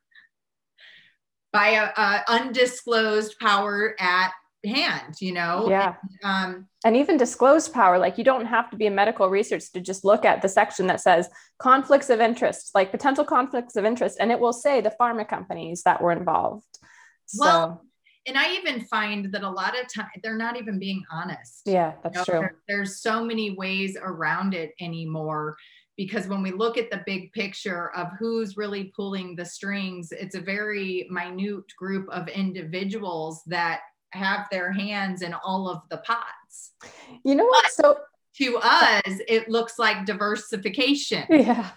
by 1.52 1.92
a, 1.96 2.22
undisclosed 2.28 3.38
power 3.40 3.96
at 4.00 4.32
hand 4.66 5.16
you 5.20 5.34
know 5.34 5.68
Yeah, 5.70 5.96
um 6.24 6.68
and 6.86 6.98
even 6.98 7.18
disclosed 7.18 7.74
power. 7.74 7.98
Like 7.98 8.18
you 8.18 8.24
don't 8.24 8.46
have 8.46 8.70
to 8.72 8.78
be 8.78 8.88
a 8.88 8.92
medical 8.92 9.30
research 9.30 9.72
to 9.72 9.80
just 9.80 10.04
look 10.04 10.26
at 10.26 10.42
the 10.42 10.50
section 10.50 10.88
that 10.88 11.00
says 11.00 11.30
conflicts 11.58 12.10
of 12.10 12.20
interest, 12.20 12.72
like 12.76 12.92
potential 12.92 13.24
conflicts 13.24 13.76
of 13.78 13.86
interest, 13.86 14.18
and 14.20 14.32
it 14.32 14.40
will 14.40 14.52
say 14.54 14.82
the 14.82 14.94
pharma 15.00 15.26
companies 15.28 15.84
that 15.84 16.02
were 16.02 16.12
involved. 16.12 16.66
Well, 17.38 17.82
so 17.82 17.88
and 18.26 18.38
i 18.38 18.54
even 18.54 18.82
find 18.86 19.32
that 19.34 19.44
a 19.44 19.50
lot 19.50 19.80
of 19.80 19.92
time 19.94 20.08
they're 20.22 20.38
not 20.38 20.58
even 20.58 20.80
being 20.80 21.04
honest 21.12 21.62
yeah, 21.66 21.92
You 21.92 21.98
that's 22.04 22.16
know, 22.16 22.24
true. 22.24 22.40
there- 22.40 22.58
there's 22.68 23.02
so 23.02 23.24
many 23.24 23.52
ways 23.52 23.98
around 24.02 24.54
it 24.54 24.72
anymore 24.80 25.56
because 25.98 26.28
when 26.28 26.42
we 26.42 26.52
look 26.52 26.78
at 26.78 26.90
the 26.90 27.04
big 27.06 27.32
picture 27.34 27.92
of 27.96 28.08
who's 28.20 28.58
really 28.58 28.92
pulling 28.96 29.36
the 29.36 29.46
strings 29.46 30.12
it's 30.12 30.36
a 30.36 30.42
very 30.42 31.08
minute 31.10 31.66
group 31.78 32.08
of 32.10 32.28
individuals 32.30 33.44
that 33.48 33.82
have 34.14 34.48
their 34.52 34.72
hands 34.72 35.22
in 35.22 35.34
all 35.34 35.70
of 35.70 35.82
the 35.90 35.98
pots 35.98 36.72
You 37.24 37.36
know 37.36 37.46
what? 37.46 37.72
So 37.72 37.98
to 38.38 38.60
us 38.62 39.20
it 39.28 39.50
looks 39.50 39.78
like 39.78 40.06
diversification 40.06 41.26
yeah. 41.30 41.70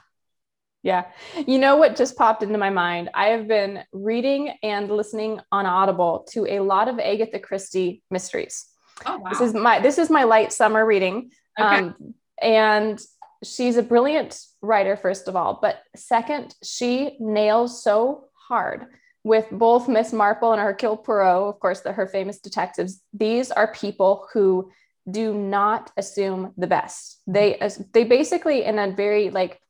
Yeah. 0.83 1.07
You 1.49 1.59
know 1.59 1.75
what 1.77 1.97
just 1.97 2.17
popped 2.17 2.45
into 2.45 2.59
my 2.59 2.71
mind? 2.71 3.11
I 3.13 3.27
have 3.29 3.49
been 3.49 3.83
reading 3.93 4.55
and 4.63 4.89
listening 4.89 5.41
on 5.51 5.67
Audible 5.67 6.25
to 6.31 6.47
a 6.47 6.61
lot 6.61 6.87
of 6.87 7.01
Agatha 7.01 7.41
Christie 7.41 8.03
mysteries. 8.09 8.67
oh 9.05 9.19
wow 9.19 9.31
This 9.31 9.41
is 9.41 9.53
my 9.53 9.81
this 9.81 9.99
is 9.99 10.11
my 10.11 10.23
light 10.23 10.53
summer 10.53 10.87
reading. 10.87 11.33
Okay. 11.59 11.77
Um, 11.77 12.15
and 12.41 13.01
she's 13.43 13.77
a 13.77 13.83
brilliant 13.83 14.39
writer, 14.63 14.97
first 14.97 15.27
of 15.27 15.35
all. 15.35 15.59
But 15.61 15.83
second, 15.97 16.55
she 16.63 17.17
nails 17.19 17.83
so 17.83 18.27
hard 18.49 18.87
with 19.27 19.47
both 19.51 19.89
Miss 19.89 20.13
Marple 20.13 20.53
and 20.53 20.63
Hercule 20.63 20.97
Poirot, 20.97 21.49
of 21.53 21.59
course, 21.59 21.81
the, 21.81 21.93
her 21.93 22.07
famous 22.07 22.39
detectives. 22.39 23.03
These 23.13 23.51
are 23.51 23.73
people 23.73 24.29
who 24.33 24.71
do 25.11 25.35
not 25.35 25.91
assume 25.97 26.53
the 26.57 26.69
best. 26.69 27.21
They 27.27 27.59
they 27.93 28.05
basically 28.05 28.63
in 28.65 28.79
a 28.79 28.93
very 28.93 29.31
like 29.31 29.61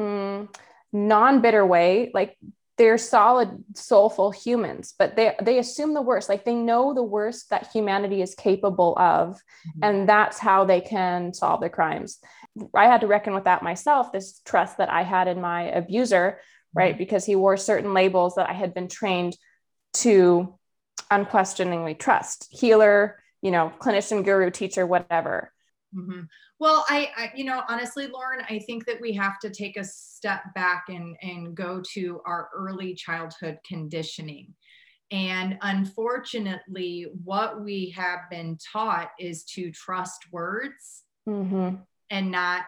mm, 0.00 0.48
non-bitter 0.92 1.66
way, 1.66 2.12
like 2.14 2.36
they're 2.78 2.96
solid, 2.96 3.64
soulful 3.74 4.30
humans, 4.30 4.94
but 4.96 5.16
they 5.16 5.34
they 5.42 5.58
assume 5.58 5.94
the 5.94 6.08
worst. 6.10 6.28
Like 6.28 6.44
they 6.44 6.54
know 6.54 6.94
the 6.94 7.02
worst 7.16 7.50
that 7.50 7.70
humanity 7.74 8.22
is 8.22 8.36
capable 8.36 8.96
of, 8.98 9.26
Mhm. 9.66 9.80
and 9.86 10.08
that's 10.08 10.38
how 10.38 10.64
they 10.64 10.80
can 10.80 11.34
solve 11.34 11.60
their 11.60 11.74
crimes. 11.78 12.20
I 12.74 12.86
had 12.86 13.00
to 13.00 13.08
reckon 13.08 13.34
with 13.34 13.44
that 13.44 13.62
myself. 13.62 14.12
This 14.12 14.40
trust 14.44 14.76
that 14.78 14.90
I 14.90 15.02
had 15.02 15.26
in 15.26 15.40
my 15.40 15.62
abuser, 15.80 16.38
right? 16.74 16.96
Because 16.96 17.24
he 17.24 17.36
wore 17.36 17.56
certain 17.56 17.94
labels 17.94 18.34
that 18.36 18.48
I 18.48 18.52
had 18.54 18.74
been 18.74 18.88
trained 18.88 19.36
to 19.94 20.58
unquestioningly 21.10 21.94
trust. 21.94 22.48
Healer, 22.50 23.22
you 23.42 23.50
know, 23.50 23.72
clinician, 23.78 24.24
guru, 24.24 24.50
teacher, 24.50 24.86
whatever. 24.86 25.52
Mhm. 25.94 26.26
Well, 26.58 26.84
I, 26.88 27.10
I, 27.16 27.32
you 27.34 27.44
know, 27.44 27.62
honestly, 27.68 28.06
Lauren, 28.06 28.44
I 28.48 28.60
think 28.60 28.86
that 28.86 29.00
we 29.00 29.12
have 29.14 29.38
to 29.40 29.50
take 29.50 29.76
a 29.76 29.84
step 29.84 30.42
back 30.54 30.84
and 30.88 31.16
and 31.22 31.54
go 31.54 31.82
to 31.94 32.20
our 32.24 32.48
early 32.54 32.94
childhood 32.94 33.58
conditioning. 33.66 34.54
And 35.10 35.58
unfortunately, 35.60 37.08
what 37.24 37.62
we 37.62 37.90
have 37.90 38.20
been 38.30 38.56
taught 38.72 39.10
is 39.18 39.44
to 39.54 39.70
trust 39.70 40.24
words 40.32 41.02
Mm-hmm. 41.28 41.76
and 42.10 42.30
not 42.30 42.64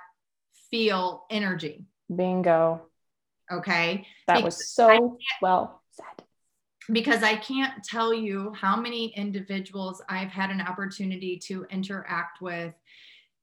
feel 0.71 1.25
energy. 1.31 1.87
Bingo. 2.15 2.83
Okay. 3.53 4.07
That 4.27 4.37
Because 4.37 4.57
was 4.59 4.71
so 4.71 5.19
well 5.43 5.83
said. 5.91 6.25
because 6.93 7.23
I 7.23 7.37
can't 7.37 7.83
tell 7.85 8.13
you 8.15 8.53
how 8.55 8.77
many 8.77 9.09
individuals 9.17 10.03
I've 10.09 10.29
had 10.31 10.51
an 10.51 10.61
opportunity 10.61 11.39
to 11.47 11.65
interact 11.71 12.41
with. 12.41 12.75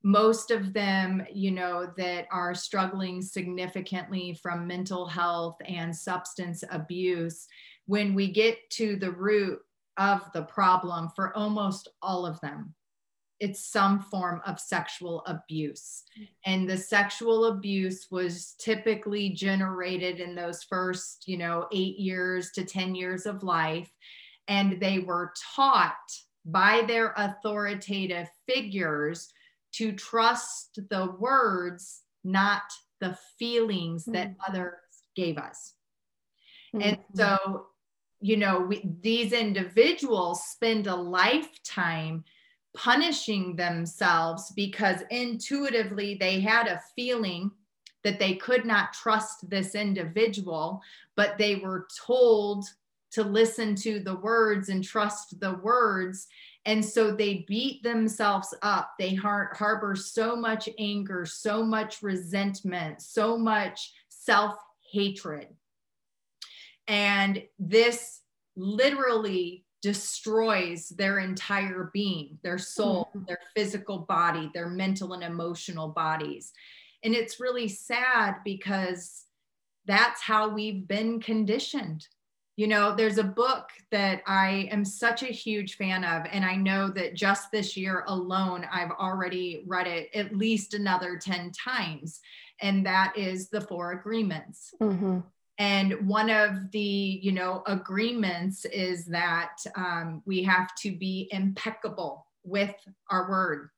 Most 0.03 0.49
of 0.49 0.73
them, 0.73 1.23
you 1.31 1.51
know, 1.51 1.91
that 1.97 2.25
are 2.31 2.55
struggling 2.55 3.21
significantly 3.21 4.37
from 4.41 4.65
mental 4.65 5.05
health 5.05 5.57
and 5.65 5.95
substance 5.95 6.63
abuse. 6.71 7.47
When 7.85 8.15
we 8.15 8.31
get 8.31 8.57
to 8.71 8.95
the 8.95 9.11
root 9.11 9.59
of 9.97 10.21
the 10.33 10.43
problem, 10.43 11.09
for 11.15 11.35
almost 11.37 11.87
all 12.01 12.25
of 12.25 12.39
them, 12.41 12.73
it's 13.41 13.65
some 13.65 13.99
form 13.99 14.39
of 14.45 14.59
sexual 14.59 15.23
abuse. 15.25 16.03
And 16.45 16.69
the 16.69 16.77
sexual 16.77 17.45
abuse 17.45 18.07
was 18.11 18.53
typically 18.59 19.29
generated 19.31 20.19
in 20.19 20.35
those 20.35 20.63
first, 20.63 21.27
you 21.27 21.37
know, 21.37 21.67
eight 21.71 21.97
years 21.97 22.51
to 22.51 22.63
10 22.63 22.93
years 22.93 23.25
of 23.25 23.41
life. 23.41 23.89
And 24.47 24.79
they 24.79 24.99
were 24.99 25.33
taught 25.55 25.95
by 26.45 26.83
their 26.87 27.13
authoritative 27.17 28.29
figures 28.47 29.33
to 29.73 29.91
trust 29.93 30.79
the 30.89 31.15
words, 31.19 32.03
not 32.23 32.61
the 32.99 33.17
feelings 33.39 34.05
that 34.05 34.29
Mhm. 34.29 34.35
others 34.47 34.73
gave 35.15 35.39
us. 35.39 35.73
And 36.73 36.97
Mhm. 36.97 37.15
so, 37.15 37.67
you 38.19 38.37
know, 38.37 38.59
we, 38.59 38.83
these 39.01 39.33
individuals 39.33 40.43
spend 40.43 40.85
a 40.85 40.95
lifetime 40.95 42.23
punishing 42.74 43.55
themselves 43.55 44.51
because 44.55 45.01
intuitively 45.09 46.15
they 46.15 46.39
had 46.39 46.67
a 46.67 46.82
feeling 46.95 47.51
that 48.03 48.19
they 48.19 48.36
could 48.36 48.65
not 48.65 48.93
trust 48.93 49.49
this 49.49 49.76
individual, 49.76 50.82
but 51.15 51.38
they 51.38 51.55
were 51.55 51.88
told 52.05 52.65
to 53.11 53.24
listen 53.24 53.76
to 53.76 53.99
the 53.99 54.15
words 54.15 54.69
and 54.69 54.84
trust 54.84 55.39
the 55.39 55.55
words. 55.55 56.28
And 56.65 56.84
so 56.84 57.11
they 57.11 57.45
beat 57.47 57.84
themselves 57.84 58.53
up. 58.61 58.93
They 58.97 59.13
har- 59.13 59.53
harbor 59.53 59.95
so 59.95 60.36
much 60.36 60.69
anger, 60.80 61.26
so 61.26 61.63
much 61.63 62.01
resentment, 62.01 63.01
so 63.01 63.38
much 63.38 63.93
self 64.09 64.55
hatred 64.91 65.47
And 66.88 67.43
this 67.59 68.22
literally 68.55 69.65
destroys 69.82 70.89
their 70.89 71.19
entire 71.19 71.89
being, 71.93 72.38
their 72.43 72.57
soul, 72.57 73.09
mm-hmm. 73.09 73.25
their 73.27 73.39
physical 73.55 73.99
body, 73.99 74.49
their 74.53 74.69
mental 74.69 75.13
and 75.13 75.23
emotional 75.23 75.89
bodies. 75.89 76.53
And 77.03 77.15
it's 77.15 77.39
really 77.39 77.67
sad 77.67 78.36
because 78.45 79.25
that's 79.86 80.21
how 80.21 80.49
we've 80.49 80.88
been 80.88 81.19
conditioned. 81.19 82.07
You 82.57 82.67
know, 82.67 82.95
there's 82.95 83.17
a 83.17 83.23
book 83.23 83.69
that 83.91 84.21
I 84.27 84.69
am 84.71 84.86
such 84.86 85.23
a 85.23 85.27
huge 85.27 85.77
fan 85.77 86.03
of, 86.03 86.27
and 86.32 86.45
I 86.45 86.55
know 86.55 86.89
that 86.89 87.15
just 87.15 87.49
this 87.51 87.75
year 87.75 88.03
alone, 88.07 88.67
I've 88.71 88.91
already 88.91 89.63
read 89.65 89.88
it 89.88 90.09
at 90.13 90.36
least 90.36 90.75
another 90.75 91.17
10 91.17 91.51
times, 91.53 92.19
and 92.61 92.86
that 92.86 93.13
is 93.17 93.49
The 93.49 93.61
Four 93.61 93.93
Agreements. 93.93 94.75
Mm-hmm. 94.79 95.19
And 95.62 96.07
one 96.07 96.32
of 96.32 96.72
the, 96.72 96.80
you 96.80 97.32
know, 97.32 97.62
agreements 97.68 98.66
is 98.66 99.05
that 99.05 99.57
um, 99.76 100.24
we 100.26 100.41
have 100.41 100.74
to 100.80 100.91
be 100.97 101.30
impeccable 101.32 102.26
with 102.43 102.74
our 103.12 103.30
word. 103.30 103.70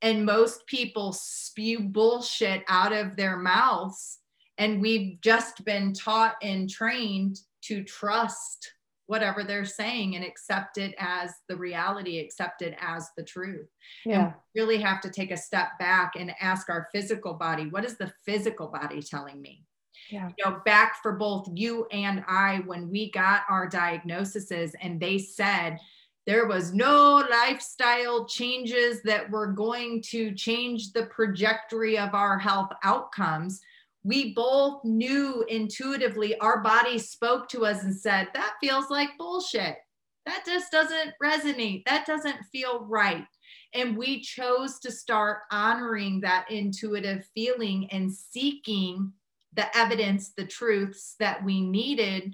And 0.00 0.24
most 0.24 0.66
people 0.66 1.12
spew 1.12 1.80
bullshit 1.80 2.62
out 2.66 2.94
of 2.94 3.14
their 3.14 3.36
mouths 3.36 4.20
and 4.56 4.80
we've 4.80 5.20
just 5.20 5.66
been 5.66 5.92
taught 5.92 6.36
and 6.40 6.70
trained 6.70 7.40
to 7.64 7.84
trust 7.84 8.72
whatever 9.04 9.44
they're 9.44 9.66
saying 9.66 10.16
and 10.16 10.24
accept 10.24 10.78
it 10.78 10.94
as 10.98 11.34
the 11.50 11.56
reality, 11.56 12.20
accept 12.20 12.62
it 12.62 12.74
as 12.80 13.10
the 13.18 13.22
truth. 13.22 13.68
Yeah. 14.06 14.24
And 14.28 14.34
really 14.54 14.78
have 14.78 15.02
to 15.02 15.10
take 15.10 15.30
a 15.30 15.36
step 15.36 15.78
back 15.78 16.12
and 16.18 16.32
ask 16.40 16.70
our 16.70 16.88
physical 16.90 17.34
body, 17.34 17.66
what 17.68 17.84
is 17.84 17.98
the 17.98 18.14
physical 18.24 18.68
body 18.68 19.02
telling 19.02 19.42
me? 19.42 19.66
Yeah. 20.10 20.30
You 20.36 20.44
know, 20.44 20.60
back 20.64 21.02
for 21.02 21.12
both 21.12 21.48
you 21.54 21.86
and 21.92 22.24
I, 22.26 22.62
when 22.66 22.90
we 22.90 23.10
got 23.10 23.42
our 23.48 23.68
diagnoses 23.68 24.74
and 24.80 25.00
they 25.00 25.18
said 25.18 25.78
there 26.26 26.46
was 26.46 26.74
no 26.74 27.24
lifestyle 27.30 28.26
changes 28.26 29.02
that 29.02 29.30
were 29.30 29.52
going 29.52 30.02
to 30.08 30.34
change 30.34 30.92
the 30.92 31.06
trajectory 31.06 31.98
of 31.98 32.14
our 32.14 32.38
health 32.38 32.70
outcomes 32.84 33.60
we 34.08 34.32
both 34.32 34.84
knew 34.84 35.44
intuitively 35.48 36.38
our 36.38 36.62
body 36.62 36.98
spoke 36.98 37.48
to 37.50 37.66
us 37.66 37.82
and 37.82 37.94
said, 37.94 38.28
That 38.32 38.54
feels 38.60 38.90
like 38.90 39.10
bullshit. 39.18 39.76
That 40.24 40.44
just 40.46 40.70
doesn't 40.70 41.12
resonate. 41.22 41.84
That 41.84 42.06
doesn't 42.06 42.38
feel 42.52 42.84
right. 42.86 43.26
And 43.74 43.96
we 43.96 44.20
chose 44.20 44.78
to 44.80 44.92
start 44.92 45.40
honoring 45.50 46.20
that 46.20 46.50
intuitive 46.50 47.28
feeling 47.34 47.88
and 47.90 48.10
seeking 48.12 49.12
the 49.58 49.76
evidence, 49.76 50.30
the 50.36 50.46
truths 50.46 51.16
that 51.18 51.44
we 51.44 51.60
needed, 51.60 52.32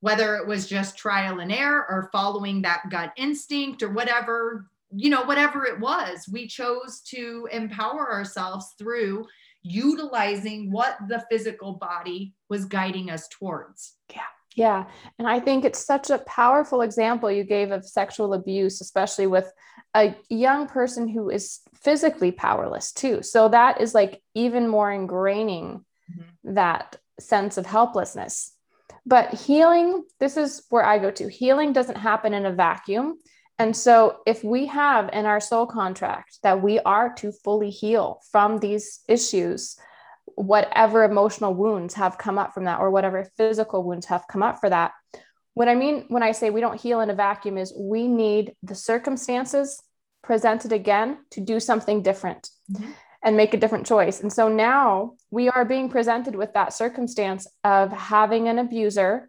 whether 0.00 0.34
it 0.36 0.46
was 0.46 0.66
just 0.66 0.98
trial 0.98 1.38
and 1.38 1.52
error 1.52 1.86
or 1.88 2.10
following 2.12 2.62
that 2.62 2.82
gut 2.90 3.12
instinct 3.16 3.80
or 3.80 3.92
whatever, 3.92 4.68
you 4.90 5.08
know, 5.08 5.22
whatever 5.22 5.64
it 5.64 5.78
was. 5.78 6.28
We 6.30 6.48
chose 6.48 7.00
to 7.10 7.48
empower 7.52 8.12
ourselves 8.12 8.74
through 8.76 9.26
utilizing 9.62 10.72
what 10.72 10.98
the 11.08 11.24
physical 11.30 11.74
body 11.74 12.34
was 12.48 12.64
guiding 12.64 13.08
us 13.08 13.28
towards. 13.28 13.94
Yeah. 14.12 14.22
Yeah. 14.56 14.86
And 15.20 15.28
I 15.28 15.38
think 15.38 15.64
it's 15.64 15.84
such 15.84 16.10
a 16.10 16.18
powerful 16.18 16.80
example 16.80 17.30
you 17.30 17.44
gave 17.44 17.70
of 17.70 17.86
sexual 17.86 18.34
abuse, 18.34 18.80
especially 18.80 19.28
with 19.28 19.52
a 19.94 20.16
young 20.28 20.66
person 20.66 21.06
who 21.06 21.30
is 21.30 21.60
physically 21.74 22.32
powerless 22.32 22.90
too. 22.92 23.22
So 23.22 23.48
that 23.50 23.80
is 23.80 23.94
like 23.94 24.20
even 24.34 24.66
more 24.66 24.90
ingraining 24.90 25.84
mm-hmm. 26.10 26.54
that 26.54 26.96
sense 27.20 27.56
of 27.58 27.66
helplessness. 27.66 28.52
But 29.04 29.34
healing, 29.34 30.04
this 30.20 30.36
is 30.36 30.64
where 30.70 30.84
I 30.84 30.98
go 30.98 31.10
to. 31.12 31.28
Healing 31.28 31.72
doesn't 31.72 31.96
happen 31.96 32.34
in 32.34 32.46
a 32.46 32.52
vacuum. 32.52 33.18
And 33.58 33.76
so, 33.76 34.18
if 34.26 34.44
we 34.44 34.66
have 34.66 35.10
in 35.12 35.26
our 35.26 35.40
soul 35.40 35.66
contract 35.66 36.38
that 36.42 36.62
we 36.62 36.78
are 36.80 37.12
to 37.14 37.32
fully 37.32 37.70
heal 37.70 38.20
from 38.30 38.58
these 38.58 39.00
issues, 39.08 39.76
whatever 40.36 41.02
emotional 41.02 41.54
wounds 41.54 41.94
have 41.94 42.18
come 42.18 42.38
up 42.38 42.54
from 42.54 42.64
that, 42.64 42.80
or 42.80 42.90
whatever 42.90 43.28
physical 43.36 43.82
wounds 43.82 44.06
have 44.06 44.24
come 44.30 44.42
up 44.42 44.60
for 44.60 44.70
that, 44.70 44.92
what 45.54 45.68
I 45.68 45.74
mean 45.74 46.04
when 46.06 46.22
I 46.22 46.30
say 46.30 46.50
we 46.50 46.60
don't 46.60 46.80
heal 46.80 47.00
in 47.00 47.10
a 47.10 47.14
vacuum 47.14 47.58
is 47.58 47.74
we 47.76 48.06
need 48.06 48.54
the 48.62 48.76
circumstances 48.76 49.82
presented 50.22 50.72
again 50.72 51.18
to 51.30 51.40
do 51.40 51.58
something 51.58 52.02
different 52.02 52.50
mm-hmm. 52.70 52.92
And 53.22 53.36
make 53.36 53.54
a 53.54 53.58
different 53.58 53.86
choice. 53.86 54.20
And 54.20 54.32
so 54.32 54.48
now 54.48 55.14
we 55.30 55.48
are 55.48 55.64
being 55.64 55.88
presented 55.88 56.34
with 56.34 56.54
that 56.54 56.72
circumstance 56.72 57.46
of 57.64 57.92
having 57.92 58.48
an 58.48 58.58
abuser 58.58 59.28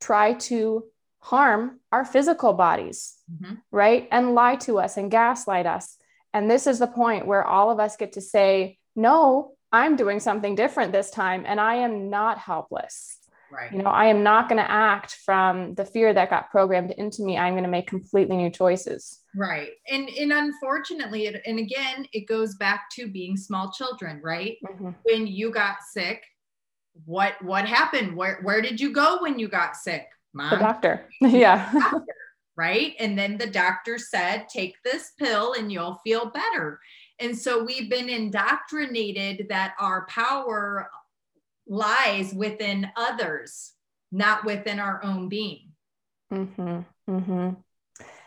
try 0.00 0.34
to 0.34 0.84
harm 1.18 1.80
our 1.92 2.04
physical 2.04 2.52
bodies, 2.52 3.16
mm-hmm. 3.30 3.54
right? 3.70 4.08
And 4.10 4.34
lie 4.34 4.56
to 4.56 4.78
us 4.78 4.96
and 4.96 5.10
gaslight 5.10 5.66
us. 5.66 5.96
And 6.32 6.50
this 6.50 6.66
is 6.66 6.78
the 6.78 6.86
point 6.86 7.26
where 7.26 7.44
all 7.44 7.70
of 7.70 7.80
us 7.80 7.96
get 7.96 8.12
to 8.12 8.20
say, 8.20 8.78
no, 8.94 9.52
I'm 9.72 9.96
doing 9.96 10.20
something 10.20 10.54
different 10.54 10.92
this 10.92 11.10
time 11.10 11.44
and 11.46 11.60
I 11.60 11.76
am 11.76 12.08
not 12.08 12.38
helpless. 12.38 13.15
Right. 13.50 13.72
You 13.72 13.82
know, 13.82 13.90
I 13.90 14.06
am 14.06 14.22
not 14.22 14.48
going 14.48 14.62
to 14.62 14.70
act 14.70 15.18
from 15.24 15.74
the 15.74 15.84
fear 15.84 16.12
that 16.12 16.30
got 16.30 16.50
programmed 16.50 16.90
into 16.92 17.22
me. 17.22 17.38
I'm 17.38 17.54
going 17.54 17.64
to 17.64 17.70
make 17.70 17.86
completely 17.86 18.36
new 18.36 18.50
choices. 18.50 19.20
Right. 19.34 19.70
And 19.90 20.08
and 20.08 20.32
unfortunately, 20.32 21.26
it, 21.26 21.42
and 21.46 21.58
again, 21.58 22.06
it 22.12 22.26
goes 22.26 22.56
back 22.56 22.86
to 22.96 23.06
being 23.06 23.36
small 23.36 23.70
children, 23.70 24.20
right? 24.22 24.56
Mm-hmm. 24.64 24.90
When 25.04 25.26
you 25.26 25.50
got 25.50 25.76
sick, 25.92 26.24
what 27.04 27.34
what 27.42 27.66
happened? 27.66 28.16
Where 28.16 28.40
where 28.42 28.62
did 28.62 28.80
you 28.80 28.92
go 28.92 29.18
when 29.20 29.38
you 29.38 29.48
got 29.48 29.76
sick? 29.76 30.06
Mom, 30.32 30.50
the 30.50 30.56
doctor. 30.56 31.08
yeah. 31.20 31.70
Doctor, 31.72 32.14
right. 32.56 32.94
And 32.98 33.18
then 33.18 33.38
the 33.38 33.46
doctor 33.46 33.98
said, 33.98 34.48
take 34.48 34.74
this 34.84 35.12
pill 35.18 35.54
and 35.54 35.70
you'll 35.70 36.00
feel 36.04 36.30
better. 36.30 36.80
And 37.18 37.36
so 37.36 37.64
we've 37.64 37.88
been 37.88 38.08
indoctrinated 38.08 39.46
that 39.48 39.74
our 39.80 40.06
power 40.06 40.90
lies 41.66 42.32
within 42.32 42.88
others, 42.96 43.72
not 44.12 44.44
within 44.44 44.78
our 44.78 45.02
own 45.02 45.28
being. 45.28 45.72
Mm-hmm. 46.32 46.80
Mm-hmm. 47.10 47.50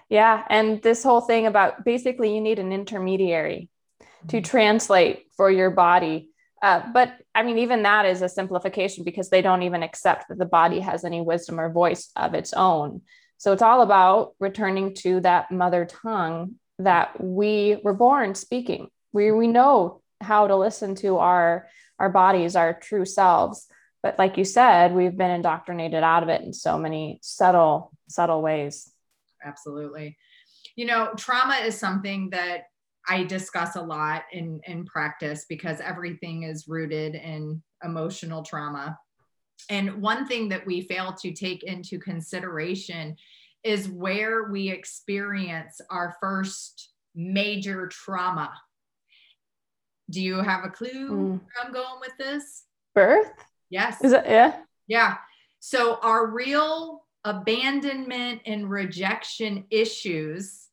Yeah. 0.10 0.44
And 0.50 0.82
this 0.82 1.04
whole 1.04 1.22
thing 1.22 1.46
about 1.46 1.86
basically 1.86 2.34
you 2.34 2.42
need 2.42 2.60
an 2.60 2.72
intermediary 2.72 3.70
to 4.30 4.38
mm-hmm. 4.38 4.44
translate 4.44 5.28
for 5.36 5.52
your 5.52 5.70
body 5.70 6.30
uh, 6.62 6.82
but 6.94 7.14
I 7.34 7.44
mean, 7.44 7.60
even 7.60 7.84
that 7.84 8.06
is 8.06 8.22
a 8.22 8.30
simplification 8.30 9.04
because 9.04 9.30
they 9.30 9.42
don't 9.42 9.64
even 9.64 9.84
accept 9.84 10.28
that 10.30 10.38
the 10.38 10.46
body 10.46 10.80
has 10.80 11.06
any 11.06 11.22
wisdom 11.22 11.60
or 11.60 11.72
voice 11.72 12.12
of 12.16 12.34
its 12.34 12.54
own. 12.54 13.02
So 13.38 13.54
it's 13.54 13.62
all 13.62 13.82
about 13.82 14.34
returning 14.40 14.94
to 14.96 15.22
that 15.22 15.52
mother 15.52 15.86
tongue 15.86 16.56
that 16.80 17.22
we 17.22 17.78
were 17.84 17.94
born 17.94 18.36
speaking. 18.36 18.90
We, 19.14 19.32
we 19.32 19.48
know 19.48 20.02
how 20.20 20.48
to 20.48 20.56
listen 20.56 20.96
to 20.96 21.18
our, 21.18 21.68
our 22.00 22.10
bodies, 22.10 22.56
our 22.56 22.74
true 22.74 23.06
selves. 23.06 23.68
But 24.02 24.18
like 24.18 24.38
you 24.38 24.46
said, 24.46 24.94
we've 24.94 25.18
been 25.18 25.32
indoctrinated 25.32 26.04
out 26.04 26.24
of 26.24 26.30
it 26.30 26.42
in 26.42 26.54
so 26.54 26.78
many 26.78 27.20
subtle, 27.22 27.92
subtle 28.08 28.42
ways. 28.42 28.92
Absolutely. 29.44 30.18
You 30.76 30.86
know, 30.86 31.12
trauma 31.18 31.56
is 31.56 31.78
something 31.78 32.30
that 32.30 32.64
I 33.08 33.24
discuss 33.24 33.76
a 33.76 33.82
lot 33.82 34.24
in, 34.32 34.62
in 34.66 34.86
practice 34.86 35.46
because 35.50 35.82
everything 35.82 36.44
is 36.44 36.68
rooted 36.68 37.16
in 37.16 37.62
emotional 37.84 38.44
trauma. 38.44 38.98
And 39.70 40.02
one 40.02 40.28
thing 40.28 40.50
that 40.50 40.66
we 40.66 40.82
fail 40.82 41.14
to 41.22 41.34
take 41.34 41.64
into 41.64 42.00
consideration 42.00 43.16
is 43.64 43.90
where 43.90 44.46
we 44.50 44.70
experience 44.70 45.82
our 45.90 46.16
first 46.22 46.92
major 47.16 47.88
trauma. 47.88 48.52
Do 50.10 50.22
you 50.22 50.42
have 50.42 50.64
a 50.64 50.70
clue 50.70 51.10
mm. 51.10 51.32
where 51.40 51.66
I'm 51.66 51.74
going 51.74 52.00
with 52.00 52.18
this? 52.18 52.64
Birth? 52.96 53.32
Yes. 53.70 54.02
Is 54.04 54.14
it? 54.14 54.24
Yeah. 54.26 54.56
Yeah. 54.88 55.18
So, 55.60 56.00
our 56.02 56.28
real 56.28 57.06
abandonment 57.26 58.42
and 58.46 58.70
rejection 58.70 59.66
issues 59.70 60.70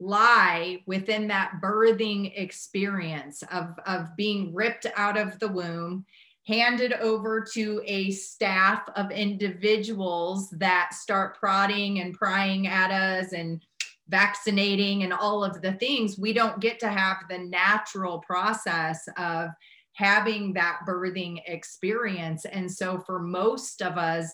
lie 0.00 0.82
within 0.86 1.28
that 1.28 1.60
birthing 1.62 2.32
experience 2.36 3.42
of, 3.52 3.68
of 3.86 4.16
being 4.16 4.52
ripped 4.52 4.86
out 4.96 5.16
of 5.16 5.38
the 5.38 5.48
womb, 5.48 6.04
handed 6.46 6.92
over 6.94 7.44
to 7.54 7.80
a 7.84 8.10
staff 8.10 8.82
of 8.96 9.12
individuals 9.12 10.50
that 10.50 10.92
start 10.92 11.38
prodding 11.38 12.00
and 12.00 12.14
prying 12.14 12.66
at 12.66 12.90
us 12.90 13.32
and 13.32 13.64
vaccinating 14.12 15.02
and 15.02 15.12
all 15.12 15.42
of 15.42 15.60
the 15.62 15.72
things. 15.72 16.18
We 16.18 16.32
don't 16.32 16.60
get 16.60 16.78
to 16.80 16.88
have 16.88 17.24
the 17.28 17.38
natural 17.38 18.20
process 18.20 19.08
of 19.16 19.48
having 19.94 20.52
that 20.52 20.80
birthing 20.86 21.40
experience. 21.46 22.44
And 22.44 22.70
so, 22.70 23.00
for 23.00 23.18
most 23.18 23.82
of 23.82 23.98
us, 23.98 24.32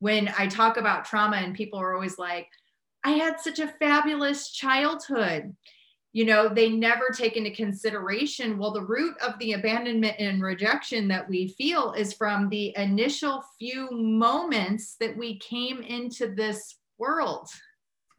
when 0.00 0.32
I 0.36 0.48
talk 0.48 0.78
about 0.78 1.04
trauma, 1.04 1.36
and 1.36 1.54
people 1.54 1.78
are 1.78 1.94
always 1.94 2.18
like, 2.18 2.48
I 3.04 3.10
had 3.12 3.38
such 3.38 3.60
a 3.60 3.74
fabulous 3.78 4.50
childhood. 4.50 5.54
you 6.12 6.24
know 6.24 6.48
they 6.48 6.68
never 6.68 7.10
take 7.16 7.36
into 7.36 7.52
consideration 7.64 8.58
well 8.58 8.72
the 8.72 8.90
root 8.96 9.14
of 9.26 9.38
the 9.38 9.52
abandonment 9.52 10.16
and 10.18 10.42
rejection 10.42 11.06
that 11.06 11.28
we 11.28 11.54
feel 11.60 11.92
is 11.92 12.12
from 12.12 12.48
the 12.48 12.74
initial 12.76 13.44
few 13.58 13.88
moments 13.92 14.96
that 14.98 15.16
we 15.16 15.38
came 15.38 15.82
into 15.82 16.34
this 16.34 16.78
world 16.98 17.48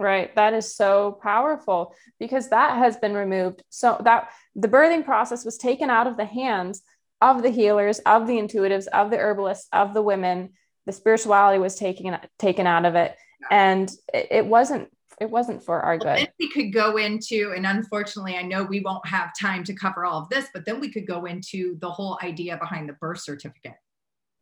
right 0.01 0.35
that 0.35 0.53
is 0.53 0.75
so 0.75 1.19
powerful 1.21 1.95
because 2.19 2.49
that 2.49 2.77
has 2.77 2.97
been 2.97 3.13
removed 3.13 3.63
so 3.69 3.99
that 4.03 4.29
the 4.55 4.67
birthing 4.67 5.05
process 5.05 5.45
was 5.45 5.57
taken 5.57 5.89
out 5.89 6.07
of 6.07 6.17
the 6.17 6.25
hands 6.25 6.81
of 7.21 7.43
the 7.43 7.49
healers 7.49 7.99
of 7.99 8.27
the 8.27 8.33
intuitives 8.33 8.87
of 8.87 9.11
the 9.11 9.17
herbalists 9.17 9.67
of 9.71 9.93
the 9.93 10.01
women 10.01 10.49
the 10.85 10.91
spirituality 10.91 11.59
was 11.59 11.75
taken 11.75 12.17
taken 12.39 12.67
out 12.67 12.85
of 12.85 12.95
it 12.95 13.15
and 13.49 13.91
it, 14.13 14.27
it 14.31 14.45
wasn't 14.45 14.89
it 15.21 15.29
wasn't 15.29 15.63
for 15.63 15.79
our 15.81 15.99
good. 15.99 16.31
we 16.39 16.49
could 16.49 16.73
go 16.73 16.97
into, 16.97 17.53
and 17.55 17.67
unfortunately, 17.67 18.37
I 18.37 18.41
know 18.41 18.63
we 18.63 18.79
won't 18.79 19.05
have 19.05 19.37
time 19.39 19.63
to 19.65 19.73
cover 19.75 20.03
all 20.03 20.23
of 20.23 20.29
this, 20.29 20.47
but 20.51 20.65
then 20.65 20.79
we 20.79 20.91
could 20.91 21.05
go 21.05 21.25
into 21.25 21.77
the 21.79 21.91
whole 21.91 22.17
idea 22.23 22.57
behind 22.57 22.89
the 22.89 22.93
birth 22.93 23.21
certificate. 23.21 23.75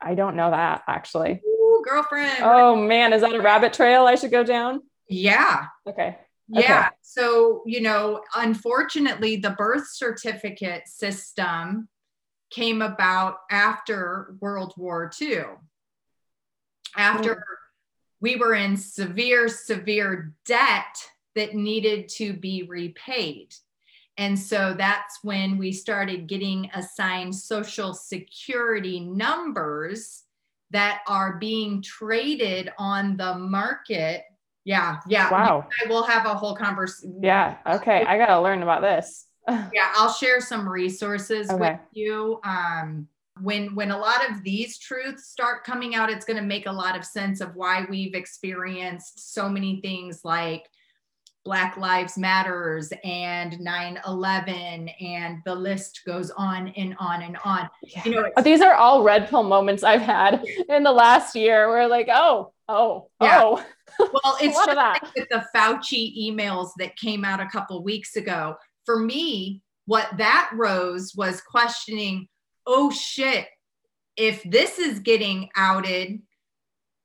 I 0.01 0.15
don't 0.15 0.37
know 0.37 0.51
that 0.51 0.83
actually. 0.87 1.41
Ooh, 1.45 1.83
girlfriend. 1.85 2.39
Oh 2.41 2.77
man, 2.77 3.11
is 3.11 3.21
that 3.21 3.35
a 3.35 3.41
rabbit 3.41 3.73
trail 3.73 4.05
I 4.05 4.15
should 4.15 4.31
go 4.31 4.45
down? 4.45 4.81
Yeah. 5.09 5.65
Okay. 5.87 6.17
Yeah. 6.47 6.59
Okay. 6.59 6.87
So, 7.01 7.63
you 7.65 7.81
know, 7.81 8.21
unfortunately, 8.35 9.37
the 9.37 9.51
birth 9.51 9.89
certificate 9.91 10.87
system 10.87 11.89
came 12.49 12.81
about 12.81 13.37
after 13.51 14.35
World 14.39 14.73
War 14.77 15.11
II. 15.21 15.43
After 16.95 17.35
mm 17.35 17.41
we 18.21 18.35
were 18.35 18.53
in 18.53 18.75
severe, 18.75 19.47
severe 19.47 20.33
debt 20.45 21.07
that 21.35 21.55
needed 21.55 22.09
to 22.09 22.33
be 22.33 22.63
repaid. 22.63 23.53
And 24.17 24.37
so 24.37 24.75
that's 24.77 25.19
when 25.23 25.57
we 25.57 25.71
started 25.71 26.27
getting 26.27 26.69
assigned 26.73 27.33
Social 27.33 27.93
Security 27.93 28.99
numbers 28.99 30.23
that 30.71 30.99
are 31.07 31.37
being 31.37 31.81
traded 31.81 32.71
on 32.77 33.15
the 33.15 33.35
market. 33.35 34.23
Yeah, 34.65 34.97
yeah. 35.07 35.31
Wow. 35.31 35.67
I 35.83 35.89
will 35.89 36.03
have 36.03 36.25
a 36.25 36.35
whole 36.35 36.55
conversation. 36.55 37.19
Yeah. 37.21 37.57
Okay. 37.65 38.03
I 38.05 38.17
got 38.17 38.27
to 38.27 38.41
learn 38.41 38.61
about 38.61 38.81
this. 38.81 39.25
yeah, 39.49 39.91
I'll 39.95 40.11
share 40.11 40.41
some 40.41 40.67
resources 40.67 41.49
okay. 41.49 41.59
with 41.59 41.79
you. 41.93 42.39
Um, 42.43 43.07
when 43.41 43.73
when 43.75 43.91
a 43.91 43.97
lot 43.97 44.29
of 44.29 44.43
these 44.43 44.77
truths 44.77 45.27
start 45.27 45.63
coming 45.63 45.95
out 45.95 46.09
it's 46.09 46.25
going 46.25 46.37
to 46.37 46.43
make 46.43 46.65
a 46.65 46.71
lot 46.71 46.97
of 46.97 47.05
sense 47.05 47.41
of 47.41 47.55
why 47.55 47.85
we've 47.89 48.13
experienced 48.13 49.33
so 49.33 49.47
many 49.47 49.79
things 49.81 50.21
like 50.23 50.65
black 51.45 51.77
lives 51.77 52.17
matters 52.17 52.91
and 53.03 53.53
9-11 53.53 54.93
and 55.01 55.37
the 55.45 55.55
list 55.55 56.01
goes 56.05 56.31
on 56.31 56.67
and 56.69 56.95
on 56.99 57.21
and 57.21 57.37
on 57.45 57.69
yeah. 57.81 58.03
you 58.03 58.11
know 58.11 58.29
these 58.43 58.61
are 58.61 58.73
all 58.73 59.03
red 59.03 59.29
pill 59.29 59.43
moments 59.43 59.83
i've 59.83 60.01
had 60.01 60.43
in 60.67 60.83
the 60.83 60.91
last 60.91 61.35
year 61.35 61.69
where 61.69 61.87
like 61.87 62.09
oh 62.11 62.51
oh 62.69 63.09
yeah. 63.21 63.41
oh. 63.41 63.65
Well 63.99 64.37
it's 64.41 64.55
just 64.55 64.77
like 64.77 65.01
with 65.15 65.27
the 65.29 65.43
fauci 65.53 66.15
emails 66.17 66.69
that 66.77 66.95
came 66.95 67.25
out 67.25 67.41
a 67.41 67.49
couple 67.49 67.83
weeks 67.83 68.15
ago. 68.15 68.55
For 68.85 68.99
me 68.99 69.61
what 69.85 70.09
that 70.17 70.51
rose 70.53 71.13
was 71.15 71.41
questioning 71.41 72.27
oh 72.69 72.91
shit, 72.91 73.47
if 74.15 74.43
this 74.43 74.77
is 74.77 74.99
getting 74.99 75.49
outed, 75.55 76.21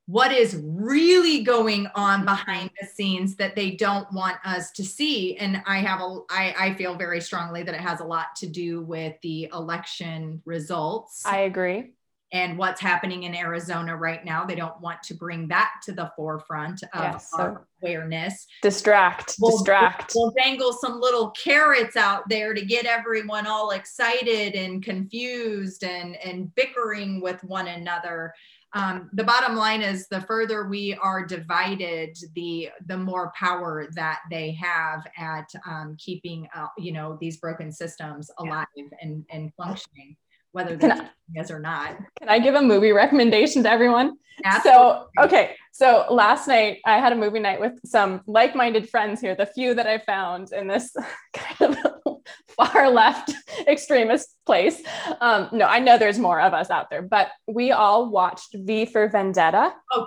what 0.07 0.31
is 0.31 0.61
really 0.62 1.43
going 1.43 1.87
on 1.95 2.27
behind 2.27 2.71
the 2.79 2.87
scenes 2.87 3.37
that 3.37 3.57
they 3.57 3.71
don't 3.71 4.12
want 4.12 4.37
us 4.45 4.71
to 4.73 4.85
see? 4.85 5.35
And 5.39 5.62
i 5.67 5.79
have 5.79 6.01
a 6.01 6.19
I, 6.29 6.55
I 6.59 6.75
feel 6.75 6.95
very 6.97 7.23
strongly 7.23 7.62
that 7.62 7.75
it 7.75 7.81
has 7.81 8.01
a 8.01 8.05
lot 8.05 8.27
to 8.37 8.47
do 8.47 8.83
with 8.83 9.15
the 9.23 9.49
election 9.55 10.43
results. 10.45 11.25
I 11.25 11.41
agree 11.41 11.94
and 12.35 12.59
what's 12.59 12.80
happening 12.80 13.22
in 13.22 13.35
Arizona 13.35 13.97
right 13.97 14.24
now. 14.24 14.45
They 14.45 14.57
don't 14.57 14.78
want 14.80 15.01
to 15.05 15.14
bring 15.14 15.47
that 15.49 15.70
to 15.85 15.93
the 15.93 16.11
forefront 16.16 16.82
of 16.82 17.01
yes, 17.01 17.30
so 17.30 17.59
awareness. 17.80 18.49
Distract, 18.61 19.37
we'll, 19.41 19.53
distract. 19.53 20.12
We'll 20.16 20.32
dangle 20.37 20.72
some 20.72 21.01
little 21.01 21.30
carrots 21.30 21.97
out 21.97 22.28
there 22.28 22.53
to 22.53 22.64
get 22.64 22.87
everyone 22.87 23.47
all 23.47 23.70
excited 23.70 24.57
and 24.57 24.82
confused 24.82 25.85
and, 25.85 26.16
and 26.16 26.53
bickering 26.57 27.20
with 27.20 27.43
one 27.45 27.68
another. 27.68 28.35
Um, 28.72 29.11
the 29.12 29.22
bottom 29.22 29.55
line 29.55 29.82
is 29.82 30.09
the 30.09 30.20
further 30.22 30.66
we 30.66 30.99
are 31.01 31.24
divided, 31.24 32.18
the 32.35 32.70
the 32.87 32.99
more 32.99 33.30
power 33.39 33.87
that 33.95 34.22
they 34.28 34.51
have 34.61 35.07
at 35.16 35.49
um, 35.64 35.97
keeping 36.01 36.49
uh, 36.53 36.66
you 36.76 36.91
know 36.91 37.16
these 37.20 37.37
broken 37.37 37.70
systems 37.70 38.32
alive 38.41 38.66
yeah. 38.76 38.85
and, 39.01 39.24
and 39.30 39.53
functioning 39.57 40.16
whether 40.55 40.77
that's 40.77 41.01
yes 41.35 41.51
or 41.51 41.59
not. 41.59 41.97
Can 42.21 42.29
I 42.29 42.39
give 42.39 42.55
a 42.55 42.63
movie 42.63 42.93
recommendation 42.93 43.65
to 43.65 43.71
everyone? 43.71 44.17
Absolutely. 44.45 44.73
So, 44.73 45.07
okay. 45.25 45.57
So 45.73 46.07
last 46.11 46.47
night 46.47 46.79
I 46.87 46.99
had 46.99 47.13
a 47.13 47.17
movie 47.17 47.41
night 47.41 47.59
with 47.59 47.73
some 47.85 48.21
like-minded 48.29 48.89
friends 48.89 49.21
here, 49.21 49.35
the 49.35 49.47
few 49.47 49.75
that 49.75 49.89
I 49.89 49.99
found 49.99 50.53
in 50.53 50.69
this 50.69 50.95
kind 51.35 51.77
of 51.77 52.17
far 52.57 52.89
left 52.89 53.33
extremist 53.67 54.37
place. 54.47 54.81
Um, 55.21 55.49
no, 55.51 55.67
I 55.67 55.81
know 55.81 55.99
there's 55.99 56.21
more 56.21 56.41
of 56.41 56.55
us 56.55 56.71
out 56.71 56.89
there, 56.89 57.03
but 57.03 57.31
we 57.49 57.73
all 57.73 58.09
watched 58.09 58.55
V 58.55 58.87
for 58.87 59.09
Vendetta. 59.09 59.75
Oh, 59.93 60.07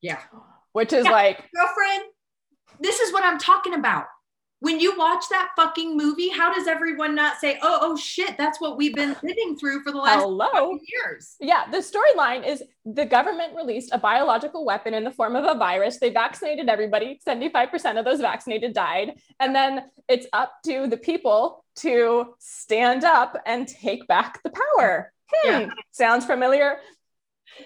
yeah. 0.00 0.20
Which 0.72 0.92
is 0.92 1.04
yeah, 1.04 1.10
like 1.10 1.48
girlfriend, 1.52 2.04
this 2.78 3.00
is 3.00 3.12
what 3.12 3.24
I'm 3.24 3.38
talking 3.38 3.74
about 3.74 4.04
when 4.60 4.78
you 4.78 4.96
watch 4.96 5.24
that 5.30 5.50
fucking 5.56 5.96
movie, 5.96 6.28
how 6.28 6.52
does 6.52 6.66
everyone 6.66 7.14
not 7.14 7.38
say, 7.38 7.58
"Oh, 7.62 7.78
oh 7.80 7.96
shit, 7.96 8.36
that's 8.36 8.60
what 8.60 8.76
we've 8.76 8.94
been 8.94 9.16
living 9.22 9.56
through 9.58 9.82
for 9.82 9.90
the 9.90 9.98
last 9.98 10.20
Hello. 10.20 10.78
years"? 10.86 11.36
Yeah, 11.40 11.64
the 11.70 11.78
storyline 11.78 12.46
is 12.46 12.62
the 12.84 13.06
government 13.06 13.56
released 13.56 13.90
a 13.92 13.98
biological 13.98 14.64
weapon 14.66 14.92
in 14.92 15.02
the 15.02 15.10
form 15.10 15.34
of 15.34 15.44
a 15.44 15.58
virus. 15.58 15.98
They 15.98 16.10
vaccinated 16.10 16.68
everybody. 16.68 17.18
Seventy-five 17.24 17.70
percent 17.70 17.96
of 17.98 18.04
those 18.04 18.20
vaccinated 18.20 18.74
died, 18.74 19.14
and 19.40 19.54
then 19.54 19.90
it's 20.08 20.26
up 20.34 20.52
to 20.66 20.86
the 20.86 20.98
people 20.98 21.64
to 21.76 22.34
stand 22.38 23.02
up 23.04 23.38
and 23.46 23.66
take 23.66 24.06
back 24.06 24.42
the 24.42 24.50
power. 24.50 25.12
Hmm, 25.32 25.48
yeah. 25.48 25.70
Sounds 25.90 26.26
familiar? 26.26 26.78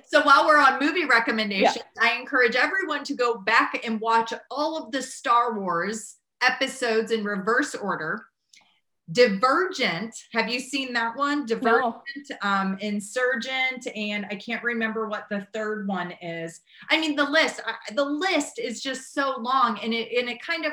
So 0.06 0.22
while 0.22 0.46
we're 0.46 0.58
on 0.58 0.80
movie 0.80 1.06
recommendations, 1.06 1.76
yeah. 1.76 2.02
I 2.02 2.18
encourage 2.18 2.54
everyone 2.56 3.04
to 3.04 3.14
go 3.14 3.36
back 3.38 3.84
and 3.84 4.00
watch 4.00 4.32
all 4.50 4.82
of 4.82 4.92
the 4.92 5.02
Star 5.02 5.58
Wars 5.58 6.16
episodes 6.44 7.10
in 7.10 7.24
reverse 7.24 7.74
order. 7.74 8.26
Divergent, 9.12 10.16
have 10.32 10.48
you 10.48 10.58
seen 10.58 10.94
that 10.94 11.14
one? 11.14 11.44
Divergent, 11.44 12.30
no. 12.30 12.36
um, 12.40 12.78
Insurgent, 12.80 13.86
and 13.94 14.24
I 14.30 14.36
can't 14.36 14.62
remember 14.62 15.08
what 15.08 15.26
the 15.28 15.46
third 15.52 15.86
one 15.86 16.12
is. 16.22 16.62
I 16.88 16.98
mean, 16.98 17.14
the 17.14 17.28
list, 17.28 17.60
the 17.94 18.04
list 18.04 18.58
is 18.58 18.82
just 18.82 19.12
so 19.12 19.36
long, 19.38 19.78
and 19.82 19.92
it 19.92 20.08
and 20.18 20.30
it 20.30 20.40
kind 20.40 20.64
of 20.64 20.72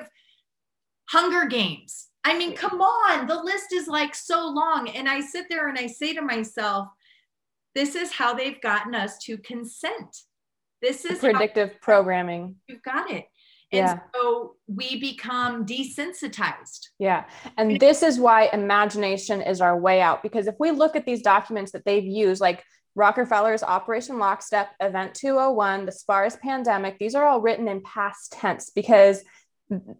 Hunger 1.09 1.45
Games. 1.45 2.07
I 2.23 2.37
mean, 2.37 2.55
come 2.55 2.81
on, 2.81 3.27
the 3.27 3.41
list 3.41 3.73
is 3.73 3.87
like 3.87 4.15
so 4.15 4.47
long, 4.47 4.87
and 4.89 5.09
I 5.09 5.19
sit 5.19 5.47
there 5.49 5.67
and 5.67 5.77
I 5.77 5.87
say 5.87 6.13
to 6.13 6.21
myself, 6.21 6.87
this 7.75 7.95
is 7.95 8.13
how 8.13 8.33
they've 8.33 8.61
gotten 8.61 8.95
us 8.95 9.17
to 9.25 9.37
consent. 9.39 10.21
This 10.81 11.03
is 11.03 11.19
predictive 11.19 11.81
programming. 11.81 12.55
You've 12.67 12.81
got 12.81 13.11
it. 13.11 13.25
And 13.71 13.79
yeah. 13.79 13.99
so 14.13 14.55
we 14.67 14.99
become 14.99 15.65
desensitized. 15.65 16.87
Yeah. 16.99 17.25
And 17.57 17.79
this 17.79 18.03
is 18.03 18.19
why 18.19 18.49
imagination 18.51 19.41
is 19.41 19.61
our 19.61 19.79
way 19.79 20.01
out. 20.01 20.23
Because 20.23 20.47
if 20.47 20.55
we 20.59 20.71
look 20.71 20.95
at 20.95 21.05
these 21.05 21.21
documents 21.21 21.71
that 21.71 21.85
they've 21.85 22.03
used, 22.03 22.41
like 22.41 22.63
Rockefeller's 22.95 23.63
Operation 23.63 24.19
Lockstep, 24.19 24.71
Event 24.81 25.13
201, 25.15 25.85
the 25.85 25.91
SPARS 25.91 26.35
pandemic, 26.37 26.99
these 26.99 27.15
are 27.15 27.25
all 27.25 27.39
written 27.39 27.67
in 27.67 27.81
past 27.81 28.33
tense 28.33 28.71
because 28.71 29.23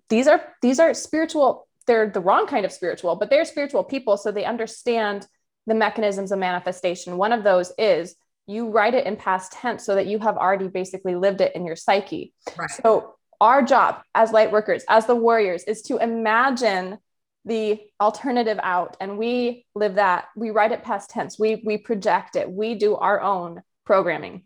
these 0.09 0.27
are 0.27 0.43
these 0.61 0.79
are 0.79 0.93
spiritual, 0.93 1.67
they're 1.87 2.09
the 2.09 2.19
wrong 2.19 2.47
kind 2.47 2.65
of 2.65 2.73
spiritual, 2.73 3.15
but 3.15 3.29
they're 3.29 3.45
spiritual 3.45 3.85
people. 3.85 4.17
So 4.17 4.31
they 4.31 4.43
understand 4.43 5.25
the 5.65 5.75
mechanisms 5.75 6.33
of 6.33 6.39
manifestation. 6.39 7.17
One 7.17 7.31
of 7.31 7.45
those 7.45 7.71
is 7.77 8.15
you 8.47 8.69
write 8.69 8.95
it 8.95 9.05
in 9.05 9.15
past 9.15 9.53
tense 9.53 9.85
so 9.85 9.95
that 9.95 10.07
you 10.07 10.19
have 10.19 10.35
already 10.35 10.67
basically 10.67 11.15
lived 11.15 11.39
it 11.39 11.55
in 11.55 11.65
your 11.65 11.77
psyche. 11.77 12.33
Right. 12.57 12.69
So 12.69 13.15
our 13.41 13.61
job 13.61 14.01
as 14.15 14.31
light 14.31 14.51
workers, 14.51 14.85
as 14.87 15.07
the 15.07 15.15
warriors, 15.15 15.63
is 15.65 15.81
to 15.83 15.97
imagine 15.97 16.99
the 17.43 17.81
alternative 17.99 18.59
out. 18.61 18.95
And 19.01 19.17
we 19.17 19.65
live 19.75 19.95
that. 19.95 20.27
We 20.35 20.51
write 20.51 20.71
it 20.71 20.83
past 20.83 21.09
tense. 21.09 21.39
We 21.39 21.61
we 21.65 21.77
project 21.77 22.35
it. 22.35 22.49
We 22.49 22.75
do 22.75 22.95
our 22.95 23.19
own 23.19 23.63
programming. 23.85 24.43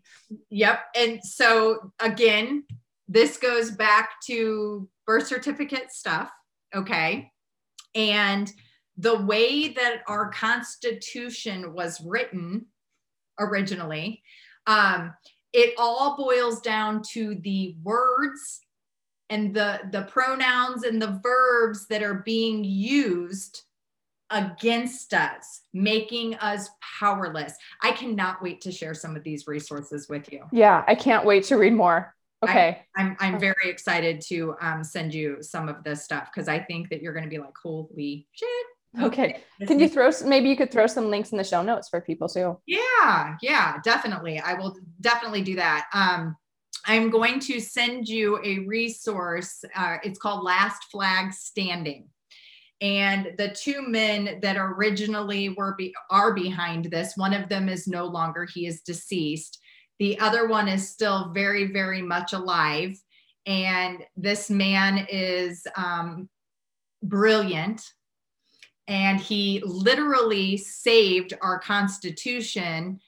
Yep. 0.50 0.80
And 0.96 1.20
so 1.22 1.92
again 2.00 2.64
this 3.08 3.36
goes 3.36 3.70
back 3.70 4.20
to 4.26 4.88
birth 5.06 5.28
certificate 5.28 5.92
stuff. 5.92 6.30
Okay. 6.74 7.30
And 7.94 8.50
the 8.96 9.22
way 9.22 9.68
that 9.68 10.02
our 10.08 10.30
constitution 10.30 11.72
was 11.72 12.00
written 12.00 12.66
originally 13.38 14.22
um, 14.66 15.14
it 15.52 15.74
all 15.78 16.16
boils 16.16 16.60
down 16.60 17.02
to 17.12 17.36
the 17.36 17.76
words 17.82 18.60
and 19.30 19.54
the 19.54 19.80
the 19.92 20.02
pronouns 20.02 20.84
and 20.84 21.00
the 21.00 21.20
verbs 21.22 21.86
that 21.88 22.02
are 22.02 22.14
being 22.14 22.64
used 22.64 23.62
against 24.30 25.14
us, 25.14 25.62
making 25.72 26.34
us 26.36 26.68
powerless. 26.98 27.54
I 27.82 27.92
cannot 27.92 28.42
wait 28.42 28.60
to 28.62 28.72
share 28.72 28.94
some 28.94 29.16
of 29.16 29.22
these 29.22 29.46
resources 29.46 30.08
with 30.08 30.32
you. 30.32 30.44
Yeah, 30.52 30.84
I 30.86 30.94
can't 30.94 31.24
wait 31.24 31.44
to 31.44 31.56
read 31.56 31.72
more. 31.72 32.14
Okay. 32.42 32.82
I, 32.96 33.00
am 33.00 33.16
I'm, 33.20 33.34
I'm 33.34 33.40
very 33.40 33.54
excited 33.64 34.20
to 34.28 34.54
um, 34.60 34.84
send 34.84 35.14
you 35.14 35.38
some 35.40 35.68
of 35.68 35.82
this 35.84 36.04
stuff 36.04 36.28
because 36.32 36.48
I 36.48 36.58
think 36.58 36.90
that 36.90 37.02
you're 37.02 37.12
going 37.12 37.24
to 37.24 37.30
be 37.30 37.38
like, 37.38 37.54
holy 37.60 38.26
shit. 38.32 38.66
Okay. 39.00 39.40
Can 39.66 39.78
you 39.78 39.88
throw 39.88 40.10
maybe 40.24 40.48
you 40.48 40.56
could 40.56 40.70
throw 40.70 40.86
some 40.86 41.10
links 41.10 41.30
in 41.30 41.38
the 41.38 41.44
show 41.44 41.62
notes 41.62 41.88
for 41.88 42.00
people 42.00 42.28
too? 42.28 42.58
Yeah, 42.66 43.36
yeah, 43.42 43.78
definitely. 43.84 44.38
I 44.38 44.54
will 44.54 44.76
definitely 45.00 45.42
do 45.42 45.56
that. 45.56 45.86
Um, 45.92 46.36
I'm 46.88 47.10
going 47.10 47.40
to 47.40 47.60
send 47.60 48.08
you 48.08 48.38
a 48.44 48.60
resource. 48.60 49.64
Uh, 49.74 49.96
it's 50.04 50.20
called 50.20 50.44
Last 50.44 50.84
Flag 50.90 51.32
Standing. 51.32 52.06
And 52.80 53.32
the 53.38 53.48
two 53.48 53.82
men 53.82 54.38
that 54.42 54.56
originally 54.56 55.48
were 55.48 55.74
be, 55.76 55.94
are 56.10 56.32
behind 56.32 56.84
this, 56.84 57.16
one 57.16 57.32
of 57.32 57.48
them 57.48 57.68
is 57.68 57.88
no 57.88 58.04
longer, 58.04 58.44
he 58.44 58.66
is 58.66 58.82
deceased. 58.82 59.58
The 59.98 60.18
other 60.20 60.46
one 60.46 60.68
is 60.68 60.88
still 60.88 61.32
very, 61.32 61.72
very 61.72 62.02
much 62.02 62.34
alive. 62.34 63.00
And 63.46 64.04
this 64.16 64.50
man 64.50 65.06
is 65.10 65.66
um, 65.76 66.28
brilliant. 67.02 67.82
And 68.86 69.18
he 69.18 69.62
literally 69.64 70.56
saved 70.56 71.32
our 71.40 71.58
Constitution. 71.58 73.00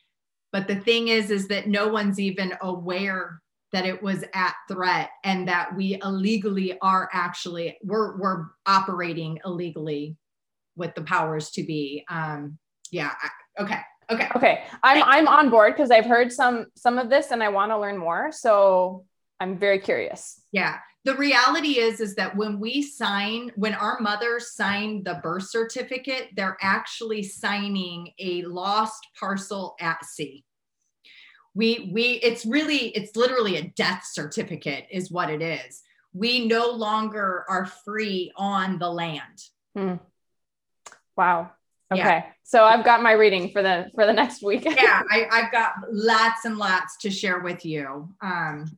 But 0.50 0.66
the 0.66 0.76
thing 0.80 1.08
is, 1.08 1.30
is 1.30 1.46
that 1.48 1.68
no 1.68 1.88
one's 1.88 2.18
even 2.18 2.54
aware 2.62 3.42
that 3.72 3.84
it 3.84 4.02
was 4.02 4.24
at 4.34 4.54
threat 4.68 5.10
and 5.24 5.48
that 5.48 5.74
we 5.76 5.98
illegally 6.02 6.78
are 6.80 7.08
actually 7.12 7.76
we're 7.82 8.16
we're 8.18 8.46
operating 8.66 9.38
illegally 9.44 10.16
with 10.76 10.94
the 10.94 11.02
powers 11.02 11.50
to 11.50 11.62
be 11.62 12.04
um 12.08 12.58
yeah 12.90 13.12
okay 13.58 13.80
okay. 14.10 14.28
Okay 14.34 14.64
i'm 14.82 15.02
i'm 15.04 15.28
on 15.28 15.50
board 15.50 15.74
because 15.74 15.90
i've 15.90 16.06
heard 16.06 16.32
some 16.32 16.66
some 16.76 16.98
of 16.98 17.10
this 17.10 17.30
and 17.30 17.42
i 17.42 17.48
want 17.48 17.70
to 17.70 17.78
learn 17.78 17.98
more 17.98 18.32
so 18.32 19.04
i'm 19.40 19.58
very 19.58 19.78
curious. 19.78 20.40
Yeah 20.52 20.78
the 21.04 21.14
reality 21.14 21.78
is 21.78 22.00
is 22.00 22.14
that 22.16 22.36
when 22.36 22.60
we 22.60 22.82
sign 22.82 23.50
when 23.56 23.72
our 23.74 23.98
mother 24.00 24.38
signed 24.38 25.04
the 25.04 25.20
birth 25.22 25.48
certificate 25.48 26.28
they're 26.36 26.58
actually 26.60 27.22
signing 27.22 28.12
a 28.18 28.42
lost 28.42 29.06
parcel 29.18 29.74
at 29.80 30.04
sea 30.04 30.44
we 31.54 31.90
we 31.92 32.12
it's 32.22 32.46
really 32.46 32.88
it's 32.88 33.16
literally 33.16 33.56
a 33.56 33.62
death 33.62 34.04
certificate 34.10 34.86
is 34.90 35.10
what 35.10 35.30
it 35.30 35.42
is. 35.42 35.82
We 36.12 36.46
no 36.46 36.70
longer 36.70 37.44
are 37.48 37.66
free 37.84 38.32
on 38.36 38.78
the 38.78 38.90
land. 38.90 39.42
Hmm. 39.76 39.94
wow. 41.16 41.52
Okay. 41.90 42.00
Yeah. 42.02 42.24
so 42.42 42.64
i've 42.64 42.84
got 42.84 43.02
my 43.02 43.12
reading 43.12 43.50
for 43.50 43.62
the 43.62 43.86
for 43.94 44.04
the 44.06 44.12
next 44.12 44.42
week. 44.42 44.64
Yeah 44.66 45.02
I, 45.10 45.26
i've 45.30 45.52
got 45.52 45.72
lots 45.90 46.44
and 46.44 46.58
lots 46.58 46.98
to 46.98 47.10
share 47.10 47.40
with 47.40 47.64
you. 47.64 48.08
Um 48.20 48.76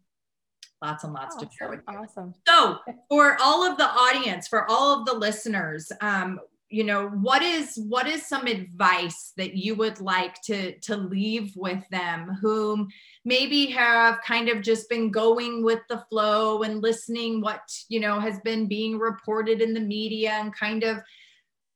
lots 0.81 1.05
and 1.05 1.13
lots 1.13 1.37
awesome. 1.37 1.49
to 1.49 1.55
share 1.55 1.71
with 1.71 1.81
you. 1.89 1.99
Awesome. 1.99 2.35
So 2.47 2.79
for 3.09 3.37
all 3.41 3.65
of 3.65 3.79
the 3.79 3.89
audience 3.89 4.47
for 4.49 4.71
all 4.71 5.01
of 5.01 5.07
the 5.07 5.15
listeners 5.15 5.91
um 6.01 6.39
you 6.71 6.85
know 6.85 7.09
what 7.09 7.43
is 7.43 7.77
what 7.89 8.07
is 8.07 8.27
some 8.27 8.47
advice 8.47 9.33
that 9.37 9.55
you 9.55 9.75
would 9.75 10.01
like 10.01 10.41
to 10.43 10.79
to 10.79 10.97
leave 10.97 11.53
with 11.57 11.83
them 11.91 12.39
whom 12.41 12.89
maybe 13.25 13.67
have 13.67 14.21
kind 14.25 14.49
of 14.49 14.63
just 14.63 14.89
been 14.89 15.11
going 15.11 15.65
with 15.65 15.81
the 15.89 16.03
flow 16.09 16.63
and 16.63 16.81
listening 16.81 17.41
what 17.41 17.61
you 17.89 17.99
know 17.99 18.21
has 18.21 18.39
been 18.41 18.67
being 18.67 18.99
reported 18.99 19.61
in 19.61 19.75
the 19.75 19.81
media 19.81 20.31
and 20.35 20.55
kind 20.55 20.85
of 20.85 20.99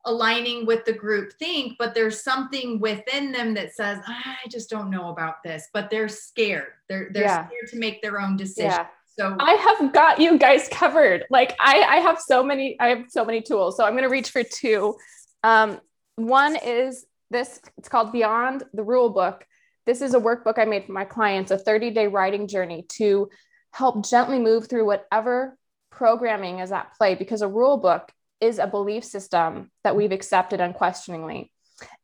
aligning 0.06 0.66
with 0.66 0.84
the 0.84 0.92
group 0.92 1.32
think 1.38 1.74
but 1.78 1.94
there's 1.94 2.22
something 2.22 2.78
within 2.78 3.32
them 3.32 3.52
that 3.54 3.74
says 3.74 3.98
i 4.06 4.36
just 4.48 4.70
don't 4.70 4.90
know 4.90 5.08
about 5.08 5.42
this 5.42 5.68
but 5.72 5.90
they're 5.90 6.08
scared 6.08 6.72
they're 6.88 7.08
they're 7.12 7.24
yeah. 7.24 7.46
scared 7.46 7.66
to 7.68 7.78
make 7.78 8.00
their 8.00 8.20
own 8.20 8.36
decision 8.36 8.70
yeah. 8.70 8.86
So 9.18 9.36
I 9.38 9.52
have 9.52 9.92
got 9.92 10.20
you 10.20 10.38
guys 10.38 10.68
covered. 10.68 11.24
Like 11.30 11.54
I, 11.60 11.82
I 11.82 11.96
have 11.96 12.20
so 12.20 12.42
many, 12.42 12.76
I 12.80 12.88
have 12.88 13.04
so 13.08 13.24
many 13.24 13.42
tools. 13.42 13.76
So 13.76 13.84
I'm 13.84 13.92
going 13.92 14.04
to 14.04 14.08
reach 14.08 14.30
for 14.30 14.42
two. 14.42 14.96
Um, 15.42 15.80
one 16.16 16.56
is 16.56 17.06
this, 17.30 17.60
it's 17.78 17.88
called 17.88 18.12
Beyond 18.12 18.64
the 18.72 18.82
Rule 18.82 19.10
Book. 19.10 19.44
This 19.86 20.00
is 20.00 20.14
a 20.14 20.20
workbook 20.20 20.58
I 20.58 20.64
made 20.64 20.86
for 20.86 20.92
my 20.92 21.04
clients, 21.04 21.50
a 21.50 21.58
30 21.58 21.90
day 21.90 22.08
writing 22.08 22.48
journey 22.48 22.86
to 22.90 23.28
help 23.72 24.04
gently 24.08 24.38
move 24.38 24.68
through 24.68 24.86
whatever 24.86 25.56
programming 25.90 26.58
is 26.60 26.72
at 26.72 26.94
play 26.96 27.14
because 27.14 27.42
a 27.42 27.48
rule 27.48 27.76
book 27.76 28.10
is 28.40 28.58
a 28.58 28.66
belief 28.66 29.04
system 29.04 29.70
that 29.84 29.94
we've 29.94 30.12
accepted 30.12 30.60
unquestioningly 30.60 31.52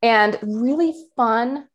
and 0.02 0.38
really 0.42 0.94
fun 1.16 1.66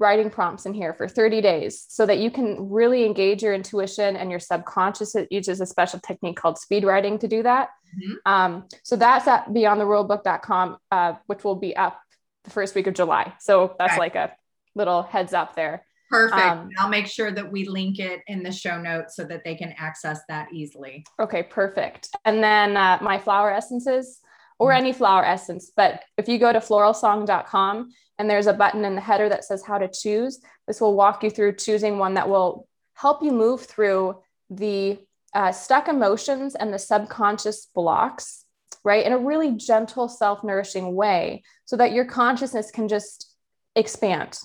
writing 0.00 0.30
prompts 0.30 0.66
in 0.66 0.74
here 0.74 0.94
for 0.94 1.06
30 1.06 1.40
days 1.42 1.84
so 1.88 2.06
that 2.06 2.18
you 2.18 2.30
can 2.30 2.70
really 2.70 3.04
engage 3.04 3.42
your 3.42 3.54
intuition 3.54 4.16
and 4.16 4.30
your 4.30 4.40
subconscious. 4.40 5.14
It 5.14 5.28
uses 5.30 5.60
a 5.60 5.66
special 5.66 6.00
technique 6.00 6.36
called 6.36 6.58
speed 6.58 6.84
writing 6.84 7.18
to 7.18 7.28
do 7.28 7.42
that. 7.42 7.68
Mm-hmm. 7.94 8.32
Um, 8.32 8.68
so 8.82 8.96
that's 8.96 9.28
at 9.28 9.48
beyondtherulebook.com, 9.48 10.78
uh, 10.90 11.14
which 11.26 11.44
will 11.44 11.56
be 11.56 11.76
up 11.76 12.00
the 12.44 12.50
first 12.50 12.74
week 12.74 12.86
of 12.86 12.94
July. 12.94 13.34
So 13.38 13.76
that's 13.78 13.92
okay. 13.92 14.00
like 14.00 14.14
a 14.16 14.32
little 14.74 15.02
heads 15.02 15.34
up 15.34 15.54
there. 15.54 15.84
Perfect. 16.08 16.40
Um, 16.40 16.70
I'll 16.78 16.88
make 16.88 17.06
sure 17.06 17.30
that 17.30 17.52
we 17.52 17.68
link 17.68 18.00
it 18.00 18.20
in 18.26 18.42
the 18.42 18.50
show 18.50 18.80
notes 18.80 19.14
so 19.14 19.24
that 19.24 19.44
they 19.44 19.54
can 19.54 19.74
access 19.78 20.20
that 20.28 20.52
easily. 20.52 21.04
Okay, 21.20 21.44
perfect. 21.44 22.08
And 22.24 22.42
then 22.42 22.76
uh, 22.76 22.98
my 23.00 23.18
flower 23.18 23.52
essences 23.52 24.20
or 24.60 24.70
mm-hmm. 24.70 24.78
any 24.78 24.92
flower 24.92 25.24
essence. 25.24 25.72
But 25.74 26.04
if 26.16 26.28
you 26.28 26.38
go 26.38 26.52
to 26.52 26.60
floralsong.com 26.60 27.90
and 28.20 28.28
there's 28.28 28.46
a 28.46 28.52
button 28.52 28.84
in 28.84 28.94
the 28.94 29.00
header 29.00 29.30
that 29.30 29.44
says 29.44 29.64
how 29.64 29.78
to 29.78 29.88
choose. 29.88 30.40
This 30.68 30.78
will 30.78 30.94
walk 30.94 31.24
you 31.24 31.30
through 31.30 31.56
choosing 31.56 31.96
one 31.96 32.14
that 32.14 32.28
will 32.28 32.68
help 32.92 33.22
you 33.22 33.32
move 33.32 33.62
through 33.62 34.20
the 34.50 34.98
uh, 35.34 35.52
stuck 35.52 35.88
emotions 35.88 36.54
and 36.54 36.72
the 36.72 36.78
subconscious 36.78 37.68
blocks, 37.74 38.44
right, 38.84 39.06
in 39.06 39.12
a 39.12 39.18
really 39.18 39.52
gentle, 39.52 40.06
self 40.06 40.44
nourishing 40.44 40.94
way 40.94 41.42
so 41.64 41.78
that 41.78 41.92
your 41.92 42.04
consciousness 42.04 42.70
can 42.70 42.88
just 42.88 43.34
expand, 43.74 44.38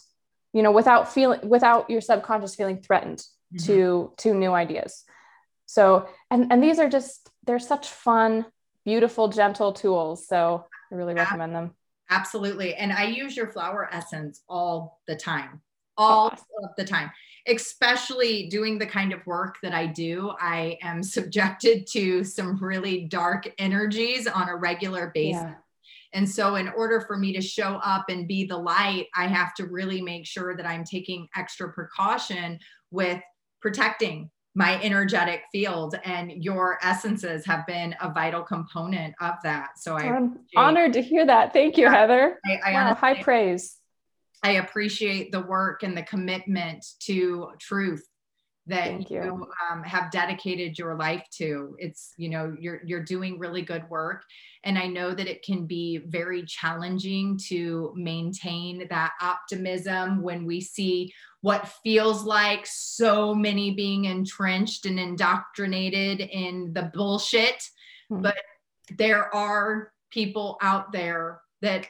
you 0.53 0.63
know, 0.63 0.71
without 0.71 1.11
feeling, 1.11 1.41
without 1.49 1.89
your 1.89 1.99
subconscious 1.99 2.55
feeling 2.55 2.77
threatened 2.77 3.19
mm-hmm. 3.53 3.65
to, 3.65 4.13
to 4.17 4.33
new 4.33 4.53
ideas. 4.53 5.03
So, 5.65 6.07
and, 6.31 6.49
and 6.49 6.63
these 6.63 6.79
are 6.79 6.87
just, 6.87 7.29
they're 7.43 7.59
such 7.59 7.89
fun, 7.89 8.45
beautiful, 8.85 9.27
gentle 9.27 9.73
tools. 9.73 10.27
So 10.27 10.65
I 10.91 10.95
really 10.95 11.13
recommend 11.13 11.55
them. 11.55 11.71
Absolutely. 12.09 12.75
And 12.75 12.93
I 12.93 13.05
use 13.05 13.35
your 13.35 13.51
flower 13.51 13.89
essence 13.91 14.41
all 14.47 15.01
the 15.07 15.15
time, 15.15 15.61
all 15.97 16.27
of 16.27 16.69
the 16.77 16.85
time, 16.85 17.09
especially 17.47 18.47
doing 18.47 18.77
the 18.77 18.85
kind 18.85 19.11
of 19.11 19.25
work 19.25 19.57
that 19.63 19.73
I 19.73 19.87
do. 19.87 20.31
I 20.39 20.77
am 20.83 21.01
subjected 21.03 21.87
to 21.87 22.23
some 22.23 22.61
really 22.63 23.05
dark 23.05 23.51
energies 23.57 24.27
on 24.27 24.49
a 24.49 24.55
regular 24.55 25.11
basis. 25.13 25.41
Yeah. 25.41 25.55
And 26.13 26.29
so, 26.29 26.55
in 26.55 26.69
order 26.69 27.01
for 27.01 27.17
me 27.17 27.33
to 27.33 27.41
show 27.41 27.75
up 27.83 28.05
and 28.07 28.25
be 28.25 28.45
the 28.45 28.57
light, 28.57 29.07
I 29.17 29.27
have 29.27 29.53
to 29.55 29.65
really 29.65 30.01
make 30.01 30.25
sure 30.25 30.55
that 30.55 30.65
I'm 30.65 30.85
taking 30.85 31.27
extra 31.35 31.73
precaution 31.73 32.57
with 32.89 33.19
protecting 33.61 34.29
my 34.55 34.81
energetic 34.81 35.43
field 35.51 35.95
and 36.05 36.31
your 36.43 36.79
essences 36.81 37.45
have 37.45 37.67
been 37.67 37.93
a 38.01 38.09
vital 38.09 38.41
component 38.41 39.13
of 39.19 39.35
that. 39.43 39.77
So 39.77 39.95
i'm 39.97 40.39
honored 40.55 40.93
to 40.93 41.01
hear 41.01 41.25
that. 41.25 41.51
Thank 41.53 41.77
you 41.77 41.89
heather. 41.89 42.39
I, 42.45 42.71
I 42.71 42.73
wow, 42.73 42.93
high 42.95 43.21
praise. 43.21 43.77
I 44.43 44.51
appreciate 44.51 45.31
the 45.31 45.41
work 45.41 45.83
and 45.83 45.97
the 45.97 46.03
commitment 46.03 46.85
to 47.01 47.49
truth 47.59 48.07
that 48.67 48.85
Thank 48.85 49.11
you, 49.11 49.23
you 49.23 49.47
um, 49.71 49.83
have 49.83 50.11
dedicated 50.11 50.77
your 50.77 50.95
life 50.95 51.23
to 51.37 51.75
it's 51.77 52.13
you 52.17 52.29
know 52.29 52.55
you're 52.59 52.81
you're 52.85 53.03
doing 53.03 53.37
really 53.37 53.61
good 53.61 53.87
work 53.89 54.23
and 54.63 54.77
i 54.77 54.87
know 54.87 55.13
that 55.13 55.27
it 55.27 55.43
can 55.43 55.67
be 55.67 55.99
very 56.07 56.43
challenging 56.45 57.39
to 57.47 57.93
maintain 57.95 58.87
that 58.89 59.13
optimism 59.21 60.21
when 60.21 60.45
we 60.45 60.61
see 60.61 61.13
what 61.41 61.71
feels 61.83 62.23
like 62.23 62.65
so 62.65 63.35
many 63.35 63.71
being 63.71 64.05
entrenched 64.05 64.87
and 64.87 64.99
indoctrinated 64.99 66.19
in 66.21 66.73
the 66.73 66.89
bullshit 66.93 67.61
mm-hmm. 68.11 68.23
but 68.23 68.37
there 68.97 69.33
are 69.33 69.91
people 70.09 70.57
out 70.61 70.91
there 70.91 71.41
that 71.61 71.85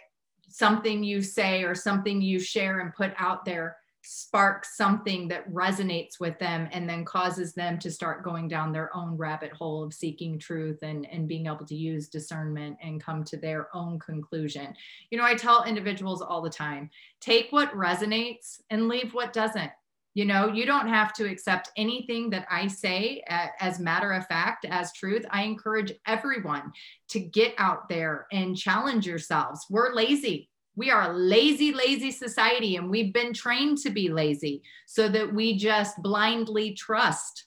something 0.50 1.04
you 1.04 1.22
say 1.22 1.64
or 1.64 1.76
something 1.76 2.22
you 2.22 2.40
share 2.40 2.80
and 2.80 2.94
put 2.94 3.14
out 3.18 3.46
there 3.46 3.78
sparks 4.06 4.78
something 4.78 5.28
that 5.28 5.52
resonates 5.52 6.20
with 6.20 6.38
them 6.40 6.70
and 6.72 6.88
then 6.88 7.04
causes 7.04 7.54
them 7.54 7.80
to 7.80 7.92
start 7.92 8.24
going 8.24 8.48
down 8.48 8.72
their 8.72 8.96
own 8.96 9.18
rabbit 9.18 9.52
hole 9.52 9.84
of 9.84 9.94
seeking 9.94 10.38
truth 10.38 10.80
and, 10.84 11.06
and 11.12 11.28
being 11.28 11.48
able 11.48 11.66
to 11.66 11.76
use 11.76 12.08
discernment 12.08 12.78
and 12.82 13.04
come 13.04 13.24
to 13.24 13.38
their 13.38 13.76
own 13.76 14.00
conclusion. 14.00 14.74
You 15.10 15.18
know, 15.18 15.26
I 15.26 15.36
tell 15.36 15.64
individuals 15.64 16.22
all 16.22 16.42
the 16.42 16.50
time 16.50 16.90
take 17.20 17.52
what 17.52 17.76
resonates 17.76 18.62
and 18.70 18.88
leave 18.88 19.14
what 19.14 19.34
doesn't. 19.34 19.72
You 20.14 20.24
know, 20.24 20.48
you 20.48 20.66
don't 20.66 20.88
have 20.88 21.12
to 21.14 21.30
accept 21.30 21.72
anything 21.76 22.30
that 22.30 22.48
I 22.50 22.68
say 22.68 23.22
as 23.28 23.80
matter 23.82 24.14
of 24.14 24.26
fact, 24.28 24.64
as 24.64 24.94
truth. 24.94 25.26
I 25.30 25.44
encourage 25.44 25.92
everyone 26.08 26.72
to 27.10 27.20
get 27.20 27.54
out 27.58 27.90
there 27.90 28.28
and 28.32 28.56
challenge 28.56 29.06
yourselves. 29.06 29.66
We're 29.70 29.94
lazy. 29.94 30.50
We 30.76 30.92
are 30.92 31.12
a 31.12 31.14
lazy, 31.14 31.74
lazy 31.74 32.12
society, 32.12 32.76
and 32.76 32.90
we've 32.90 33.14
been 33.14 33.34
trained 33.34 33.78
to 33.80 33.90
be 33.90 34.10
lazy 34.10 34.64
so 34.86 35.08
that 35.08 35.34
we 35.34 35.58
just 35.58 36.02
blindly 36.02 36.74
trust, 36.74 37.46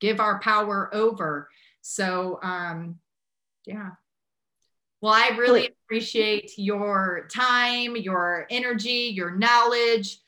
give 0.00 0.20
our 0.20 0.40
power 0.40 0.90
over. 0.94 1.48
So, 1.80 2.38
um, 2.42 2.98
yeah. 3.64 3.90
Well, 5.00 5.14
I 5.14 5.36
really 5.36 5.70
appreciate 5.84 6.52
your 6.56 7.28
time, 7.32 7.96
your 7.96 8.46
energy, 8.50 9.12
your 9.14 9.32
knowledge 9.32 10.18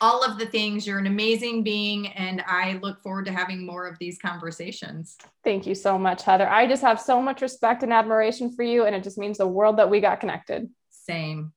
all 0.00 0.22
of 0.22 0.38
the 0.38 0.46
things. 0.46 0.86
You're 0.86 0.98
an 0.98 1.06
amazing 1.06 1.62
being, 1.62 2.08
and 2.08 2.42
I 2.46 2.78
look 2.82 3.02
forward 3.02 3.26
to 3.26 3.32
having 3.32 3.64
more 3.64 3.86
of 3.86 3.98
these 3.98 4.18
conversations. 4.18 5.16
Thank 5.44 5.66
you 5.66 5.74
so 5.74 5.98
much, 5.98 6.22
Heather. 6.22 6.48
I 6.48 6.66
just 6.66 6.82
have 6.82 7.00
so 7.00 7.20
much 7.22 7.42
respect 7.42 7.82
and 7.82 7.92
admiration 7.92 8.52
for 8.54 8.62
you, 8.62 8.84
and 8.84 8.94
it 8.94 9.02
just 9.02 9.18
means 9.18 9.38
the 9.38 9.46
world 9.46 9.78
that 9.78 9.90
we 9.90 10.00
got 10.00 10.20
connected. 10.20 10.68
Same. 11.06 11.52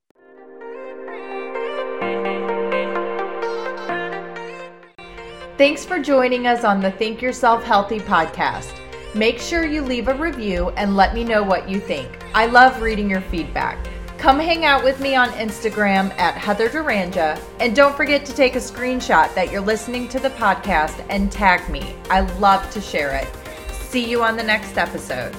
Thanks 5.57 5.83
for 5.83 5.99
joining 5.99 6.45
us 6.45 6.63
on 6.63 6.79
the 6.81 6.91
Think 6.91 7.21
Yourself 7.21 7.63
Healthy 7.63 7.99
podcast. 7.99 8.73
Make 9.15 9.39
sure 9.39 9.65
you 9.65 9.81
leave 9.81 10.07
a 10.07 10.13
review 10.13 10.69
and 10.77 10.95
let 10.95 11.15
me 11.15 11.23
know 11.23 11.41
what 11.41 11.67
you 11.67 11.79
think. 11.79 12.07
I 12.35 12.45
love 12.45 12.81
reading 12.81 13.09
your 13.09 13.21
feedback. 13.21 13.83
Come 14.19 14.37
hang 14.37 14.65
out 14.65 14.83
with 14.83 14.99
me 14.99 15.15
on 15.15 15.29
Instagram 15.29 16.11
at 16.19 16.35
Heather 16.35 16.69
Duranja. 16.69 17.41
And 17.59 17.75
don't 17.75 17.97
forget 17.97 18.25
to 18.27 18.35
take 18.35 18.55
a 18.55 18.59
screenshot 18.59 19.33
that 19.33 19.51
you're 19.51 19.61
listening 19.61 20.07
to 20.09 20.19
the 20.19 20.29
podcast 20.31 21.03
and 21.09 21.31
tag 21.31 21.67
me. 21.69 21.95
I 22.09 22.21
love 22.37 22.69
to 22.71 22.81
share 22.81 23.15
it. 23.15 23.27
See 23.73 24.07
you 24.07 24.23
on 24.23 24.37
the 24.37 24.43
next 24.43 24.77
episode. 24.77 25.35